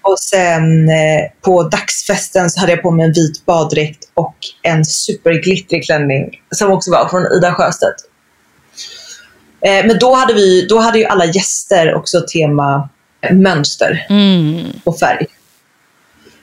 Och 0.03 0.19
sen 0.19 0.89
eh, 0.89 1.31
på 1.41 1.63
dagsfesten 1.63 2.49
så 2.49 2.59
hade 2.59 2.71
jag 2.71 2.81
på 2.81 2.91
mig 2.91 3.05
en 3.05 3.13
vit 3.13 3.45
baddräkt 3.45 3.99
och 4.13 4.35
en 4.61 4.85
superglittrig 4.85 5.85
klänning 5.85 6.29
som 6.55 6.71
också 6.71 6.91
var 6.91 7.07
från 7.09 7.37
Ida 7.37 7.53
Sjöstedt. 7.53 7.95
Eh, 9.65 9.85
men 9.85 9.99
då 9.99 10.13
hade, 10.15 10.33
vi, 10.33 10.65
då 10.67 10.79
hade 10.79 10.99
ju 10.99 11.05
alla 11.05 11.25
gäster 11.25 11.93
också 11.95 12.21
tema 12.33 12.89
mönster 13.31 14.05
Mm. 14.09 14.65
och 14.83 14.99
färg. 14.99 15.25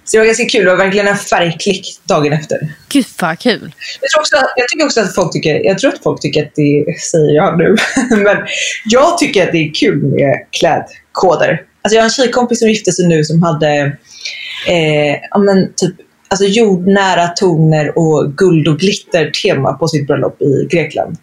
Så 0.04 0.16
det 0.16 0.18
var 0.18 0.26
ganska 0.26 0.44
kul. 0.44 0.64
Det 0.64 0.70
var 0.70 0.76
verkligen 0.76 1.08
en 1.08 1.16
färgklick 1.16 2.00
dagen 2.04 2.32
efter. 2.32 2.58
Gud 2.88 3.06
vad 3.20 3.38
kul. 3.38 3.74
Jag, 4.00 4.10
tror 4.10 4.20
också, 4.20 4.36
jag 4.56 4.68
tycker 4.68 4.84
också 4.84 5.00
att 5.00 5.14
folk 5.14 5.32
tycker, 5.32 5.54
jag 5.64 5.78
tror 5.78 5.94
att 5.94 6.02
folk 6.02 6.20
tycker 6.20 6.42
att 6.42 6.54
det, 6.54 6.84
säger 7.10 7.34
jag 7.34 7.58
nu, 7.58 7.76
men 8.16 8.36
jag 8.84 9.18
tycker 9.18 9.46
att 9.46 9.52
det 9.52 9.58
är 9.58 9.74
kul 9.74 10.02
med 10.02 10.46
klädkoder. 10.50 11.62
Alltså 11.82 11.96
jag 11.96 12.02
har 12.02 12.04
en 12.04 12.10
tjejkompis 12.10 12.58
som 12.58 12.68
gifte 12.68 12.92
sig 12.92 13.06
nu 13.06 13.24
som 13.24 13.42
hade 13.42 13.96
eh, 14.68 15.16
ja, 15.30 15.38
men 15.38 15.72
typ, 15.76 15.94
alltså 16.28 16.44
jordnära 16.44 17.28
toner 17.28 17.98
och 17.98 18.36
guld 18.36 18.68
och 18.68 18.78
glitter 18.78 19.30
tema 19.30 19.72
på 19.72 19.88
sitt 19.88 20.06
bröllop 20.06 20.42
i 20.42 20.68
Grekland. 20.70 21.16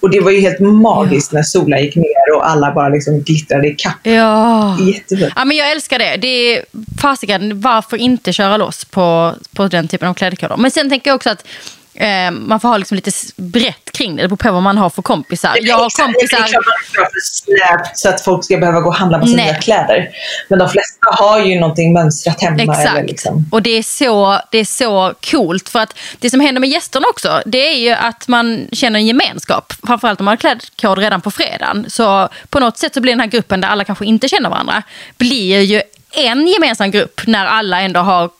Och 0.00 0.10
det 0.10 0.20
var 0.20 0.30
ju 0.30 0.40
helt 0.40 0.60
magiskt 0.60 1.32
när 1.32 1.42
solen 1.42 1.82
gick 1.82 1.96
ner 1.96 2.36
och 2.36 2.48
alla 2.48 2.72
bara 2.74 2.88
liksom 2.88 3.20
glittrade 3.20 3.68
i 3.68 3.74
kapp. 3.74 3.98
Ja. 4.02 4.78
Jättefint. 4.80 5.32
Ja, 5.36 5.44
men 5.44 5.56
jag 5.56 5.70
älskar 5.70 5.98
det. 5.98 6.16
det 6.16 6.28
är 6.28 6.64
fasiken, 7.00 7.60
varför 7.60 7.96
inte 7.96 8.32
köra 8.32 8.56
loss 8.56 8.84
på, 8.84 9.34
på 9.56 9.68
den 9.68 9.88
typen 9.88 10.08
av 10.08 10.14
klädkoder? 10.14 10.56
Men 10.56 10.70
sen 10.70 10.90
tänker 10.90 11.10
jag 11.10 11.14
också 11.14 11.30
att 11.30 11.46
eh, 11.94 12.30
man 12.30 12.60
får 12.60 12.68
ha 12.68 12.76
liksom 12.76 12.94
lite 12.94 13.10
brett 13.36 13.92
kring 13.92 14.16
det. 14.16 14.22
Det 14.22 14.28
beror 14.28 14.36
på 14.36 14.52
vad 14.52 14.62
man 14.62 14.78
har 14.78 14.90
för 14.90 15.02
kompisar. 15.02 15.58
Jag 15.60 15.76
har 15.76 15.86
Exakt, 15.86 16.08
Det 16.20 16.24
är 16.24 16.28
kompisar... 16.28 16.36
klart 16.36 16.64
man 16.66 17.02
inte 17.02 17.12
för 17.12 17.20
snävt 17.22 17.98
så 17.98 18.08
att 18.08 18.20
folk 18.20 18.44
ska 18.44 18.56
behöva 18.58 18.80
gå 18.80 18.88
och 18.88 18.94
handla 18.94 19.18
på 19.18 19.26
sina 19.26 19.36
Nej. 19.42 19.52
nya 19.52 19.60
kläder. 19.60 20.10
Men 20.48 20.58
de 20.58 20.68
flesta 20.68 21.06
har 21.18 21.40
ju 21.40 21.60
någonting 21.60 21.92
mönstrat 21.92 22.42
hemma. 22.42 22.62
Eller 22.62 22.72
Exakt. 22.72 23.10
liksom. 23.10 23.48
Och 23.52 23.62
det 23.62 23.70
är, 23.70 23.82
så, 23.82 24.40
det 24.50 24.58
är 24.58 24.64
så 24.64 25.14
coolt. 25.30 25.68
För 25.68 25.78
att 25.78 25.98
det 26.18 26.30
som 26.30 26.40
händer 26.40 26.60
med 26.60 26.70
gästerna 26.70 27.06
också, 27.10 27.42
det 27.46 27.68
är 27.68 27.78
ju 27.78 27.90
att 27.90 28.28
man 28.28 28.68
känner 28.72 28.98
en 28.98 29.06
gemenskap. 29.06 29.72
Framförallt 29.86 30.20
om 30.20 30.24
man 30.24 30.32
har 30.32 30.36
klädkod 30.36 30.98
redan 30.98 31.20
på 31.20 31.30
fredagen. 31.30 31.86
Så 31.88 32.28
på 32.48 32.60
något 32.60 32.78
sätt 32.78 32.94
så 32.94 33.00
blir 33.00 33.12
den 33.12 33.20
här 33.20 33.26
gruppen 33.26 33.60
där 33.60 33.68
alla 33.68 33.84
kanske 33.84 34.04
inte 34.04 34.28
känner 34.28 34.50
varandra, 34.50 34.82
blir 35.16 35.60
ju 35.60 35.82
en 36.12 36.46
gemensam 36.46 36.90
grupp 36.90 37.20
när 37.26 37.46
alla 37.46 37.80
ändå 37.80 38.00
har 38.00 38.30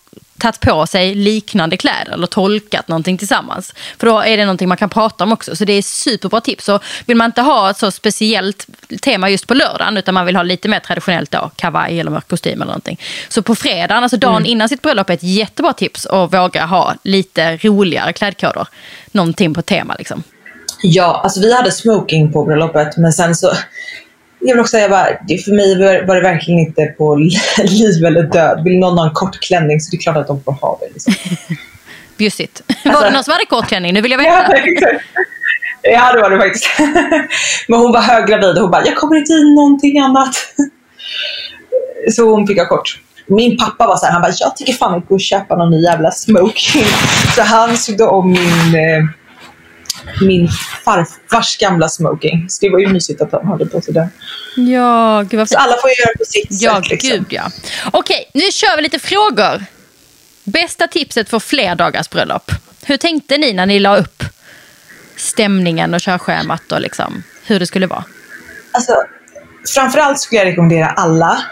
tagit 0.43 0.61
på 0.61 0.87
sig 0.87 1.15
liknande 1.15 1.77
kläder 1.77 2.13
eller 2.13 2.27
tolkat 2.27 2.89
någonting 2.89 3.19
tillsammans. 3.19 3.75
För 3.99 4.07
då 4.07 4.21
är 4.21 4.37
det 4.37 4.45
någonting 4.45 4.69
man 4.69 4.77
kan 4.77 4.89
prata 4.89 5.25
om 5.25 5.33
också. 5.33 5.57
Så 5.57 5.65
det 5.65 5.73
är 5.73 5.83
superbra 5.83 6.41
tips. 6.41 6.65
Så 6.65 6.81
vill 7.07 7.17
man 7.17 7.27
inte 7.27 7.41
ha 7.41 7.71
ett 7.71 7.79
så 7.79 7.91
speciellt 7.91 8.67
tema 9.03 9.31
just 9.31 9.47
på 9.47 9.55
lördagen 9.55 9.97
utan 9.97 10.15
man 10.15 10.27
vill 10.27 10.37
ha 10.37 10.43
lite 10.43 10.69
mer 10.69 10.81
traditionellt 10.81 11.31
då, 11.31 11.51
kavaj 11.57 12.01
eller 12.01 12.11
mörk 12.11 12.29
kostym 12.29 12.53
eller 12.53 12.65
någonting. 12.65 13.01
Så 13.29 13.43
på 13.43 13.55
fredagen, 13.55 14.03
alltså 14.03 14.17
dagen 14.17 14.47
innan 14.47 14.69
sitt 14.69 14.83
bröllop 14.83 15.11
är 15.11 15.15
ett 15.15 15.23
jättebra 15.23 15.73
tips 15.73 16.07
att 16.07 16.33
våga 16.33 16.67
ha 16.67 16.95
lite 17.03 17.57
roligare 17.57 18.13
klädkoder. 18.13 18.67
Någonting 19.13 19.55
på 19.55 19.63
tema 19.63 19.95
liksom. 19.99 20.23
Ja, 20.83 21.21
alltså 21.25 21.41
vi 21.41 21.55
hade 21.55 21.71
smoking 21.71 22.33
på 22.33 22.45
bröllopet 22.45 22.97
men 22.97 23.13
sen 23.13 23.35
så 23.35 23.53
jag 24.45 24.55
vill 24.55 24.61
också 24.61 24.71
säga 24.71 24.89
bara, 24.89 25.07
för 25.45 25.53
mig 25.53 26.05
var 26.07 26.15
det 26.15 26.21
verkligen 26.21 26.61
inte 26.61 26.87
på 26.87 27.15
liv 27.65 28.05
eller 28.07 28.23
död. 28.23 28.65
Vill 28.65 28.79
någon 28.79 28.99
ha 28.99 29.07
en 29.07 29.15
kort 29.15 29.41
klänning 29.41 29.81
så 29.81 29.91
det 29.91 29.97
är 29.97 30.01
klart 30.01 30.17
att 30.17 30.27
de 30.27 30.43
får 30.43 30.53
ha 30.53 30.79
det. 30.81 30.93
Liksom. 30.93 31.15
Bjussigt. 32.19 32.63
Var 32.85 33.05
det 33.05 33.11
någon 33.11 33.25
som 33.25 33.33
hade 33.33 33.47
kort 33.47 33.69
klänning? 33.69 33.95
Nu 33.95 34.01
vill 34.01 34.11
jag 34.11 34.19
veta. 34.19 34.57
Ja, 35.83 36.13
det 36.13 36.21
var 36.21 36.31
det 36.31 36.39
faktiskt. 36.39 36.67
Men 37.69 37.81
hon 37.81 37.93
var 37.93 38.01
höggravid 38.01 38.57
och 38.57 38.63
hon 38.63 38.71
bara, 38.71 38.87
jag 38.87 38.97
kommer 38.97 39.17
inte 39.17 39.33
i 39.33 39.55
någonting 39.55 39.99
annat. 39.99 40.35
Så 42.11 42.31
hon 42.31 42.47
fick 42.47 42.59
ha 42.59 42.69
kort. 42.69 43.01
Min 43.27 43.57
pappa 43.57 43.87
var 43.87 43.97
så 43.97 44.07
här, 44.07 44.13
han 44.13 44.23
bara, 44.23 44.33
jag 44.39 44.57
tycker 44.57 44.73
fan 44.73 44.95
att 44.95 45.09
gå 45.09 45.15
och 45.15 45.21
köpa 45.21 45.57
någon 45.57 45.71
ny 45.71 45.83
jävla 45.83 46.11
smoking. 46.11 46.85
Så 47.37 47.43
han 47.43 47.77
sydde 47.77 48.05
om 48.05 48.31
min, 48.31 48.75
eh, 48.75 49.05
min 50.21 50.49
farfars 50.85 51.57
gamla 51.59 51.89
smoking. 51.89 52.47
Så 52.51 52.59
det 52.67 52.71
var 52.71 52.79
ju 52.79 52.89
mysigt 52.89 53.21
att 53.21 53.33
han 53.33 53.47
hade 53.47 53.67
på 53.67 53.81
sig 53.81 53.95
den. 53.95 54.09
Ja, 54.57 55.23
gud 55.31 55.39
vad 55.39 55.49
Så 55.49 55.53
fint. 55.59 55.67
alla 55.67 55.77
får 55.81 55.91
göra 55.91 56.13
på 56.19 56.25
sitt 56.25 56.63
Ja, 56.63 56.75
sätt. 56.83 56.91
Liksom. 56.91 57.11
gud 57.11 57.25
ja. 57.29 57.51
Okej, 57.93 58.31
nu 58.35 58.41
kör 58.53 58.77
vi 58.77 58.83
lite 58.83 58.99
frågor. 58.99 59.65
Bästa 60.45 60.87
tipset 60.89 61.29
för 61.29 61.39
flerdagars 61.39 62.11
bröllop. 62.11 62.51
Hur 62.85 62.97
tänkte 62.97 63.39
ni 63.39 63.53
när 63.53 63.67
ni 63.67 63.79
la 63.79 63.97
upp 63.97 64.25
stämningen 65.17 65.95
och 65.95 66.01
körschemat 66.01 66.73
och 66.73 66.81
liksom 66.81 67.23
hur 67.47 67.59
det 67.61 67.67
skulle 67.67 67.87
vara? 67.87 68.05
Alltså, 68.73 68.93
framförallt 69.75 70.21
skulle 70.21 70.39
jag 70.41 70.47
rekommendera 70.49 70.87
alla 70.87 71.43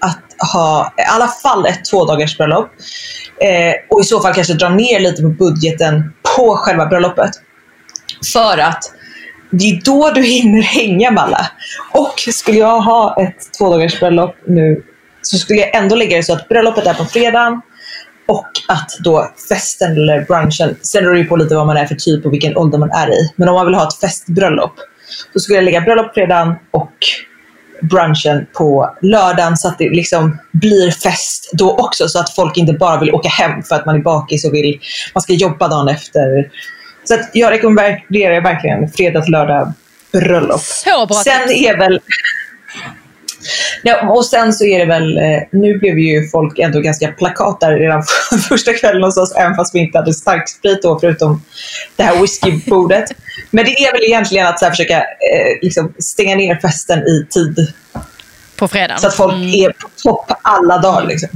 att 0.00 0.50
ha 0.52 0.94
i 0.98 1.02
alla 1.02 1.28
fall 1.28 1.66
ett 1.66 1.84
två 1.90 2.04
dagars 2.04 2.36
bröllop. 2.36 2.70
Eh, 3.40 3.72
och 3.90 4.00
i 4.00 4.04
så 4.04 4.20
fall 4.20 4.34
kanske 4.34 4.54
dra 4.54 4.68
ner 4.68 5.00
lite 5.00 5.22
på 5.22 5.28
budgeten 5.28 6.12
på 6.36 6.56
själva 6.56 6.86
bröllopet. 6.86 7.30
För 8.32 8.58
att 8.58 8.84
det 9.50 9.64
är 9.64 9.80
då 9.84 10.10
du 10.10 10.22
hinner 10.22 10.62
hänga 10.62 11.10
med 11.10 11.22
alla. 11.22 11.50
Och 11.92 12.14
skulle 12.18 12.58
jag 12.58 12.80
ha 12.80 13.22
ett 13.22 13.58
två 13.58 13.70
dagars 13.70 14.00
bröllop 14.00 14.36
nu 14.46 14.82
så 15.22 15.38
skulle 15.38 15.60
jag 15.60 15.74
ändå 15.74 15.96
lägga 15.96 16.16
det 16.16 16.22
så 16.22 16.32
att 16.32 16.48
bröllopet 16.48 16.86
är 16.86 16.94
på 16.94 17.04
fredagen 17.04 17.60
och 18.26 18.46
att 18.68 18.90
då 19.04 19.30
festen 19.48 19.92
eller 19.92 20.24
brunchen, 20.24 20.76
sen 20.82 21.02
beror 21.02 21.14
det 21.14 21.20
ju 21.20 21.26
på 21.26 21.36
lite 21.36 21.54
vad 21.54 21.66
man 21.66 21.76
är 21.76 21.86
för 21.86 21.94
typ 21.94 22.26
och 22.26 22.32
vilken 22.32 22.56
ålder 22.56 22.78
man 22.78 22.90
är 22.90 23.10
i. 23.10 23.32
Men 23.36 23.48
om 23.48 23.54
man 23.54 23.66
vill 23.66 23.74
ha 23.74 23.88
ett 23.88 24.00
festbröllop 24.00 24.74
så 25.32 25.40
skulle 25.40 25.58
jag 25.58 25.64
lägga 25.64 25.80
bröllop 25.80 26.06
på 26.06 26.12
fredagen 26.14 26.54
och 26.70 26.92
brunchen 27.82 28.46
på 28.52 28.96
lördagen 29.02 29.56
så 29.56 29.68
att 29.68 29.78
det 29.78 29.90
liksom 29.90 30.38
blir 30.52 30.90
fest 30.90 31.50
då 31.52 31.76
också 31.76 32.08
så 32.08 32.18
att 32.18 32.34
folk 32.34 32.56
inte 32.56 32.72
bara 32.72 33.00
vill 33.00 33.14
åka 33.14 33.28
hem 33.28 33.62
för 33.62 33.74
att 33.74 33.86
man 33.86 33.96
är 33.96 34.02
bakis 34.02 34.44
och 34.44 34.54
vill, 34.54 34.80
man 35.14 35.22
ska 35.22 35.32
jobba 35.32 35.68
dagen 35.68 35.88
efter. 35.88 36.50
Så 37.08 37.14
att 37.14 37.30
jag 37.32 37.50
rekommenderar 37.50 38.40
verkligen 38.40 38.92
fredag 38.92 39.24
lördag 39.28 39.72
bröllop. 40.12 40.60
Så 40.60 41.06
bra 41.06 41.16
Sen 41.16 41.50
är 41.50 41.78
väl 41.78 42.00
Ja, 43.82 44.10
och 44.10 44.24
sen 44.24 44.52
så 44.52 44.64
är 44.64 44.78
det 44.78 44.84
väl, 44.84 45.18
eh, 45.18 45.42
nu 45.50 45.78
blev 45.78 45.98
ju 45.98 46.28
folk 46.28 46.58
ändå 46.58 46.80
ganska 46.80 47.08
plakatar 47.08 47.72
redan 47.72 48.02
första 48.48 48.72
kvällen 48.72 49.02
hos 49.02 49.16
oss, 49.16 49.32
även 49.36 49.54
fast 49.54 49.74
vi 49.74 49.78
inte 49.78 49.98
hade 49.98 50.14
starksprit 50.14 50.82
då, 50.82 50.98
förutom 50.98 51.42
det 51.96 52.02
här 52.02 52.20
whiskybordet. 52.20 53.04
Men 53.50 53.64
det 53.64 53.70
är 53.70 53.92
väl 53.92 54.02
egentligen 54.02 54.46
att 54.46 54.58
så 54.58 54.66
försöka 54.66 54.98
eh, 54.98 55.58
liksom 55.62 55.94
stänga 55.98 56.36
ner 56.36 56.56
festen 56.56 56.98
i 56.98 57.26
tid, 57.30 57.72
På 58.56 58.68
fredagen. 58.68 58.98
så 58.98 59.06
att 59.06 59.14
folk 59.14 59.34
är 59.34 59.72
på 59.72 59.88
topp 60.02 60.32
alla 60.42 60.78
dagar. 60.78 61.06
Liksom. 61.06 61.28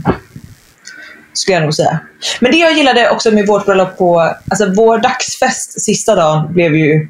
Skulle 1.32 1.56
jag 1.56 1.62
nog 1.62 1.74
säga. 1.74 2.00
Men 2.40 2.52
det 2.52 2.58
jag 2.58 2.72
gillade 2.72 3.10
också 3.10 3.30
med 3.30 3.46
vårt 3.46 3.66
bröllop 3.66 3.98
på, 3.98 4.20
alltså 4.20 4.72
vår 4.76 4.98
dagsfest 4.98 5.82
sista 5.82 6.14
dagen 6.14 6.52
blev 6.52 6.74
ju, 6.74 7.08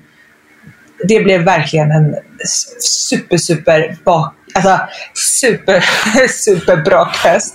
det 1.09 1.21
blev 1.21 1.41
verkligen 1.41 1.91
en 1.91 2.17
super, 3.09 3.37
super 3.37 3.97
bak, 4.05 4.35
alltså 4.55 4.79
super, 5.41 5.85
super 6.29 6.77
brakfest. 6.77 7.55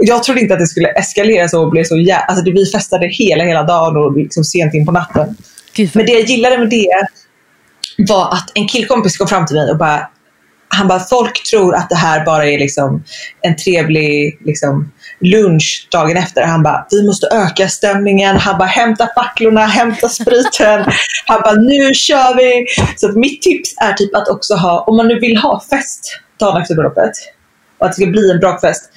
Jag 0.00 0.22
trodde 0.22 0.40
inte 0.40 0.54
att 0.54 0.60
det 0.60 0.66
skulle 0.66 0.88
eskalera 0.88 1.48
så 1.48 1.62
och 1.62 1.70
bli 1.70 1.84
så 1.84 1.96
jä... 1.96 2.16
Alltså 2.16 2.44
det, 2.44 2.52
vi 2.52 2.66
festade 2.66 3.06
hela, 3.06 3.44
hela 3.44 3.62
dagen 3.62 3.96
och 3.96 4.16
liksom 4.16 4.44
sent 4.44 4.74
in 4.74 4.86
på 4.86 4.92
natten. 4.92 5.36
Men 5.94 6.06
det 6.06 6.12
jag 6.12 6.22
gillade 6.22 6.58
med 6.58 6.70
det 6.70 7.06
var 8.08 8.32
att 8.32 8.50
en 8.54 8.68
killkompis 8.68 9.16
kom 9.16 9.28
fram 9.28 9.46
till 9.46 9.56
mig 9.56 9.70
och 9.70 9.78
bara 9.78 10.08
han 10.68 10.88
bara, 10.88 11.00
folk 11.00 11.42
tror 11.50 11.74
att 11.74 11.88
det 11.88 11.96
här 11.96 12.24
bara 12.24 12.46
är 12.46 12.58
liksom 12.58 13.04
en 13.40 13.56
trevlig 13.56 14.38
liksom, 14.44 14.92
lunch 15.20 15.88
dagen 15.92 16.16
efter. 16.16 16.42
Han 16.42 16.62
bara, 16.62 16.86
vi 16.90 17.06
måste 17.06 17.26
öka 17.26 17.68
stämningen. 17.68 18.36
Han 18.36 18.58
bara, 18.58 18.68
hämta 18.68 19.08
facklorna, 19.14 19.66
hämta 19.66 20.08
spriten. 20.08 20.84
Han 21.26 21.40
bara, 21.40 21.54
nu 21.54 21.94
kör 21.94 22.36
vi. 22.36 22.66
Så 22.96 23.08
att 23.08 23.16
mitt 23.16 23.42
tips 23.42 23.74
är 23.76 23.92
typ 23.92 24.14
att 24.14 24.28
också 24.28 24.54
ha, 24.54 24.80
om 24.80 24.96
man 24.96 25.08
nu 25.08 25.18
vill 25.18 25.36
ha 25.36 25.62
fest 25.70 26.20
dagen 26.40 26.62
efter 26.62 26.74
bröllopet 26.74 27.12
och 27.78 27.86
att 27.86 27.92
det 27.92 28.02
ska 28.02 28.10
bli 28.10 28.30
en 28.30 28.40
bra 28.40 28.60
fest. 28.60 28.90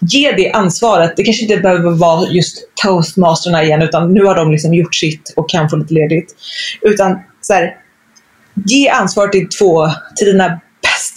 Ge 0.00 0.32
det 0.32 0.50
ansvaret. 0.50 1.12
Det 1.16 1.22
kanske 1.22 1.42
inte 1.42 1.56
behöver 1.56 1.90
vara 1.90 2.28
just 2.28 2.56
toastmasterna 2.82 3.64
igen 3.64 3.82
utan 3.82 4.14
nu 4.14 4.24
har 4.24 4.34
de 4.34 4.50
liksom 4.50 4.74
gjort 4.74 4.94
sitt 4.94 5.32
och 5.36 5.50
kan 5.50 5.70
få 5.70 5.76
lite 5.76 5.94
ledigt. 5.94 6.34
Utan 6.82 7.18
så 7.40 7.52
här, 7.52 7.76
ge 8.66 8.88
ansvaret 8.88 9.32
till 9.32 9.48
två, 9.48 9.88
till 10.16 10.26
dina 10.26 10.60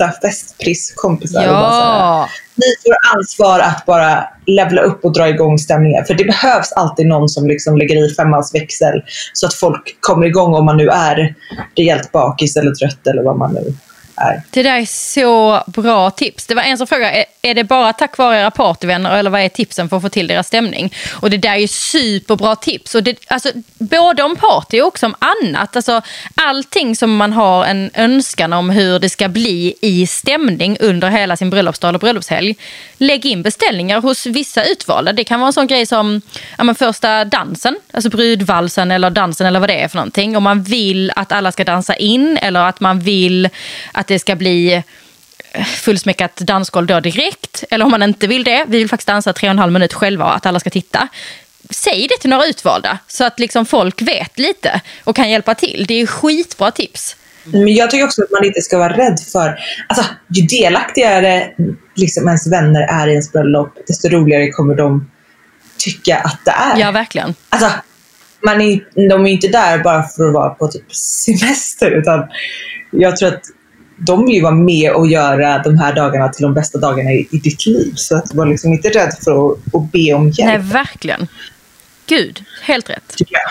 bästa 0.08 0.28
bästa 0.28 0.48
festprisskompisar. 0.48 1.48
Och 1.48 1.54
bara 1.54 1.72
så 1.72 1.82
här, 1.82 2.00
Ja, 2.00 2.30
ni 2.56 2.64
får 2.86 3.18
ansvar 3.18 3.60
att 3.60 3.86
bara 3.86 4.30
levla 4.46 4.82
upp 4.82 5.06
och 5.06 5.14
dra 5.14 5.30
igång 5.30 5.58
stämningen. 5.58 6.06
För 6.06 6.14
det 6.14 6.26
behövs 6.26 6.72
alltid 6.72 7.08
någon 7.08 7.30
som 7.30 7.48
liksom 7.48 7.78
lägger 7.78 8.06
i 8.06 8.16
femmans 8.16 8.56
växel 8.56 9.04
så 9.34 9.48
att 9.48 9.54
folk 9.54 9.98
kommer 10.00 10.26
igång 10.26 10.54
om 10.56 10.66
man 10.66 10.78
nu 10.78 10.88
är 10.88 11.36
rejält 11.76 12.12
bakis 12.12 12.58
eller 12.58 12.72
trött 12.72 13.08
eller 13.08 13.24
vad 13.24 13.38
man 13.38 13.54
nu 13.54 13.74
är. 14.16 14.42
det 14.50 14.64
där 14.64 14.80
är 14.80 14.86
så 14.86 15.64
bra 15.68 16.12
tips. 16.12 16.46
Det 16.46 16.56
var 16.56 16.64
en 16.64 16.78
som 16.78 16.88
frågade, 16.88 17.26
är, 17.42 17.54
det 17.54 17.64
bara 17.64 17.94
tack 17.94 18.18
vare 18.18 18.40
era 18.40 18.52
partyvänner 18.52 19.18
eller 19.18 19.30
vad 19.30 19.42
är 19.42 19.50
tipsen 19.50 19.90
för 19.90 19.98
att 19.98 20.04
få 20.04 20.10
till 20.10 20.28
deras 20.28 20.48
stämning? 20.48 20.94
Och 21.12 21.30
det 21.30 21.38
där 21.38 21.54
är 21.54 21.58
ju 21.58 21.68
superbra 21.68 22.56
tips. 22.56 22.96
Och 22.96 23.04
det, 23.04 23.18
alltså, 23.28 23.50
både 23.78 24.24
om 24.24 24.36
party 24.36 24.82
och 24.82 24.88
också 24.88 25.06
om 25.06 25.16
annat. 25.20 25.76
Alltså, 25.76 26.02
allting 26.36 26.96
som 26.96 27.16
man 27.16 27.34
har 27.34 27.66
en 27.66 27.92
önskan 27.94 28.54
om 28.54 28.70
hur 28.70 29.00
det 29.00 29.10
ska 29.10 29.28
bli 29.28 29.76
i 29.82 30.08
stämning 30.08 30.78
under 30.80 31.10
hela 31.10 31.38
sin 31.38 31.50
bröllopsdag 31.50 31.90
eller 31.90 32.00
bröllopshelg. 32.00 32.56
Lägg 32.98 33.26
in 33.26 33.42
beställningar 33.42 34.02
hos 34.02 34.26
vissa 34.26 34.64
utvalda. 34.64 35.14
Det 35.14 35.24
kan 35.24 35.40
vara 35.40 35.48
en 35.48 35.54
sån 35.54 35.68
grej 35.68 35.86
som 35.86 36.22
ja, 36.58 36.64
men 36.64 36.76
första 36.76 37.26
dansen, 37.26 37.76
alltså 37.94 38.10
brudvalsen 38.10 38.92
eller 38.92 39.10
dansen 39.10 39.48
eller 39.48 39.60
vad 39.60 39.70
det 39.70 39.82
är 39.82 39.88
för 39.88 39.98
någonting. 39.98 40.38
Om 40.38 40.44
man 40.44 40.64
vill 40.64 41.12
att 41.16 41.32
alla 41.32 41.52
ska 41.52 41.64
dansa 41.64 41.96
in 41.96 42.38
eller 42.38 42.60
att 42.60 42.80
man 42.80 43.00
vill 43.00 43.50
att 43.92 44.03
det 44.08 44.20
ska 44.20 44.36
bli 44.36 44.84
fullsmäckat 45.66 46.36
dansgolv 46.36 46.88
då 46.88 47.00
direkt. 47.00 47.64
Eller 47.70 47.86
om 47.86 47.92
man 47.92 48.04
inte 48.04 48.28
vill 48.28 48.44
det, 48.44 48.66
vi 48.68 48.78
vill 48.78 48.90
faktiskt 48.90 49.08
dansa 49.08 49.34
tre 49.34 49.48
och 49.48 49.52
en 49.52 49.60
halv 49.60 49.74
minut 49.74 49.94
själva 49.94 50.26
och 50.26 50.36
att 50.36 50.46
alla 50.46 50.60
ska 50.60 50.70
titta. 50.70 51.08
Säg 51.70 52.08
det 52.08 52.18
till 52.22 52.30
några 52.30 52.46
utvalda 52.46 52.98
så 53.08 53.24
att 53.24 53.40
liksom 53.40 53.66
folk 53.66 54.02
vet 54.02 54.40
lite 54.40 54.82
och 55.04 55.16
kan 55.16 55.30
hjälpa 55.30 55.56
till. 55.56 55.86
Det 55.88 56.02
är 56.02 56.06
skitbra 56.06 56.72
tips. 56.72 57.16
Men 57.44 57.74
jag 57.74 57.92
tycker 57.92 58.06
också 58.06 58.24
att 58.24 58.32
man 58.32 58.46
inte 58.46 58.62
ska 58.62 58.78
vara 58.78 58.98
rädd 58.98 59.20
för, 59.32 59.60
alltså 59.88 60.06
ju 60.30 60.42
delaktigare 60.42 61.52
liksom 61.96 62.28
ens 62.28 62.52
vänner 62.52 62.82
är 62.82 63.08
i 63.08 63.12
ens 63.12 63.32
bröllop, 63.32 63.74
desto 63.88 64.10
roligare 64.10 64.50
kommer 64.50 64.76
de 64.76 65.12
tycka 65.78 66.18
att 66.18 66.40
det 66.46 66.52
är. 66.52 66.80
Ja, 66.80 66.92
verkligen. 66.92 67.36
Alltså, 67.50 67.72
man 68.46 68.62
är, 68.62 69.10
de 69.10 69.26
är 69.26 69.32
inte 69.32 69.48
där 69.48 69.84
bara 69.84 70.04
för 70.04 70.28
att 70.28 70.34
vara 70.34 70.50
på 70.50 70.68
typ 70.68 70.96
semester, 70.96 71.92
utan 71.92 72.28
jag 72.92 73.18
tror 73.18 73.30
att 73.30 73.44
de 73.98 74.26
vill 74.26 74.36
ju 74.36 74.42
vara 74.42 74.56
med 74.56 74.92
och 74.92 75.08
göra 75.08 75.58
de 75.58 75.78
här 75.78 75.96
dagarna 75.96 76.30
till 76.30 76.44
de 76.44 76.54
bästa 76.54 76.78
dagarna 76.78 77.12
i, 77.12 77.28
i 77.32 77.38
ditt 77.38 77.66
liv. 77.66 77.94
Så 77.96 78.16
att 78.16 78.34
var 78.34 78.46
liksom 78.46 78.74
inte 78.74 78.90
rädd 78.90 79.18
för 79.24 79.52
att, 79.52 79.58
att 79.74 79.92
be 79.92 80.14
om 80.14 80.30
hjälp, 80.30 80.48
Nej, 80.48 80.58
verkligen. 80.58 81.28
Gud, 82.06 82.44
helt 82.62 82.90
rätt. 82.90 83.16
jag. 83.18 83.42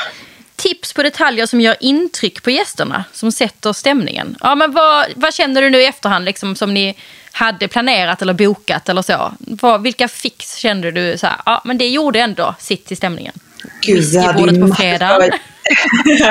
Tips 0.57 0.93
på 0.93 1.03
detaljer 1.03 1.47
som 1.47 1.61
gör 1.61 1.77
intryck 1.81 2.43
på 2.43 2.51
gästerna, 2.51 3.05
som 3.13 3.33
sätter 3.33 3.73
stämningen. 3.73 4.37
Ja, 4.41 4.55
men 4.55 4.73
vad, 4.73 5.07
vad 5.17 5.35
känner 5.35 5.63
du 5.63 5.71
nu 5.71 5.81
i 5.81 5.87
efterhand 5.87 6.25
liksom, 6.25 6.57
som 6.57 6.75
ni 6.75 6.97
hade 7.33 7.69
planerat 7.69 8.23
eller 8.23 8.35
bokat 8.35 8.89
eller 8.89 9.03
så? 9.03 9.35
Vad, 9.39 9.83
vilka 9.83 10.09
fix 10.09 10.57
kände 10.57 10.91
du 10.91 11.19
så 11.19 11.27
här, 11.27 11.37
ja 11.47 11.63
men 11.65 11.79
det 11.79 11.89
gjorde 11.89 12.21
ändå 12.21 12.55
sitt 12.59 12.93
i 12.93 12.97
stämningen? 12.97 13.35
Gud, 13.81 14.05
jag 14.05 14.23
hade 14.23 14.53
ju 14.53 14.69
på 14.69 14.75
fredag. 14.75 15.19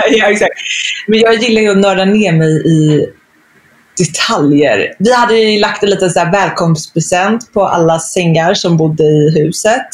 ja, 0.09 0.32
exakt. 0.32 0.53
Men 1.07 1.20
jag 1.20 1.36
gillar 1.36 1.62
ju 1.62 1.72
att 1.72 1.78
nörda 1.78 2.05
ner 2.05 2.32
mig 2.32 2.68
i 2.68 3.07
detaljer. 4.06 4.93
Vi 4.97 5.14
hade 5.14 5.38
ju 5.38 5.60
lagt 5.60 5.84
en 5.84 5.89
liten 5.89 6.10
så 6.10 6.20
här 6.20 6.32
välkomstpresent 6.32 7.54
på 7.54 7.66
alla 7.66 7.99
sängar 7.99 8.54
som 8.54 8.78
bodde 8.78 9.04
i 9.04 9.32
huset. 9.39 9.88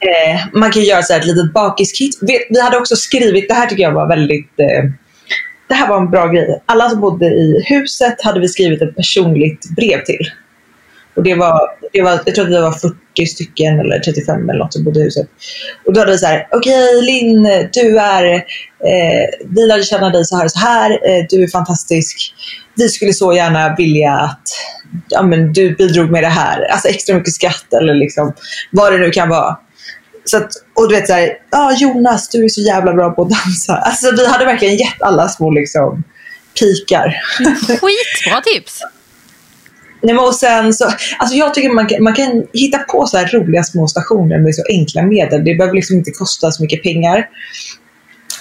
Eh, 0.00 0.40
man 0.52 0.72
kan 0.72 0.82
göra 0.82 1.02
så 1.02 1.12
här 1.12 1.20
ett 1.20 1.26
litet 1.26 1.52
bakiskit. 1.52 2.18
Vi, 2.20 2.46
vi 2.50 2.60
hade 2.60 2.76
också 2.76 2.96
skrivit, 2.96 3.48
det 3.48 3.54
här 3.54 3.66
tycker 3.66 3.82
jag 3.82 3.92
var 3.92 4.08
väldigt 4.08 4.60
eh, 4.60 4.90
det 5.68 5.74
här 5.74 5.88
var 5.88 5.98
en 5.98 6.10
bra 6.10 6.26
grej. 6.26 6.62
Alla 6.66 6.90
som 6.90 7.00
bodde 7.00 7.26
i 7.26 7.62
huset 7.64 8.22
hade 8.22 8.40
vi 8.40 8.48
skrivit 8.48 8.82
ett 8.82 8.96
personligt 8.96 9.70
brev 9.76 10.04
till. 10.04 10.30
Och 11.16 11.22
det 11.22 11.34
var, 11.34 11.60
det 11.92 12.02
var, 12.02 12.20
jag 12.26 12.34
tror 12.34 12.44
att 12.44 12.50
det 12.50 12.60
var 12.60 12.72
40 12.72 13.26
stycken 13.26 13.80
eller 13.80 13.98
35 13.98 14.50
eller 14.50 14.58
något 14.58 14.72
som 14.72 14.84
bodde 14.84 15.00
i 15.00 15.02
huset. 15.02 15.28
Och 15.86 15.92
då 15.92 16.00
hade 16.00 16.12
vi 16.12 16.18
så 16.18 16.26
här, 16.26 16.48
okej 16.52 17.02
Linn, 17.02 17.42
du 17.72 17.98
är, 17.98 18.34
eh, 18.34 19.46
vi 19.48 19.66
lärde 19.66 19.82
känna 19.82 20.10
dig 20.10 20.24
så 20.24 20.36
här 20.36 20.44
och 20.44 20.50
så 20.50 20.58
här, 20.58 20.90
eh, 20.90 21.24
du 21.28 21.42
är 21.42 21.48
fantastisk. 21.48 22.34
Vi 22.76 22.88
skulle 22.88 23.12
så 23.12 23.32
gärna 23.32 23.74
vilja 23.74 24.12
att 24.12 24.42
ja, 25.08 25.22
men 25.22 25.52
du 25.52 25.74
bidrog 25.74 26.10
med 26.10 26.22
det 26.22 26.28
här, 26.28 26.72
alltså 26.72 26.88
extra 26.88 27.16
mycket 27.16 27.34
skratt 27.34 27.72
eller 27.72 27.94
liksom 27.94 28.32
vad 28.70 28.92
det 28.92 28.98
nu 28.98 29.10
kan 29.10 29.28
vara. 29.28 29.56
Så 30.24 30.36
att, 30.36 30.50
och 30.74 30.88
du 30.88 30.94
vet 30.94 31.06
såhär, 31.06 31.30
ja 31.50 31.76
Jonas 31.80 32.28
du 32.28 32.44
är 32.44 32.48
så 32.48 32.60
jävla 32.60 32.92
bra 32.92 33.10
på 33.10 33.22
att 33.22 33.30
dansa. 33.30 33.76
Alltså 33.76 34.10
vi 34.10 34.26
hade 34.26 34.44
verkligen 34.44 34.76
gett 34.76 35.02
alla 35.02 35.28
små 35.28 35.50
liksom 35.50 36.04
pikar. 36.60 37.22
Skitbra 37.66 38.40
tips! 38.40 38.82
Nej, 40.02 40.16
och 40.16 40.34
sen 40.34 40.74
så, 40.74 40.84
alltså 41.18 41.36
jag 41.36 41.54
tycker 41.54 41.70
man 41.70 41.86
kan, 41.86 42.02
man 42.02 42.14
kan 42.14 42.46
hitta 42.52 42.78
på 42.78 43.06
så 43.06 43.16
här 43.16 43.30
roliga 43.32 43.62
små 43.62 43.88
stationer 43.88 44.38
med 44.38 44.54
så 44.54 44.62
enkla 44.68 45.02
medel. 45.02 45.44
Det 45.44 45.54
behöver 45.54 45.74
liksom 45.74 45.96
inte 45.96 46.10
kosta 46.10 46.50
så 46.50 46.62
mycket 46.62 46.82
pengar. 46.82 47.28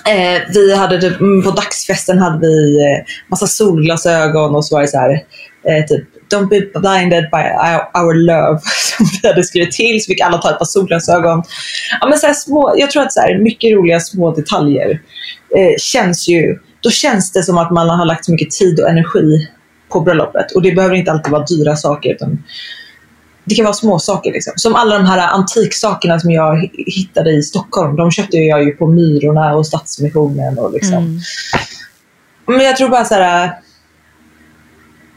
Eh, 0.09 0.41
vi 0.53 0.75
hade 0.75 0.97
det, 0.97 1.11
på 1.43 1.51
dagsfesten 1.55 2.19
hade 2.19 2.47
vi 2.47 2.75
eh, 2.75 3.03
massa 3.27 3.47
solglasögon 3.47 4.55
och 4.55 4.65
så 4.65 4.75
var 4.75 4.81
det 4.81 4.87
så 4.87 4.97
här, 4.97 5.11
eh, 5.67 5.85
typ 5.85 6.03
Don't 6.33 6.49
be 6.49 6.79
blinded 6.79 7.23
by 7.31 7.37
our, 7.37 8.03
our 8.03 8.13
love 8.13 8.59
som 8.97 9.05
vi 9.21 9.27
hade 9.27 9.43
skrivit 9.43 9.71
till 9.71 10.03
så 10.03 10.07
fick 10.07 10.21
alla 10.21 10.37
ta 10.37 10.49
ett 10.49 10.57
par 10.57 10.65
solglasögon. 10.65 11.43
Ja, 12.01 12.07
men 12.07 12.19
så 12.19 12.27
här 12.27 12.33
små, 12.33 12.75
jag 12.77 12.91
tror 12.91 13.03
att 13.03 13.13
så 13.13 13.19
här, 13.19 13.37
mycket 13.37 13.73
roliga 13.73 13.99
små 13.99 14.35
detaljer 14.35 14.89
eh, 15.57 15.75
känns 15.79 16.27
ju, 16.27 16.59
då 16.79 16.89
känns 16.89 17.31
det 17.31 17.43
som 17.43 17.57
att 17.57 17.71
man 17.71 17.89
har 17.89 18.05
lagt 18.05 18.25
så 18.25 18.31
mycket 18.31 18.51
tid 18.51 18.79
och 18.79 18.89
energi 18.89 19.49
på 19.91 20.01
bröllopet. 20.01 20.51
Och 20.51 20.61
det 20.61 20.71
behöver 20.71 20.95
inte 20.95 21.11
alltid 21.11 21.31
vara 21.31 21.45
dyra 21.45 21.75
saker. 21.75 22.13
Utan 22.13 22.43
det 23.45 23.55
kan 23.55 23.65
vara 23.65 23.73
små 23.73 23.99
saker. 23.99 24.31
Liksom. 24.31 24.53
Som 24.55 24.75
alla 24.75 24.97
de 24.97 25.05
här 25.05 25.27
antiksakerna 25.27 26.19
som 26.19 26.31
jag 26.31 26.55
hi- 26.55 26.83
hittade 26.87 27.31
i 27.31 27.41
Stockholm. 27.43 27.95
De 27.95 28.11
köpte 28.11 28.37
jag 28.37 28.63
ju 28.63 28.71
på 28.71 28.87
Myrorna 28.87 29.55
och 29.55 29.67
Stadsmissionen. 29.67 30.59
Och 30.59 30.73
liksom. 30.73 30.93
Mm. 30.93 31.19
Men 32.47 32.59
jag 32.59 32.77
tror 32.77 32.89
bara 32.89 33.05
så 33.05 33.15
här. 33.15 33.51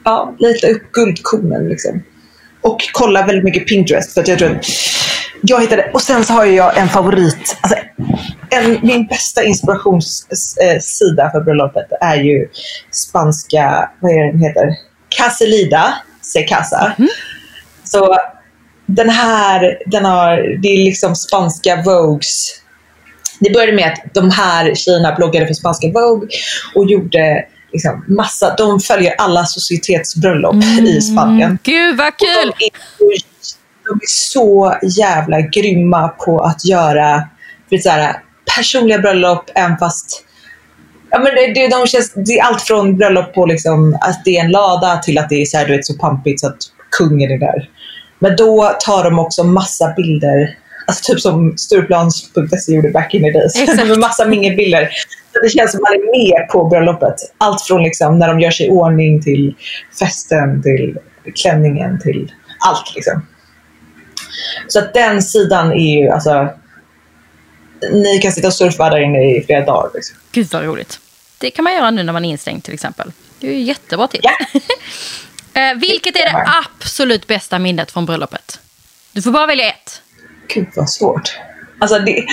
Ja, 0.05 0.35
lite 0.39 0.69
upp 0.69 0.93
guldkornen 0.93 1.69
liksom. 1.69 2.03
Och 2.61 2.79
kolla 2.93 3.27
väldigt 3.27 3.45
mycket 3.45 3.67
Pinterest. 3.67 4.15
För 4.15 4.21
att 4.21 4.29
jag 4.29 4.39
tror 4.39 4.51
att 4.57 4.65
jag 5.43 5.61
hittade, 5.61 5.91
och 5.95 6.03
sen 6.03 6.25
så 6.25 6.33
har 6.33 6.45
jag 6.45 6.79
en 6.79 6.89
favorit. 6.89 7.57
Alltså, 7.61 7.79
en, 8.51 8.79
min 8.83 9.07
bästa 9.07 9.45
inspirationssida 9.45 11.31
för 11.31 11.41
bröllopet 11.41 11.87
är 12.01 12.17
ju 12.17 12.49
spanska, 12.91 13.91
vad 14.01 14.13
är 14.13 14.25
det 14.25 14.33
den 14.33 14.41
heter? 14.41 14.69
Caselida 15.09 15.95
se 16.23 16.43
casa. 16.43 16.93
Så 17.91 18.19
den 18.87 19.11
här, 19.11 19.79
den 19.87 20.05
har, 20.05 20.59
det 20.63 20.69
är 20.69 20.85
liksom 20.85 21.17
spanska 21.17 21.83
Vogues. 21.85 22.61
Det 23.41 23.53
började 23.53 23.73
med 23.73 23.93
att 23.93 24.15
de 24.15 24.31
här 24.31 24.75
tjejerna 24.75 25.15
bloggade 25.15 25.47
för 25.47 25.55
spanska 25.55 25.89
Vogue 25.89 26.29
och 26.75 26.91
gjorde 26.91 27.45
liksom 27.73 28.05
massa, 28.09 28.55
de 28.55 28.81
följer 28.81 29.15
alla 29.19 29.45
societetsbröllop 29.45 30.55
i 30.81 31.01
Spanien. 31.01 31.59
Gud 31.63 31.97
vad 31.97 32.17
kul! 32.17 32.53
De 32.59 32.65
är, 32.65 32.71
de 33.85 33.95
är 33.95 34.09
så 34.09 34.77
jävla 34.83 35.41
grymma 35.41 36.09
på 36.09 36.41
att 36.41 36.65
göra 36.65 37.29
så 37.83 37.91
här, 37.91 38.17
personliga 38.57 38.99
bröllop, 38.99 39.51
även 39.55 39.79
fast 39.79 40.25
Ja, 41.11 41.19
men 41.19 41.35
det, 41.35 41.53
det, 41.55 41.69
de 41.69 41.87
känns, 41.87 42.13
det 42.15 42.39
är 42.39 42.45
allt 42.45 42.63
från 42.63 42.97
bröllop 42.97 43.35
på 43.35 43.47
liksom, 43.47 43.99
att 44.01 44.25
det 44.25 44.37
är 44.37 44.45
en 44.45 44.51
lada 44.51 44.97
till 44.97 45.19
att 45.19 45.29
det 45.29 45.43
är 45.43 45.47
så, 45.47 45.57
här, 45.57 45.67
du 45.67 45.77
vet, 45.77 45.87
så 45.87 45.95
pampigt 45.95 46.41
så 46.41 46.47
att 46.47 46.57
kungen 46.99 47.31
är 47.31 47.39
där. 47.39 47.69
Men 48.19 48.37
då 48.37 48.77
tar 48.81 49.05
de 49.05 49.19
också 49.19 49.45
massa 49.45 49.93
bilder, 49.97 50.59
alltså 50.87 51.13
typ 51.13 51.21
som 51.21 51.59
Stureplans.se 51.59 52.75
gjorde 52.75 52.91
back 52.91 53.15
in 53.15 53.23
the 53.23 53.31
days. 53.31 53.57
Exakt. 53.63 53.89
med 53.89 53.99
massa 53.99 54.25
mingelbilder. 54.25 54.91
Så 55.33 55.41
det 55.43 55.49
känns 55.49 55.73
som 55.73 55.81
man 55.81 55.93
är 55.93 56.11
med 56.19 56.49
på 56.49 56.65
bröllopet. 56.65 57.15
Allt 57.39 57.63
från 57.63 57.83
liksom, 57.83 58.19
när 58.19 58.29
de 58.29 58.41
gör 58.41 58.51
sig 58.51 58.67
i 58.67 58.71
ordning 58.71 59.23
till 59.23 59.55
festen, 59.99 60.63
till 60.63 60.99
klänningen, 61.43 62.01
till 62.01 62.33
allt. 62.67 62.95
Liksom. 62.95 63.27
Så 64.69 64.79
att 64.79 64.95
den 64.95 65.23
sidan 65.23 65.73
är 65.73 66.01
ju, 66.01 66.09
alltså, 66.09 66.49
ni 67.93 68.19
kan 68.19 68.33
sitta 68.33 68.47
och 68.47 68.55
surfa 68.55 68.91
där 68.91 68.99
inne 68.99 69.37
i 69.37 69.43
flera 69.43 69.65
dagar. 69.65 69.91
Liksom. 69.95 70.17
Gud 70.33 70.49
vad 70.53 70.65
roligt. 70.65 71.01
Det 71.39 71.51
kan 71.51 71.65
man 71.65 71.75
göra 71.75 71.91
nu 71.91 72.03
när 72.03 72.13
man 72.13 72.25
är 72.25 72.31
instängd 72.31 72.65
till 72.65 72.75
exempel. 72.75 73.13
Det 73.41 73.49
är 73.49 73.53
ju 73.53 73.61
jättebra 73.61 74.09
tips. 74.09 74.25
Ja. 74.25 74.61
Eh, 75.55 75.75
vilket 75.77 76.17
är 76.17 76.25
det 76.25 76.49
absolut 76.65 77.27
bästa 77.27 77.59
minnet 77.59 77.91
från 77.91 78.07
bröllopet? 78.07 78.61
Du 79.13 79.23
får 79.23 79.31
bara 79.31 79.47
välja 79.47 79.71
ett. 79.71 80.03
Gud 80.55 80.67
vad 80.77 80.91
svårt. 80.91 81.39
Alltså 81.81 81.99
det, 81.99 82.25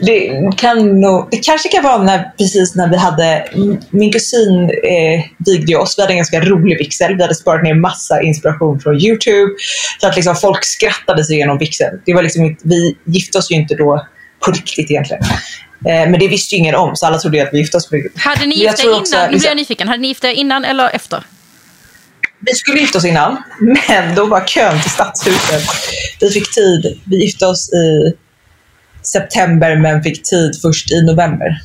det, 0.00 0.50
kan 0.56 1.00
nog, 1.00 1.28
det 1.30 1.36
kanske 1.36 1.68
kan 1.68 1.84
vara 1.84 2.02
när, 2.02 2.32
precis 2.38 2.74
när 2.74 2.88
vi 2.88 2.96
hade, 2.96 3.48
min 3.90 4.12
kusin 4.12 4.64
eh, 4.64 5.24
vigde 5.46 5.76
oss, 5.76 5.98
vi 5.98 6.02
hade 6.02 6.12
en 6.12 6.16
ganska 6.16 6.40
rolig 6.40 6.78
vigsel. 6.78 7.16
Vi 7.16 7.22
hade 7.22 7.34
sparat 7.34 7.62
ner 7.62 7.74
massa 7.74 8.22
inspiration 8.22 8.80
från 8.80 8.94
YouTube. 8.94 9.52
Så 10.00 10.06
att 10.06 10.16
liksom 10.16 10.36
folk 10.36 10.64
skrattade 10.64 11.24
sig 11.24 11.36
igenom 11.36 11.58
vigseln. 11.58 12.00
Det 12.04 12.14
var 12.14 12.22
liksom 12.22 12.56
vi 12.62 12.96
gifte 13.04 13.38
oss 13.38 13.50
ju 13.50 13.54
inte 13.54 13.74
då 13.74 14.06
på 14.40 14.50
riktigt 14.50 14.90
egentligen. 14.90 15.22
Eh, 15.86 16.10
men 16.10 16.18
det 16.18 16.28
visste 16.28 16.54
ju 16.54 16.58
ingen 16.58 16.74
om, 16.74 16.96
så 16.96 17.06
alla 17.06 17.18
trodde 17.18 17.36
ju 17.36 17.42
att 17.42 17.52
vi 17.52 17.58
gifte 17.58 17.76
oss 17.76 17.88
på 17.88 17.96
riktigt. 17.96 18.22
Hade 18.22 18.46
ni 18.46 18.54
gift 18.54 18.80
er 18.80 18.84
innan? 18.84 19.00
också, 19.00 19.26
nu 19.30 19.38
blir 19.38 19.46
jag 19.46 19.56
nyfiken. 19.56 19.88
Hade 19.88 20.02
ni 20.02 20.08
gift 20.08 20.24
er 20.24 20.32
innan 20.32 20.64
eller 20.64 20.90
efter? 20.90 21.24
Vi 22.40 22.54
skulle 22.54 22.80
gifta 22.80 22.98
oss 22.98 23.04
innan, 23.04 23.42
men 23.60 24.14
då 24.14 24.26
var 24.26 24.46
kön 24.46 24.80
till 24.82 24.90
stadshuset. 24.90 25.62
Vi 26.20 26.30
fick 26.30 26.54
tid, 26.54 27.00
vi 27.04 27.24
gifte 27.24 27.46
oss 27.46 27.72
i 27.72 28.12
september 29.02 29.76
men 29.76 30.02
fick 30.02 30.22
tid 30.22 30.58
först 30.62 30.92
i 30.92 31.02
november. 31.02 31.60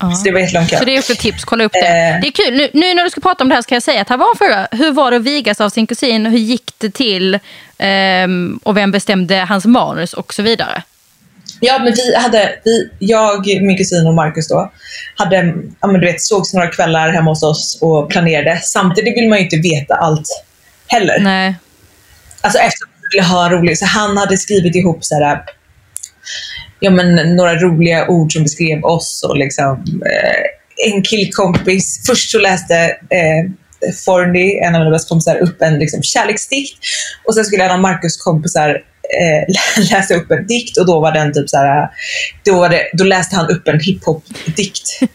Ja. 0.00 0.10
Så 0.12 0.24
det 0.24 0.30
var 0.30 0.40
jättelång 0.40 0.66
kö. 0.66 0.78
Så 0.78 0.84
det 0.84 0.96
är 0.96 0.98
också 0.98 1.12
ett 1.12 1.18
tips, 1.18 1.44
kolla 1.44 1.64
upp 1.64 1.72
det. 1.72 1.78
Eh. 1.78 2.20
Det 2.20 2.26
är 2.26 2.32
kul. 2.32 2.56
Nu, 2.56 2.68
nu 2.72 2.94
när 2.94 3.04
du 3.04 3.10
ska 3.10 3.20
prata 3.20 3.44
om 3.44 3.48
det 3.48 3.54
här 3.54 3.62
ska 3.62 3.74
jag 3.74 3.82
säga 3.82 4.02
att 4.02 4.08
här 4.08 4.16
var 4.16 4.30
en 4.30 4.38
fråga. 4.38 4.68
Hur 4.70 4.92
var 4.92 5.10
det 5.10 5.16
att 5.16 5.22
vigas 5.22 5.60
av 5.60 5.68
sin 5.68 5.86
kusin? 5.86 6.26
Hur 6.26 6.38
gick 6.38 6.72
det 6.78 6.90
till? 6.90 7.38
Ehm, 7.78 8.60
och 8.62 8.76
vem 8.76 8.90
bestämde 8.90 9.36
hans 9.36 9.66
manus 9.66 10.12
och 10.12 10.34
så 10.34 10.42
vidare? 10.42 10.82
Ja, 11.64 11.78
men 11.78 11.92
vi 11.92 12.14
hade, 12.16 12.54
vi, 12.64 12.90
jag, 12.98 13.46
min 13.46 13.76
kusin 13.76 14.06
och 14.06 14.14
Marcus 14.14 14.48
då, 14.48 14.72
hade, 15.16 15.54
ja, 15.80 15.86
men 15.86 16.00
du 16.00 16.06
vet, 16.06 16.22
sågs 16.22 16.54
några 16.54 16.66
kvällar 16.66 17.08
hemma 17.12 17.30
hos 17.30 17.42
oss 17.42 17.78
och 17.80 18.10
planerade. 18.10 18.60
Samtidigt 18.62 19.16
vill 19.16 19.28
man 19.28 19.38
ju 19.38 19.44
inte 19.44 19.56
veta 19.56 19.94
allt 19.94 20.26
heller. 20.86 21.20
Nej. 21.20 21.54
Alltså 22.40 22.58
eftersom 22.58 22.88
vi 23.00 23.16
ville 23.16 23.28
ha 23.28 23.50
roligt. 23.50 23.78
Så 23.78 23.86
han 23.86 24.16
hade 24.16 24.36
skrivit 24.36 24.74
ihop 24.74 25.04
så 25.04 25.14
här, 25.14 25.42
ja, 26.80 26.90
men, 26.90 27.36
några 27.36 27.54
roliga 27.54 28.08
ord 28.08 28.32
som 28.32 28.42
beskrev 28.42 28.84
oss 28.84 29.24
och 29.28 29.36
liksom 29.36 30.02
eh, 30.06 30.92
en 30.92 31.02
killkompis. 31.02 32.02
Först 32.06 32.30
så 32.30 32.38
läste 32.38 32.76
eh, 32.90 33.50
Forney, 34.04 34.58
en 34.58 34.74
av 34.74 34.80
mina 34.80 34.90
bästa 34.90 35.08
kompisar, 35.08 35.36
upp 35.36 35.62
en 35.62 35.78
liksom, 35.78 36.02
kärleksdikt. 36.02 36.78
Och 37.24 37.34
sen 37.34 37.44
skulle 37.44 37.64
en 37.64 37.70
av 37.70 37.80
Marcus 37.80 38.16
kompisar 38.16 38.82
läsa 39.90 40.14
upp 40.14 40.30
en 40.30 40.46
dikt 40.46 40.78
och 40.78 40.86
då 40.86 41.00
var 41.00 41.12
den 41.12 41.32
typ 41.32 41.50
så 41.50 41.56
här, 41.56 41.88
då, 42.44 42.54
var 42.54 42.68
det, 42.68 42.82
då 42.92 43.04
läste 43.04 43.36
han 43.36 43.48
upp 43.48 43.68
en 43.68 43.80
hiphop-dikt. 43.80 45.00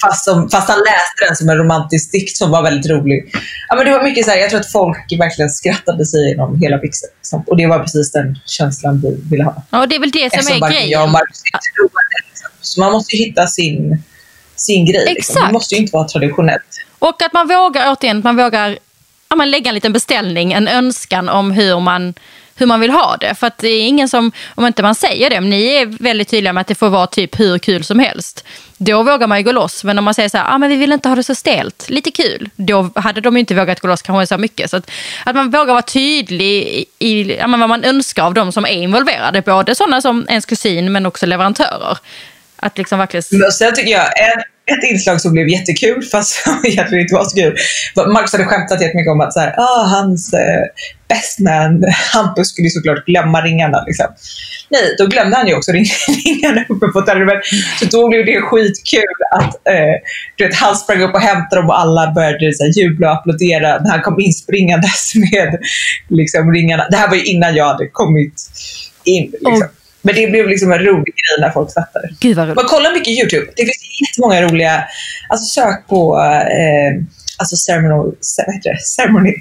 Fast, 0.00 0.24
som, 0.24 0.50
fast 0.50 0.68
han 0.68 0.78
läste 0.78 1.24
den 1.28 1.36
som 1.36 1.48
en 1.48 1.56
romantisk 1.56 2.12
dikt 2.12 2.36
som 2.36 2.50
var 2.50 2.62
väldigt 2.62 2.90
rolig. 2.90 3.32
Ja, 3.68 3.76
men 3.76 3.84
det 3.84 3.90
var 3.90 4.02
mycket 4.02 4.24
så 4.24 4.30
här, 4.30 4.38
jag 4.38 4.50
tror 4.50 4.60
att 4.60 4.72
folk 4.72 4.98
verkligen 5.18 5.50
skrattade 5.50 6.06
sig 6.06 6.28
genom 6.28 6.60
hela 6.60 6.78
fixet. 6.78 7.10
liksom. 7.18 7.42
Och 7.46 7.56
det 7.56 7.66
var 7.66 7.78
precis 7.78 8.12
den 8.12 8.38
känslan 8.46 9.00
vi 9.00 9.30
ville 9.30 9.44
ha. 9.44 9.62
Ja, 9.70 9.86
det 9.86 9.94
är 9.94 10.00
väl 10.00 10.10
det 10.10 10.30
som 10.30 10.38
Eftersom 10.38 10.56
är 10.56 10.60
varken 10.60 10.88
jag 10.88 11.02
och 11.02 11.08
grejen. 11.08 11.12
Marcus. 11.12 11.42
Liksom. 12.28 12.48
Så 12.60 12.80
man 12.80 12.92
måste 12.92 13.16
ju 13.16 13.24
hitta 13.24 13.46
sin, 13.46 14.02
sin 14.56 14.86
grej. 14.86 15.04
Liksom. 15.14 15.46
Det 15.46 15.52
måste 15.52 15.74
ju 15.74 15.80
inte 15.80 15.92
vara 15.92 16.08
traditionellt. 16.08 16.80
Och 16.98 17.22
att 17.22 17.32
man 17.32 17.48
vågar, 17.48 17.92
återigen, 17.92 18.18
att 18.18 18.24
man 18.24 18.36
vågar 18.36 18.78
ja, 19.28 19.36
man 19.36 19.50
lägga 19.50 19.68
en 19.68 19.74
liten 19.74 19.92
beställning, 19.92 20.52
en 20.52 20.68
önskan 20.68 21.28
om 21.28 21.50
hur 21.50 21.80
man, 21.80 22.14
hur 22.58 22.66
man 22.66 22.80
vill 22.80 22.90
ha 22.90 23.16
det. 23.20 23.34
För 23.34 23.46
att 23.46 23.58
det 23.58 23.68
är 23.68 23.86
ingen 23.86 24.08
som, 24.08 24.32
om 24.54 24.66
inte 24.66 24.82
man 24.82 24.94
säger 24.94 25.30
det, 25.30 25.40
men 25.40 25.50
ni 25.50 25.66
är 25.66 25.86
väldigt 25.86 26.28
tydliga 26.28 26.52
med 26.52 26.60
att 26.60 26.66
det 26.66 26.74
får 26.74 26.88
vara 26.88 27.06
typ 27.06 27.40
hur 27.40 27.58
kul 27.58 27.84
som 27.84 27.98
helst. 27.98 28.44
Då 28.76 29.02
vågar 29.02 29.26
man 29.26 29.38
ju 29.38 29.44
gå 29.44 29.52
loss. 29.52 29.84
Men 29.84 29.98
om 29.98 30.04
man 30.04 30.14
säger 30.14 30.28
så 30.28 30.38
här, 30.38 30.54
ah, 30.54 30.58
men 30.58 30.70
vi 30.70 30.76
vill 30.76 30.92
inte 30.92 31.08
ha 31.08 31.16
det 31.16 31.24
så 31.24 31.34
stelt, 31.34 31.90
lite 31.90 32.10
kul. 32.10 32.50
Då 32.56 32.90
hade 32.94 33.20
de 33.20 33.36
ju 33.36 33.40
inte 33.40 33.54
vågat 33.54 33.80
gå 33.80 33.88
loss 33.88 34.02
kanske 34.02 34.26
så 34.26 34.38
mycket. 34.38 34.70
Så 34.70 34.76
att, 34.76 34.90
att 35.24 35.34
man 35.34 35.50
vågar 35.50 35.72
vara 35.72 35.82
tydlig 35.82 36.62
i, 36.62 36.86
i 36.98 37.36
ja, 37.36 37.46
vad 37.46 37.68
man 37.68 37.84
önskar 37.84 38.24
av 38.24 38.34
de 38.34 38.52
som 38.52 38.64
är 38.64 38.70
involverade. 38.70 39.42
Både 39.42 39.74
sådana 39.74 40.00
som 40.00 40.26
ens 40.28 40.46
kusin 40.46 40.92
men 40.92 41.06
också 41.06 41.26
leverantörer. 41.26 41.98
Att 42.56 42.78
liksom 42.78 42.98
verkligen... 42.98 43.22
Men 43.30 43.52
sen 43.52 43.74
tycker 43.74 43.90
jag, 43.90 44.06
en, 44.06 44.42
ett 44.70 44.90
inslag 44.90 45.20
som 45.20 45.32
blev 45.32 45.48
jättekul, 45.48 46.02
fast 46.02 46.30
som 46.44 46.60
egentligen 46.64 47.02
inte 47.02 47.14
var 47.14 47.24
så 47.24 47.36
kul. 47.36 47.56
Marcus 48.12 48.32
hade 48.32 48.44
skämtat 48.44 48.82
jättemycket 48.82 49.10
om 49.10 49.20
att 49.20 49.32
så 49.32 49.40
här, 49.40 49.54
ah, 49.58 49.84
hans 49.84 50.32
eh, 50.32 50.64
best 51.08 51.38
man, 51.38 51.84
Hampus, 52.14 52.48
skulle 52.48 52.70
såklart 52.70 53.06
glömma 53.06 53.40
ringarna. 53.40 53.84
Liksom. 53.86 54.06
Nej, 54.70 54.94
då 54.98 55.06
glömde 55.06 55.36
han 55.36 55.46
ju 55.46 55.54
också 55.54 55.72
ring, 55.72 55.86
ringarna 56.24 56.64
uppe 56.68 56.86
på 56.86 57.02
termen. 57.02 57.40
Så 57.78 57.84
då 57.84 58.08
blev 58.08 58.26
det 58.26 58.40
skitkul 58.40 59.18
att 59.38 59.68
eh, 59.68 59.94
du 60.36 60.46
vet, 60.46 60.54
han 60.54 60.76
sprang 60.76 61.02
upp 61.02 61.14
och 61.14 61.20
hämtade 61.20 61.60
dem 61.60 61.70
och 61.70 61.80
alla 61.80 62.12
började 62.12 62.54
så 62.54 62.64
här, 62.64 62.78
jubla 62.78 63.10
och 63.10 63.16
applådera 63.18 63.78
när 63.78 63.90
han 63.90 64.02
kom 64.02 64.20
inspringandes 64.20 65.12
med 65.14 65.58
liksom, 66.08 66.52
ringarna. 66.52 66.88
Det 66.90 66.96
här 66.96 67.08
var 67.08 67.16
ju 67.16 67.24
innan 67.24 67.54
jag 67.54 67.64
hade 67.64 67.88
kommit 67.88 68.34
in. 69.04 69.30
Liksom. 69.32 69.68
Men 70.02 70.14
det 70.14 70.26
blev 70.26 70.48
liksom 70.48 70.72
en 70.72 70.78
rolig 70.78 71.14
grej 71.14 71.36
när 71.40 71.50
folk 71.50 71.74
fattade. 71.74 72.08
Gud 72.20 72.36
vad 72.36 72.46
roligt. 72.46 72.56
Man 72.56 72.64
kollar 72.64 72.92
mycket 72.92 73.08
YouTube. 73.08 73.46
Det 73.56 73.62
finns 73.62 74.00
jättemånga 74.10 74.42
roliga... 74.42 74.84
Alltså 75.28 75.60
sök 75.60 75.86
på 75.88 76.18
eh, 76.20 77.04
alltså 77.36 77.56
ceremony, 77.56 78.10
ce- 78.10 78.44
vad 78.46 78.54
heter 78.54 78.70
det? 78.70 78.80
ceremony. 78.80 79.34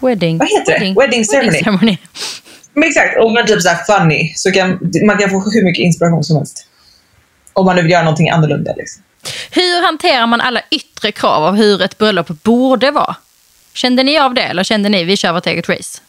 Wedding. 0.00 0.38
Vad 0.38 0.48
heter 0.48 0.78
det? 0.78 1.00
Wedding 1.00 1.24
ceremony. 1.24 1.58
ceremony. 1.58 1.98
Men 2.74 2.88
exakt, 2.88 3.18
om 3.18 3.32
man 3.34 3.46
typ 3.46 3.62
så 3.62 3.68
här 3.68 3.84
funny 3.98 4.32
så 4.36 4.52
kan 4.52 4.78
man 5.06 5.18
kan 5.18 5.30
få 5.30 5.40
hur 5.50 5.64
mycket 5.64 5.82
inspiration 5.84 6.24
som 6.24 6.36
helst. 6.36 6.66
Om 7.52 7.66
man 7.66 7.76
nu 7.76 7.82
vill 7.82 7.90
göra 7.90 8.02
någonting 8.02 8.30
annorlunda. 8.30 8.74
Liksom. 8.76 9.02
Hur 9.50 9.82
hanterar 9.86 10.26
man 10.26 10.40
alla 10.40 10.60
yttre 10.70 11.12
krav 11.12 11.44
av 11.44 11.54
hur 11.56 11.82
ett 11.82 11.98
bröllop 11.98 12.28
borde 12.42 12.90
vara? 12.90 13.16
Kände 13.74 14.02
ni 14.02 14.18
av 14.18 14.34
det 14.34 14.42
eller 14.42 14.64
kände 14.64 14.88
ni 14.88 15.04
vi 15.04 15.16
kör 15.16 15.32
vårt 15.32 15.46
eget 15.46 15.68
race? 15.68 16.00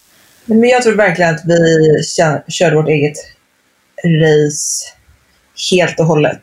Men 0.46 0.70
jag 0.70 0.84
tror 0.84 0.94
verkligen 0.96 1.36
att 1.36 1.42
vi 1.46 2.04
körde 2.54 2.76
vårt 2.76 2.88
eget 2.90 3.14
race 4.06 4.86
helt 5.72 6.00
och 6.00 6.06
hållet. 6.06 6.40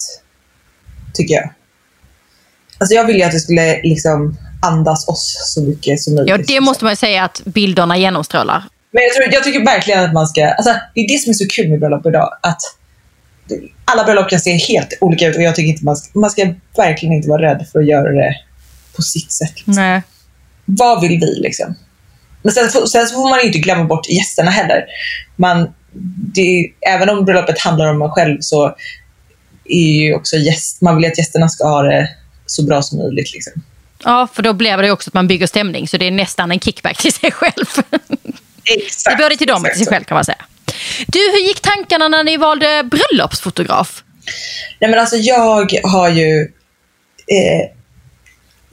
Tycker 1.14 1.34
jag. 1.34 1.50
Alltså 2.78 2.94
jag 2.94 3.04
ville 3.04 3.18
ju 3.18 3.24
att 3.24 3.32
det 3.32 3.40
skulle 3.40 3.82
liksom 3.82 4.36
andas 4.62 5.08
oss 5.08 5.52
så 5.54 5.62
mycket 5.62 6.00
som 6.00 6.14
möjligt. 6.14 6.30
Ja, 6.30 6.54
det 6.54 6.60
måste 6.60 6.84
man 6.84 6.92
ju 6.92 6.96
säga 6.96 7.24
att 7.24 7.42
bilderna 7.44 7.98
genomstrålar. 7.98 8.64
Men 8.90 9.02
jag, 9.02 9.12
tror, 9.12 9.34
jag 9.34 9.44
tycker 9.44 9.64
verkligen 9.64 10.04
att 10.04 10.12
man 10.12 10.26
ska... 10.26 10.48
Alltså, 10.48 10.74
det 10.94 11.00
är 11.00 11.08
det 11.08 11.18
som 11.18 11.30
är 11.30 11.34
så 11.34 11.46
kul 11.48 11.68
med 11.68 11.80
bröllop 11.80 12.06
idag. 12.06 12.38
Att 12.42 12.60
alla 13.84 14.04
bröllop 14.04 14.30
kan 14.30 14.40
se 14.40 14.56
helt 14.56 14.98
olika 15.00 15.26
ut 15.26 15.36
och 15.36 15.42
jag 15.42 15.54
tycker 15.54 15.68
inte 15.68 15.84
man 15.84 15.96
ska, 15.96 16.18
man 16.18 16.30
ska 16.30 16.54
verkligen 16.76 17.14
inte 17.14 17.28
vara 17.28 17.42
rädd 17.42 17.66
för 17.72 17.80
att 17.80 17.86
göra 17.86 18.12
det 18.12 18.34
på 18.96 19.02
sitt 19.02 19.32
sätt. 19.32 19.52
Liksom. 19.56 19.74
Nej. 19.74 20.02
Vad 20.64 21.00
vill 21.00 21.20
vi 21.20 21.40
liksom? 21.40 21.74
Men 22.42 22.52
sen, 22.52 22.70
sen 22.70 23.06
så 23.06 23.14
får 23.14 23.30
man 23.30 23.40
inte 23.40 23.58
glömma 23.58 23.84
bort 23.84 24.08
gästerna 24.08 24.50
heller. 24.50 24.84
Man, 25.36 25.74
det, 26.34 26.72
även 26.80 27.08
om 27.08 27.24
bröllopet 27.24 27.60
handlar 27.60 27.86
om 27.86 28.02
en 28.02 28.10
själv 28.10 28.38
så 28.40 28.74
är 29.64 30.02
ju 30.02 30.14
också 30.14 30.36
gäst, 30.36 30.80
man 30.80 30.96
vill 30.96 31.06
att 31.06 31.18
gästerna 31.18 31.48
ska 31.48 31.68
ha 31.68 31.82
det 31.82 32.08
så 32.46 32.62
bra 32.62 32.82
som 32.82 32.98
möjligt. 32.98 33.32
Liksom. 33.32 33.62
Ja, 34.04 34.28
för 34.32 34.42
då 34.42 34.52
blir 34.52 34.76
det 34.76 34.90
också 34.90 35.10
att 35.10 35.14
man 35.14 35.28
bygger 35.28 35.46
stämning 35.46 35.88
så 35.88 35.96
det 35.96 36.06
är 36.06 36.10
nästan 36.10 36.52
en 36.52 36.60
kickback 36.60 36.98
till 36.98 37.12
sig 37.12 37.30
själv. 37.30 37.66
Exakt. 38.64 39.18
Det 39.18 39.24
både 39.24 39.36
till 39.36 39.46
dem 39.46 39.62
och 39.62 39.68
till 39.68 39.78
sig 39.78 39.86
själv 39.86 40.04
kan 40.04 40.14
man 40.14 40.24
säga. 40.24 40.44
Du, 41.06 41.18
hur 41.18 41.46
gick 41.46 41.60
tankarna 41.60 42.08
när 42.08 42.24
ni 42.24 42.36
valde 42.36 42.90
bröllopsfotograf? 42.90 44.04
Nej, 44.80 44.90
men 44.90 45.00
alltså 45.00 45.16
jag 45.16 45.68
har 45.82 46.08
ju 46.08 46.40
eh, 47.26 47.68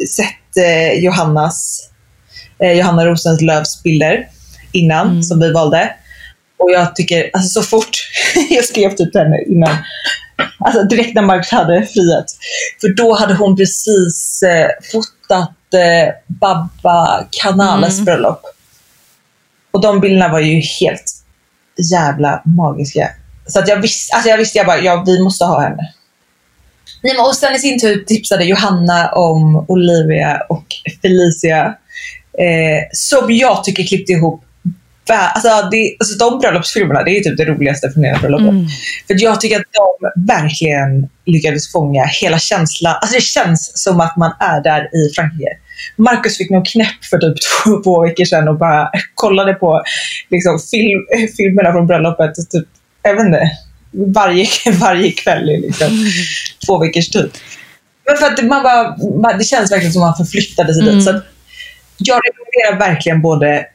sett 0.08 0.58
eh, 0.58 1.04
Johannas, 1.04 1.90
eh, 2.64 2.72
Johanna 2.72 3.06
Rosenlövs 3.06 3.84
bilder 3.84 4.28
innan 4.72 5.24
som 5.24 5.40
vi 5.40 5.52
valde. 5.52 5.96
Och 6.60 6.72
jag 6.72 6.96
tycker, 6.96 7.30
alltså 7.34 7.62
så 7.62 7.68
fort 7.68 7.90
jag 8.50 8.66
skrev 8.66 8.96
typ 8.96 9.16
henne 9.16 9.44
innan, 9.48 9.76
alltså 10.60 10.84
direkt 10.84 11.16
när 11.16 11.22
Marcus 11.22 11.52
hade 11.52 11.86
frihet. 11.86 12.26
För 12.82 12.88
då 12.94 13.16
hade 13.16 13.34
hon 13.34 13.56
precis 13.56 14.44
eh, 14.44 14.68
fotat 14.92 15.74
eh, 15.74 16.14
Babba 16.28 17.24
Canales 17.32 17.94
Mm. 17.94 18.06
bröllop. 18.06 18.42
Och 19.72 19.82
de 19.82 20.00
bilderna 20.00 20.28
var 20.28 20.40
ju 20.40 20.62
helt 20.80 21.14
jävla 21.92 22.42
magiska. 22.46 23.10
Så 23.48 23.60
att 23.60 23.68
jag 23.68 23.78
visste, 23.78 24.16
alltså 24.16 24.30
jag 24.30 24.38
visste 24.38 24.58
jag 24.58 24.68
bara, 24.68 24.80
ja 24.80 25.04
vi 25.06 25.24
måste 25.24 25.46
ha 25.46 25.62
henne. 25.62 25.94
Nej, 27.04 27.14
men 27.16 27.26
och 27.26 27.36
sen 27.36 27.56
i 27.56 27.60
sin 27.60 27.80
tur 27.80 28.04
tipsade 28.04 28.46
Johanna 28.46 29.12
om 29.12 29.66
Olivia 29.68 30.42
och 30.50 30.66
Felicia. 31.02 31.66
Eh, 32.40 32.84
som 32.92 33.32
jag 33.36 33.64
tycker 33.64 33.84
klippte 33.88 34.12
ihop 34.12 34.44
Alltså, 35.16 35.70
det, 35.72 35.96
alltså 36.00 36.18
de 36.18 36.40
bröllopsfilmerna, 36.40 37.04
det 37.04 37.12
är 37.18 37.24
typ 37.24 37.38
det 37.38 37.46
roligaste 37.46 37.92
från 37.92 38.04
hela 38.04 38.20
bröllopet. 38.20 38.50
Mm. 38.50 38.68
För 39.08 39.16
jag 39.24 39.42
tycker 39.42 39.56
att 39.56 39.64
de 39.72 40.26
verkligen 40.28 41.10
lyckades 41.26 41.72
fånga 41.72 42.06
hela 42.06 42.40
känslan. 42.40 42.96
Alltså 43.02 43.16
det 43.16 43.22
känns 43.22 43.72
som 43.84 44.00
att 44.02 44.18
man 44.18 44.32
är 44.40 44.62
där 44.64 44.82
i 44.82 45.14
Frankrike. 45.16 45.58
Marcus 45.96 46.38
fick 46.38 46.50
nog 46.50 46.66
knäpp 46.66 47.06
för 47.10 47.18
typ 47.18 47.36
två, 47.64 47.84
två 47.84 48.02
veckor 48.02 48.26
sedan 48.26 48.48
och 48.48 48.58
bara 48.58 48.90
kollade 49.16 49.54
på 49.54 49.84
liksom, 50.30 50.60
film, 50.72 51.00
filmerna 51.38 51.72
från 51.72 51.88
bröllopet. 51.88 52.36
Typ, 52.52 52.66
jag 53.04 53.16
vet 53.16 53.26
inte, 53.26 53.52
varje, 53.92 54.48
varje 54.80 55.12
kväll 55.12 55.50
i 55.50 55.62
liksom, 55.62 55.88
två 56.66 56.78
veckors 56.78 57.10
tid. 57.10 57.30
Men 58.06 58.18
för 58.18 58.26
att 58.26 58.44
man 58.44 58.64
bara, 58.64 59.38
det 59.38 59.44
känns 59.44 59.72
verkligen 59.72 59.94
som 59.94 60.04
att 60.04 60.20
man 60.20 60.28
förflyttade 60.28 60.74
sig 60.74 60.84
Mm. 60.84 60.96
dit. 60.96 61.04
Så 61.04 61.20
jag 61.98 62.22
rekommenderar 62.28 62.90
verkligen 62.90 63.22
både 63.22 63.66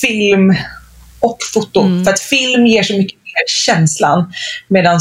film 0.00 0.54
och 1.20 1.38
foto. 1.54 1.80
Mm. 1.82 2.04
För 2.04 2.12
att 2.12 2.20
film 2.20 2.66
ger 2.66 2.82
så 2.82 2.92
mycket 2.92 3.18
mer 3.18 3.44
känslan. 3.66 4.32
Medan 4.68 5.00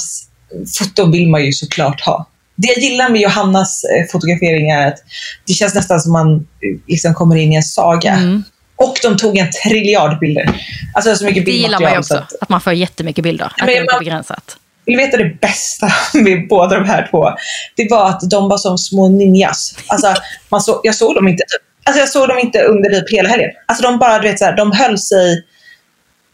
foton 0.80 1.12
vill 1.12 1.28
man 1.30 1.46
ju 1.46 1.52
såklart 1.52 2.02
ha. 2.02 2.28
Det 2.56 2.68
jag 2.68 2.78
gillar 2.78 3.10
med 3.10 3.22
Johannas 3.22 3.84
eh, 3.84 4.12
fotografering 4.12 4.70
är 4.70 4.88
att 4.88 4.98
det 5.48 5.54
känns 5.54 5.76
nästan 5.76 6.00
som 6.02 6.12
man 6.12 6.34
eh, 6.36 6.80
liksom 6.88 7.14
kommer 7.14 7.36
in 7.36 7.52
i 7.52 7.56
en 7.56 7.64
saga. 7.64 8.12
Mm. 8.14 8.44
Och 8.76 8.96
de 9.04 9.18
tog 9.18 9.38
en 9.38 9.48
triljard 9.64 10.20
bilder. 10.20 10.66
Alltså 10.96 11.16
så 11.16 11.26
mycket 11.26 11.46
Det 11.46 11.52
gillar 11.52 11.80
man 11.80 11.92
ju 11.92 11.98
också, 12.00 12.16
att- 12.16 12.34
att 12.42 12.50
man 12.50 12.62
får 12.62 12.74
jättemycket 12.74 13.24
bilder. 13.24 13.46
Att 13.46 13.54
men 13.58 13.68
det 13.68 13.78
är 13.78 13.86
man- 13.86 14.00
begränsat. 14.00 14.58
vill 14.86 14.98
du 14.98 15.04
veta 15.06 15.18
det 15.18 15.38
bästa 15.42 15.92
med 16.14 16.48
båda 16.48 16.80
de 16.80 16.86
här 16.86 17.08
två? 17.12 17.30
Det 17.76 17.88
var 17.90 18.10
att 18.10 18.30
de 18.30 18.50
var 18.50 18.58
som 18.58 18.78
små 18.78 19.10
ninjas. 19.10 19.76
Alltså, 19.88 20.16
man 20.50 20.62
så, 20.62 20.82
jag 20.84 20.96
såg 20.96 21.16
dem 21.16 21.28
inte 21.28 21.44
typ 21.44 21.62
Alltså 21.84 22.00
jag 22.00 22.10
såg 22.10 22.28
dem 22.28 22.40
inte 22.40 22.62
under 22.64 22.90
typ 22.90 23.12
hela 23.12 23.30
helgen. 23.30 23.50
Alltså 23.66 23.84
de 23.84 24.00
bara, 24.00 24.20
du 24.20 24.28
vet 24.30 24.40
så 24.40 24.46
här, 24.46 24.56
de 24.58 24.72
höll 24.72 24.98
sig 24.98 25.46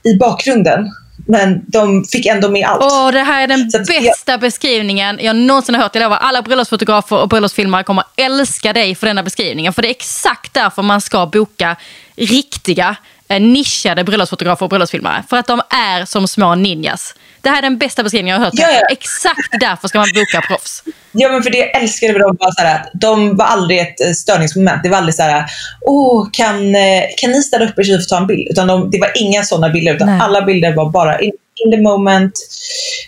i 0.03 0.17
bakgrunden. 0.17 0.85
Men 1.29 1.61
de 1.67 2.05
fick 2.11 2.25
ändå 2.25 2.49
med 2.49 2.67
allt. 2.67 2.83
Åh, 2.83 3.11
det 3.11 3.19
här 3.19 3.43
är 3.43 3.47
den 3.47 3.71
Så 3.71 3.81
att 3.81 3.93
jag- 3.93 4.03
bästa 4.03 4.37
beskrivningen 4.37 5.19
jag 5.21 5.35
någonsin 5.35 5.75
har 5.75 5.81
hört. 5.81 5.95
Jag 5.95 6.01
lovar, 6.03 6.17
alla 6.17 6.41
bröllopsfotografer 6.41 7.17
och 7.17 7.27
bröllopsfilmare 7.29 7.83
kommer 7.83 8.03
älska 8.15 8.73
dig 8.73 8.95
för 8.95 9.07
denna 9.07 9.23
beskrivningen. 9.23 9.73
För 9.73 9.81
det 9.81 9.87
är 9.87 9.91
exakt 9.91 10.53
därför 10.53 10.81
man 10.81 11.01
ska 11.01 11.25
boka 11.25 11.75
riktiga, 12.15 12.95
nischade 13.29 14.03
bröllopsfotografer 14.03 14.65
och 14.65 14.69
bröllopsfilmare. 14.69 15.23
För 15.29 15.37
att 15.37 15.47
de 15.47 15.61
är 15.69 16.05
som 16.05 16.27
små 16.27 16.55
ninjas. 16.55 17.15
Det 17.41 17.49
här 17.49 17.57
är 17.57 17.61
den 17.61 17.77
bästa 17.77 18.03
beskrivningen 18.03 18.33
jag 18.33 18.39
har 18.39 18.45
hört. 18.45 18.53
Ja, 18.57 18.69
ja. 18.71 18.87
Exakt 18.91 19.59
därför 19.59 19.87
ska 19.87 19.99
man 19.99 20.07
boka 20.15 20.41
proffs. 20.47 20.83
Ja, 21.11 21.31
men 21.31 21.43
för 21.43 21.49
det 21.49 21.57
jag 21.57 21.81
älskade 21.81 22.13
med 22.13 22.21
dem 22.21 22.37
var 22.39 22.51
så 22.51 22.67
att 22.67 22.89
de 22.93 23.37
var 23.37 23.45
aldrig 23.45 23.79
ett 23.79 24.01
eh, 24.01 24.11
störningsmoment. 24.11 24.83
Det 24.83 24.89
var 24.89 24.97
aldrig 24.97 25.15
så 25.15 25.21
här, 25.21 25.45
åh, 25.81 26.29
kan, 26.31 26.75
eh, 26.75 27.03
kan 27.17 27.31
ni 27.31 27.41
ställa 27.41 27.65
upp 27.65 27.75
så 27.75 27.81
vi 27.81 27.97
får 27.97 28.09
ta 28.09 28.17
en 28.17 28.27
bild? 28.27 28.47
Utan 28.51 28.67
de, 28.67 28.91
det 28.91 28.99
var 28.99 29.11
inga 29.15 29.43
sådana 29.43 29.69
bilder, 29.69 29.95
utan 29.95 30.07
Nej. 30.07 30.19
alla 30.21 30.41
bilder 30.41 30.75
var 30.75 30.89
bara 30.89 31.19
in, 31.21 31.31
in 31.65 31.71
the 31.71 31.81
moment. 31.81 32.33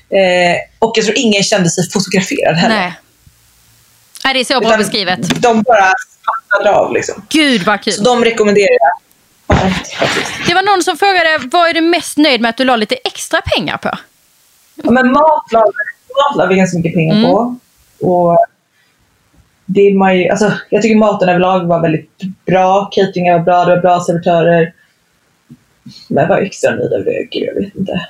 Eh, 0.09 0.57
och 0.79 0.93
jag 0.97 1.05
tror 1.05 1.17
ingen 1.17 1.43
kände 1.43 1.69
sig 1.69 1.89
fotograferad 1.91 2.55
heller. 2.55 2.75
Nej. 2.75 2.93
Nej, 4.23 4.33
det 4.33 4.39
är 4.39 4.45
så 4.45 4.59
bra 4.59 4.69
Utan 4.69 4.79
beskrivet. 4.79 5.41
De 5.41 5.61
bara 5.61 5.93
smattade 6.21 6.75
av 6.75 6.93
liksom. 6.93 7.25
Gud 7.29 7.63
vad 7.63 7.81
kul. 7.81 7.93
Så 7.93 8.03
de 8.03 8.23
rekommenderar 8.23 8.77
jag. 8.79 9.08
Det 10.47 10.53
var 10.53 10.63
någon 10.63 10.83
som 10.83 10.97
frågade, 10.97 11.37
vad 11.51 11.69
är 11.69 11.73
du 11.73 11.81
mest 11.81 12.17
nöjd 12.17 12.41
med 12.41 12.49
att 12.49 12.57
du 12.57 12.63
la 12.63 12.75
lite 12.75 12.95
extra 12.95 13.41
pengar 13.41 13.77
på? 13.77 13.89
Ja, 14.83 14.91
men 14.91 15.11
mat 15.11 15.43
la, 15.51 15.59
mat 15.59 16.37
la 16.37 16.45
vi 16.45 16.55
ganska 16.55 16.77
mycket 16.77 16.93
pengar 16.93 17.15
Mm. 17.15 17.25
på. 17.31 17.55
Och 18.01 18.45
det 19.65 19.81
är 19.81 19.93
man 19.93 20.17
ju, 20.17 20.29
alltså, 20.29 20.51
jag 20.69 20.81
tycker 20.81 20.95
maten 20.95 21.29
överlag 21.29 21.65
var 21.67 21.79
väldigt 21.81 22.09
bra. 22.45 22.89
Cateringen 22.91 23.33
var 23.33 23.39
bra, 23.43 23.65
det 23.65 23.75
var 23.75 23.81
bra 23.81 23.99
servitörer. 23.99 24.73
Men 26.07 26.21
jag 26.21 26.27
var 26.29 26.37
extra 26.37 26.71
nöjd 26.71 26.93
över 26.93 27.05
det. 27.05 27.27
Gud, 27.31 27.47
jag 27.47 27.61
vet 27.63 27.75
inte. 27.75 27.91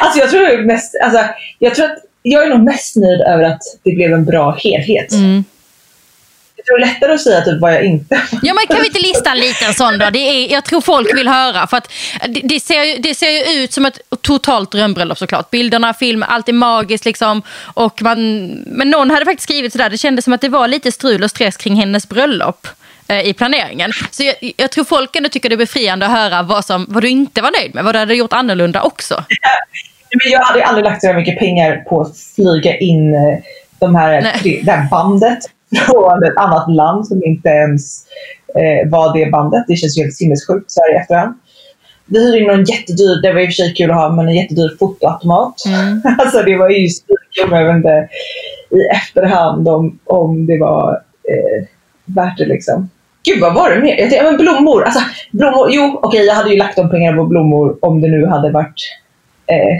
Alltså 0.00 0.18
jag 0.18 0.30
tror 0.30 0.64
mest, 0.64 0.94
alltså, 1.02 1.20
jag 1.58 1.74
tror 1.74 1.86
att 1.86 1.98
jag 2.22 2.44
är 2.44 2.48
nog 2.48 2.60
mest 2.64 2.96
nöjd 2.96 3.20
över 3.20 3.44
att 3.44 3.62
det 3.82 3.90
blev 3.94 4.12
en 4.12 4.24
bra 4.24 4.50
helhet. 4.50 5.12
Mm. 5.12 5.44
Jag 6.64 6.66
tror 6.66 6.78
det 6.78 6.84
är 6.84 6.94
lättare 6.94 7.12
att 7.12 7.20
säga 7.20 7.40
typ 7.40 7.60
vad 7.60 7.74
jag 7.74 7.84
inte 7.84 8.22
Ja 8.42 8.54
men 8.54 8.66
kan 8.66 8.80
vi 8.80 8.86
inte 8.86 9.00
lista 9.00 9.30
en 9.30 9.38
liten 9.38 9.74
sån 9.74 9.98
då? 9.98 10.10
Det 10.10 10.18
är, 10.18 10.52
jag 10.52 10.64
tror 10.64 10.80
folk 10.80 11.16
vill 11.16 11.28
höra. 11.28 11.66
För 11.66 11.76
att 11.76 11.92
det, 12.42 12.60
ser, 12.60 12.84
ju- 12.84 12.98
det 12.98 13.14
ser 13.14 13.30
ju 13.30 13.62
ut 13.62 13.72
som 13.72 13.86
ett 13.86 13.98
totalt 14.20 14.72
drömbröllop 14.72 15.18
såklart. 15.18 15.50
Bilderna, 15.50 15.94
film, 15.94 16.24
allt 16.28 16.48
är 16.48 16.52
magiskt 16.52 17.04
liksom. 17.04 17.42
Och 17.74 18.02
man, 18.02 18.46
men 18.66 18.90
någon 18.90 19.10
hade 19.10 19.24
faktiskt 19.24 19.48
skrivit 19.48 19.72
sådär, 19.72 19.90
det 19.90 19.98
kändes 19.98 20.24
som 20.24 20.32
att 20.34 20.40
det 20.40 20.48
var 20.48 20.68
lite 20.68 20.92
strul 20.92 21.22
och 21.22 21.30
stress 21.30 21.56
kring 21.56 21.74
hennes 21.76 22.08
bröllop 22.08 22.66
eh, 23.08 23.20
i 23.20 23.34
planeringen. 23.34 23.92
Så 24.10 24.22
jag, 24.22 24.34
jag 24.56 24.70
tror 24.70 24.84
folk 24.84 25.16
ändå 25.16 25.28
tycker 25.28 25.48
det 25.48 25.54
är 25.54 25.56
befriande 25.56 26.06
att 26.06 26.12
höra 26.12 26.42
vad, 26.42 26.64
som, 26.64 26.86
vad 26.88 27.02
du 27.02 27.08
inte 27.08 27.42
var 27.42 27.50
nöjd 27.60 27.74
med, 27.74 27.84
vad 27.84 27.94
du 27.94 27.98
hade 27.98 28.14
gjort 28.14 28.32
annorlunda 28.32 28.82
också. 28.82 29.14
Men 30.24 30.32
jag 30.32 30.40
hade 30.40 30.64
aldrig 30.64 30.84
lagt 30.84 31.02
så 31.02 31.12
mycket 31.12 31.38
pengar 31.38 31.76
på 31.76 32.00
att 32.00 32.18
flyga 32.36 32.78
in 32.78 33.14
eh, 33.14 33.38
de 33.78 33.94
här, 33.94 34.22
Nej. 34.22 34.62
det 34.64 34.72
här 34.72 34.88
bandet 34.90 35.38
från 35.86 36.24
ett 36.24 36.36
annat 36.36 36.70
land 36.70 37.06
som 37.06 37.24
inte 37.24 37.48
ens 37.48 38.04
eh, 38.54 38.90
var 38.90 39.18
det 39.18 39.30
bandet. 39.30 39.64
Det 39.68 39.76
känns 39.76 39.98
ju 39.98 40.02
helt 40.02 40.14
sinnessjukt 40.14 40.70
så 40.70 40.80
här 40.80 40.94
i 40.94 40.96
efterhand. 40.96 41.34
Vi 42.06 42.24
hyrde 42.24 42.38
in 42.38 42.46
någon 42.46 42.64
jättedyr, 42.64 43.22
det 43.22 43.32
var 43.32 43.40
i 43.40 43.44
och 43.44 43.48
för 43.48 43.52
sig 43.52 43.74
kul 43.74 43.90
att 43.90 43.96
ha, 43.96 44.12
men 44.12 44.28
en 44.28 44.34
jättedyr 44.34 44.76
fotoautomat. 44.78 45.54
Mm. 45.66 46.02
alltså 46.18 46.42
det 46.42 46.56
var 46.56 46.68
ju 46.70 46.88
svinkul, 46.88 47.50
men 47.50 47.58
jag 47.60 47.66
vet 47.66 47.76
inte 47.76 48.08
i 48.70 48.80
efterhand 48.96 49.68
om, 49.68 49.98
om 50.04 50.46
det 50.46 50.58
var 50.58 50.92
eh, 51.28 51.66
värt 52.04 52.38
det 52.38 52.46
liksom. 52.46 52.90
Gud 53.24 53.40
vad 53.40 53.54
var 53.54 53.70
det 53.70 53.80
mer? 53.80 53.98
Jag 54.00 54.10
tänkte, 54.10 54.22
men 54.22 54.36
blommor. 54.36 54.82
Alltså, 54.84 55.00
blommor. 55.30 55.68
Jo, 55.70 56.00
okej 56.02 56.24
jag 56.26 56.34
hade 56.34 56.50
ju 56.50 56.56
lagt 56.56 56.76
de 56.76 56.90
pengarna 56.90 57.16
på 57.16 57.24
blommor 57.24 57.76
om 57.80 58.00
det 58.00 58.08
nu 58.08 58.26
hade 58.26 58.50
varit 58.50 58.80
eh, 59.46 59.76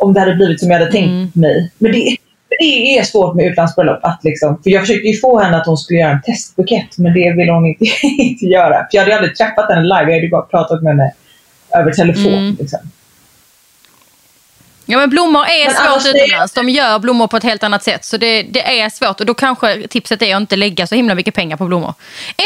om 0.00 0.14
det 0.14 0.20
hade 0.20 0.34
blivit 0.34 0.60
som 0.60 0.70
jag 0.70 0.78
hade 0.78 0.90
tänkt 0.90 1.08
Mm. 1.10 1.30
mig. 1.34 1.70
Men 1.78 1.92
det, 1.92 2.16
det 2.58 2.98
är 2.98 3.02
svårt 3.02 3.36
med 3.36 3.46
utlandsbröllop. 3.46 4.00
Att 4.02 4.20
liksom, 4.24 4.62
för 4.62 4.70
jag 4.70 4.80
försökte 4.82 5.08
ju 5.08 5.16
få 5.20 5.40
henne 5.40 5.56
att 5.56 5.66
hon 5.66 5.76
skulle 5.76 5.98
göra 6.00 6.10
en 6.12 6.22
testbukett, 6.22 6.98
men 6.98 7.14
det 7.14 7.32
ville 7.36 7.52
hon 7.52 7.66
inte, 7.66 7.84
inte 8.18 8.44
göra. 8.46 8.74
För 8.74 8.88
jag 8.90 9.02
hade 9.02 9.16
aldrig 9.16 9.36
träffat 9.36 9.68
henne 9.70 9.82
live, 9.82 10.12
jag 10.12 10.14
hade 10.18 10.28
bara 10.28 10.42
pratat 10.42 10.82
med 10.82 10.92
henne 10.92 11.12
över 11.76 11.92
telefon. 11.92 12.32
Mm. 12.34 12.56
Liksom. 12.60 12.78
Ja 14.86 14.98
men 14.98 15.10
blommor 15.10 15.42
är 15.44 15.64
Men 15.66 15.74
svårt 15.74 16.14
är- 16.14 16.16
utomlands. 16.24 16.52
De 16.54 16.68
gör 16.68 16.98
blommor 16.98 17.26
på 17.26 17.36
ett 17.36 17.42
helt 17.42 17.62
annat 17.64 17.82
sätt. 17.82 18.04
Så 18.04 18.16
det, 18.16 18.42
det 18.42 18.80
är 18.80 18.88
svårt. 18.90 19.20
Och 19.20 19.26
då 19.26 19.34
kanske 19.34 19.88
tipset 19.88 20.22
är 20.22 20.34
att 20.36 20.40
inte 20.40 20.56
lägga 20.56 20.86
så 20.86 20.94
himla 20.94 21.14
mycket 21.14 21.34
pengar 21.34 21.56
på 21.56 21.64
blommor. 21.66 21.94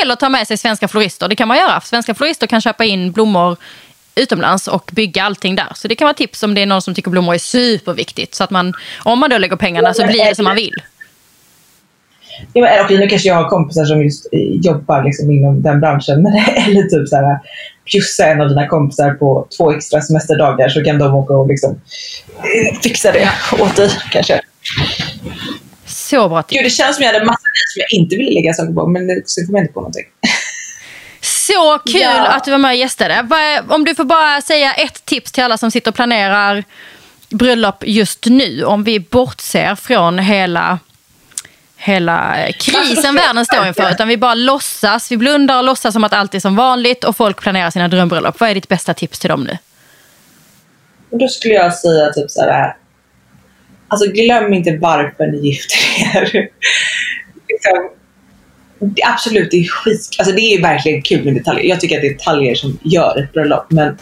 Eller 0.03 0.15
ta 0.15 0.29
med 0.29 0.47
sig 0.47 0.57
svenska 0.57 0.89
florister. 0.89 1.29
Det 1.29 1.37
kan 1.37 1.49
man 1.49 1.57
göra. 1.57 1.81
Svenska 1.81 2.15
florister 2.15 2.47
kan 2.47 2.61
köpa 2.61 2.85
in 2.85 3.13
blommor 3.13 3.57
utomlands 4.17 4.69
och 4.69 4.91
bygga 4.93 5.23
allting 5.23 5.57
där. 5.57 5.73
Så 5.75 5.89
det 5.89 5.95
kan 5.95 6.07
vara 6.07 6.14
tips 6.14 6.43
om 6.43 6.55
det 6.55 6.62
är 6.62 6.67
någon 6.67 6.83
som 6.83 6.95
tycker 6.95 7.11
blommor 7.11 7.35
är 7.35 7.39
superviktigt. 7.39 8.35
Så 8.35 8.45
att 8.45 8.51
man, 8.51 8.75
om 9.05 9.19
man 9.19 9.31
då 9.31 9.39
lägger 9.39 9.57
pengarna 9.57 9.95
så 9.95 10.07
blir 10.07 10.25
det 10.25 10.35
som 10.35 10.45
man 10.45 10.57
vill. 10.57 10.75
Ja, 12.53 12.61
men, 12.62 12.85
okej, 12.85 12.99
nu 12.99 13.09
kanske 13.09 13.29
jag 13.29 13.35
har 13.35 13.49
kompisar 13.49 13.85
som 13.85 14.03
just 14.03 14.27
eh, 14.33 14.41
jobbar 14.41 15.05
liksom 15.05 15.31
inom 15.31 15.62
den 15.62 15.81
branschen. 15.81 16.23
Men, 16.23 16.33
eller 16.57 16.83
typ 16.83 17.09
så 17.09 17.17
här, 17.17 17.39
bjussa 17.93 18.27
en 18.27 18.41
av 18.41 18.49
dina 18.49 18.67
kompisar 18.69 19.11
på 19.14 19.49
två 19.57 19.73
extra 19.73 20.01
semesterdagar 20.01 20.69
så 20.69 20.85
kan 20.85 20.99
de 20.99 21.14
åka 21.14 21.33
och 21.35 21.49
liksom, 21.49 21.81
eh, 22.39 22.81
fixa 22.83 23.12
det 23.12 23.29
åt 23.61 23.77
dig 23.77 23.91
kanske. 24.11 24.41
Så 25.87 26.29
bra 26.29 26.43
tips. 26.43 26.57
Gud, 26.59 26.67
det 26.67 26.71
känns 26.71 26.97
som 26.97 27.03
jag 27.05 27.12
hade 27.12 27.19
grejer 27.25 27.37
som 27.75 27.81
jag 27.81 28.01
inte 28.01 28.17
ville 28.17 28.31
lägga 28.31 28.53
saker 28.53 28.73
på, 28.73 28.87
men 28.87 29.07
det- 29.07 29.29
sen 29.29 29.47
kom 29.47 29.55
jag 29.55 29.62
inte 29.64 29.73
på 29.73 29.81
någonting. 29.81 30.05
Så 31.47 31.79
kul 31.93 32.01
Ja. 32.01 32.27
att 32.27 32.45
du 32.45 32.51
var 32.51 32.59
med 32.59 32.69
och 32.69 32.75
gästade. 32.77 33.27
Om 33.69 33.85
du 33.85 33.95
får 33.95 34.05
bara 34.05 34.41
säga 34.41 34.73
ett 34.75 35.05
tips 35.05 35.33
till 35.33 35.45
alla 35.45 35.59
som 35.59 35.71
sitter 35.71 35.91
och 35.91 35.95
planerar 35.95 36.65
bröllop 37.29 37.85
just 37.87 38.27
nu. 38.27 38.65
Om 38.65 38.85
vi 38.85 39.01
bortser 39.01 39.75
från 39.75 40.19
hela, 40.19 40.79
hela 41.77 42.47
eh, 42.47 42.53
krisen 42.53 43.15
världen 43.15 43.47
står 43.47 43.67
inför. 43.67 43.91
Utan 43.91 44.09
vi 44.09 44.17
bara 44.17 44.35
låtsas, 44.35 45.13
vi 45.13 45.17
blundar 45.17 45.57
och 45.59 45.65
låtsas 45.65 45.93
som 45.93 46.05
att 46.05 46.13
allt 46.13 46.35
är 46.35 46.41
som 46.41 46.57
vanligt 46.57 47.05
och 47.05 47.17
folk 47.17 47.41
planerar 47.41 47.71
sina 47.71 47.89
drömbröllop. 47.89 48.41
Vad 48.41 48.51
är 48.51 48.55
ditt 48.55 48.69
bästa 48.69 48.95
tips 48.95 49.19
till 49.19 49.29
dem 49.31 49.45
nu? 49.45 49.59
Då 51.11 51.29
skulle 51.29 51.55
jag 51.55 51.75
säga 51.75 52.13
typ 52.13 52.31
så 52.31 52.43
här. 52.43 52.77
Alltså 53.89 54.11
glöm 54.11 54.53
inte 54.55 54.77
varför 54.81 55.27
ni 55.27 55.49
gifter 55.49 55.79
er. 56.17 56.25
liksom, 57.49 57.91
absolut, 59.07 59.51
det 59.51 59.57
är 59.57 59.68
skit. 59.68 60.16
Alltså 60.18 60.35
det 60.35 60.41
är 60.41 60.62
verkligen 60.62 61.03
kul 61.03 61.24
med 61.24 61.35
detaljer. 61.35 61.64
Jag 61.64 61.81
tycker 61.81 61.97
att 61.97 62.03
det 62.03 62.09
är 62.09 62.12
detaljer 62.12 62.55
som 62.55 62.79
gör 62.83 63.22
ett 63.22 63.33
bröllop. 63.33 63.66
Men, 63.68 63.97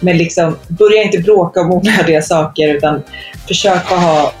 men 0.00 0.18
liksom, 0.18 0.58
börja 0.68 1.02
inte 1.02 1.18
bråka 1.18 1.60
om 1.60 1.70
onödiga 1.72 2.22
saker 2.22 2.74
utan 2.74 3.02
försök 3.48 3.92
att 3.92 4.02
ha 4.02 4.32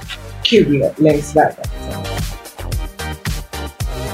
kul 0.42 0.84
längs 0.96 1.36
vägen. 1.36 1.64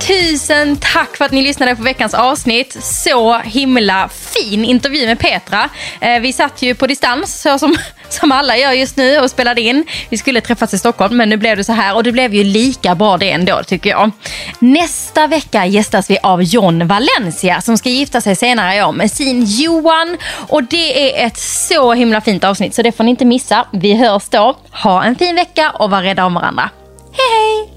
Tusen 0.07 0.76
tack 0.76 1.16
för 1.16 1.24
att 1.24 1.32
ni 1.32 1.42
lyssnade 1.42 1.76
på 1.76 1.82
veckans 1.82 2.14
avsnitt. 2.14 2.76
Så 2.84 3.38
himla 3.38 4.09
fin 4.09 4.64
intervju 4.64 5.07
med 5.07 5.18
Petra. 5.18 5.68
Eh, 6.00 6.20
vi 6.20 6.32
satt 6.32 6.62
ju 6.62 6.74
på 6.74 6.86
distans 6.86 7.42
så 7.42 7.59
som, 7.59 7.76
som 8.09 8.32
alla 8.32 8.57
gör 8.57 8.72
just 8.72 8.96
nu 8.96 9.18
och 9.18 9.30
spelade 9.30 9.61
in. 9.61 9.84
Vi 10.09 10.18
skulle 10.18 10.40
träffas 10.40 10.74
i 10.74 10.78
Stockholm 10.78 11.16
men 11.16 11.28
nu 11.28 11.36
blev 11.36 11.57
det 11.57 11.64
så 11.64 11.72
här 11.72 11.94
och 11.94 12.03
det 12.03 12.12
blev 12.12 12.34
ju 12.34 12.44
lika 12.44 12.94
bra 12.94 13.16
det 13.16 13.30
ändå 13.30 13.62
tycker 13.62 13.90
jag. 13.90 14.11
Nästa 14.59 15.26
vecka 15.26 15.66
gästas 15.66 16.11
vi 16.11 16.18
av 16.22 16.42
John 16.42 16.86
Valencia 16.86 17.61
som 17.61 17.78
ska 17.78 17.88
gifta 17.88 18.20
sig 18.20 18.36
senare 18.36 18.76
i 18.76 18.82
år 18.82 18.92
med 18.92 19.11
sin 19.11 19.44
Johan. 19.44 20.16
Och 20.48 20.64
det 20.64 21.20
är 21.20 21.26
ett 21.26 21.38
så 21.38 21.92
himla 21.92 22.20
fint 22.20 22.44
avsnitt 22.44 22.74
så 22.74 22.82
det 22.82 22.92
får 22.92 23.05
ni 23.05 23.11
inte 23.11 23.24
missa. 23.24 23.66
Vi 23.72 23.94
hörs 23.96 24.28
då. 24.28 24.59
Ha 24.70 25.05
en 25.05 25.16
fin 25.16 25.34
vecka 25.34 25.70
och 25.70 25.90
var 25.90 26.03
rädda 26.03 26.24
om 26.24 26.34
varandra. 26.34 26.70
Hej 27.12 27.28
hej! 27.28 27.72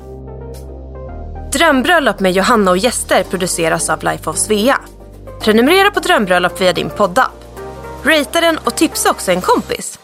Drömbröllop 1.56 2.20
med 2.20 2.32
Johanna 2.32 2.72
och 2.72 2.78
gäster 2.78 3.24
produceras 3.24 3.90
av 3.90 4.04
Life 4.04 4.30
of 4.30 4.38
Svea. 4.38 4.78
Prenumerera 5.42 5.92
på 5.92 6.00
Drömbröllop 6.00 6.62
via 6.62 6.74
din 6.74 6.90
poddapp. 6.90 7.32
Rata 8.04 8.42
den 8.42 8.58
och 8.58 8.76
tipsa 8.76 9.12
också 9.12 9.32
en 9.32 9.42
kompis. 9.42 10.00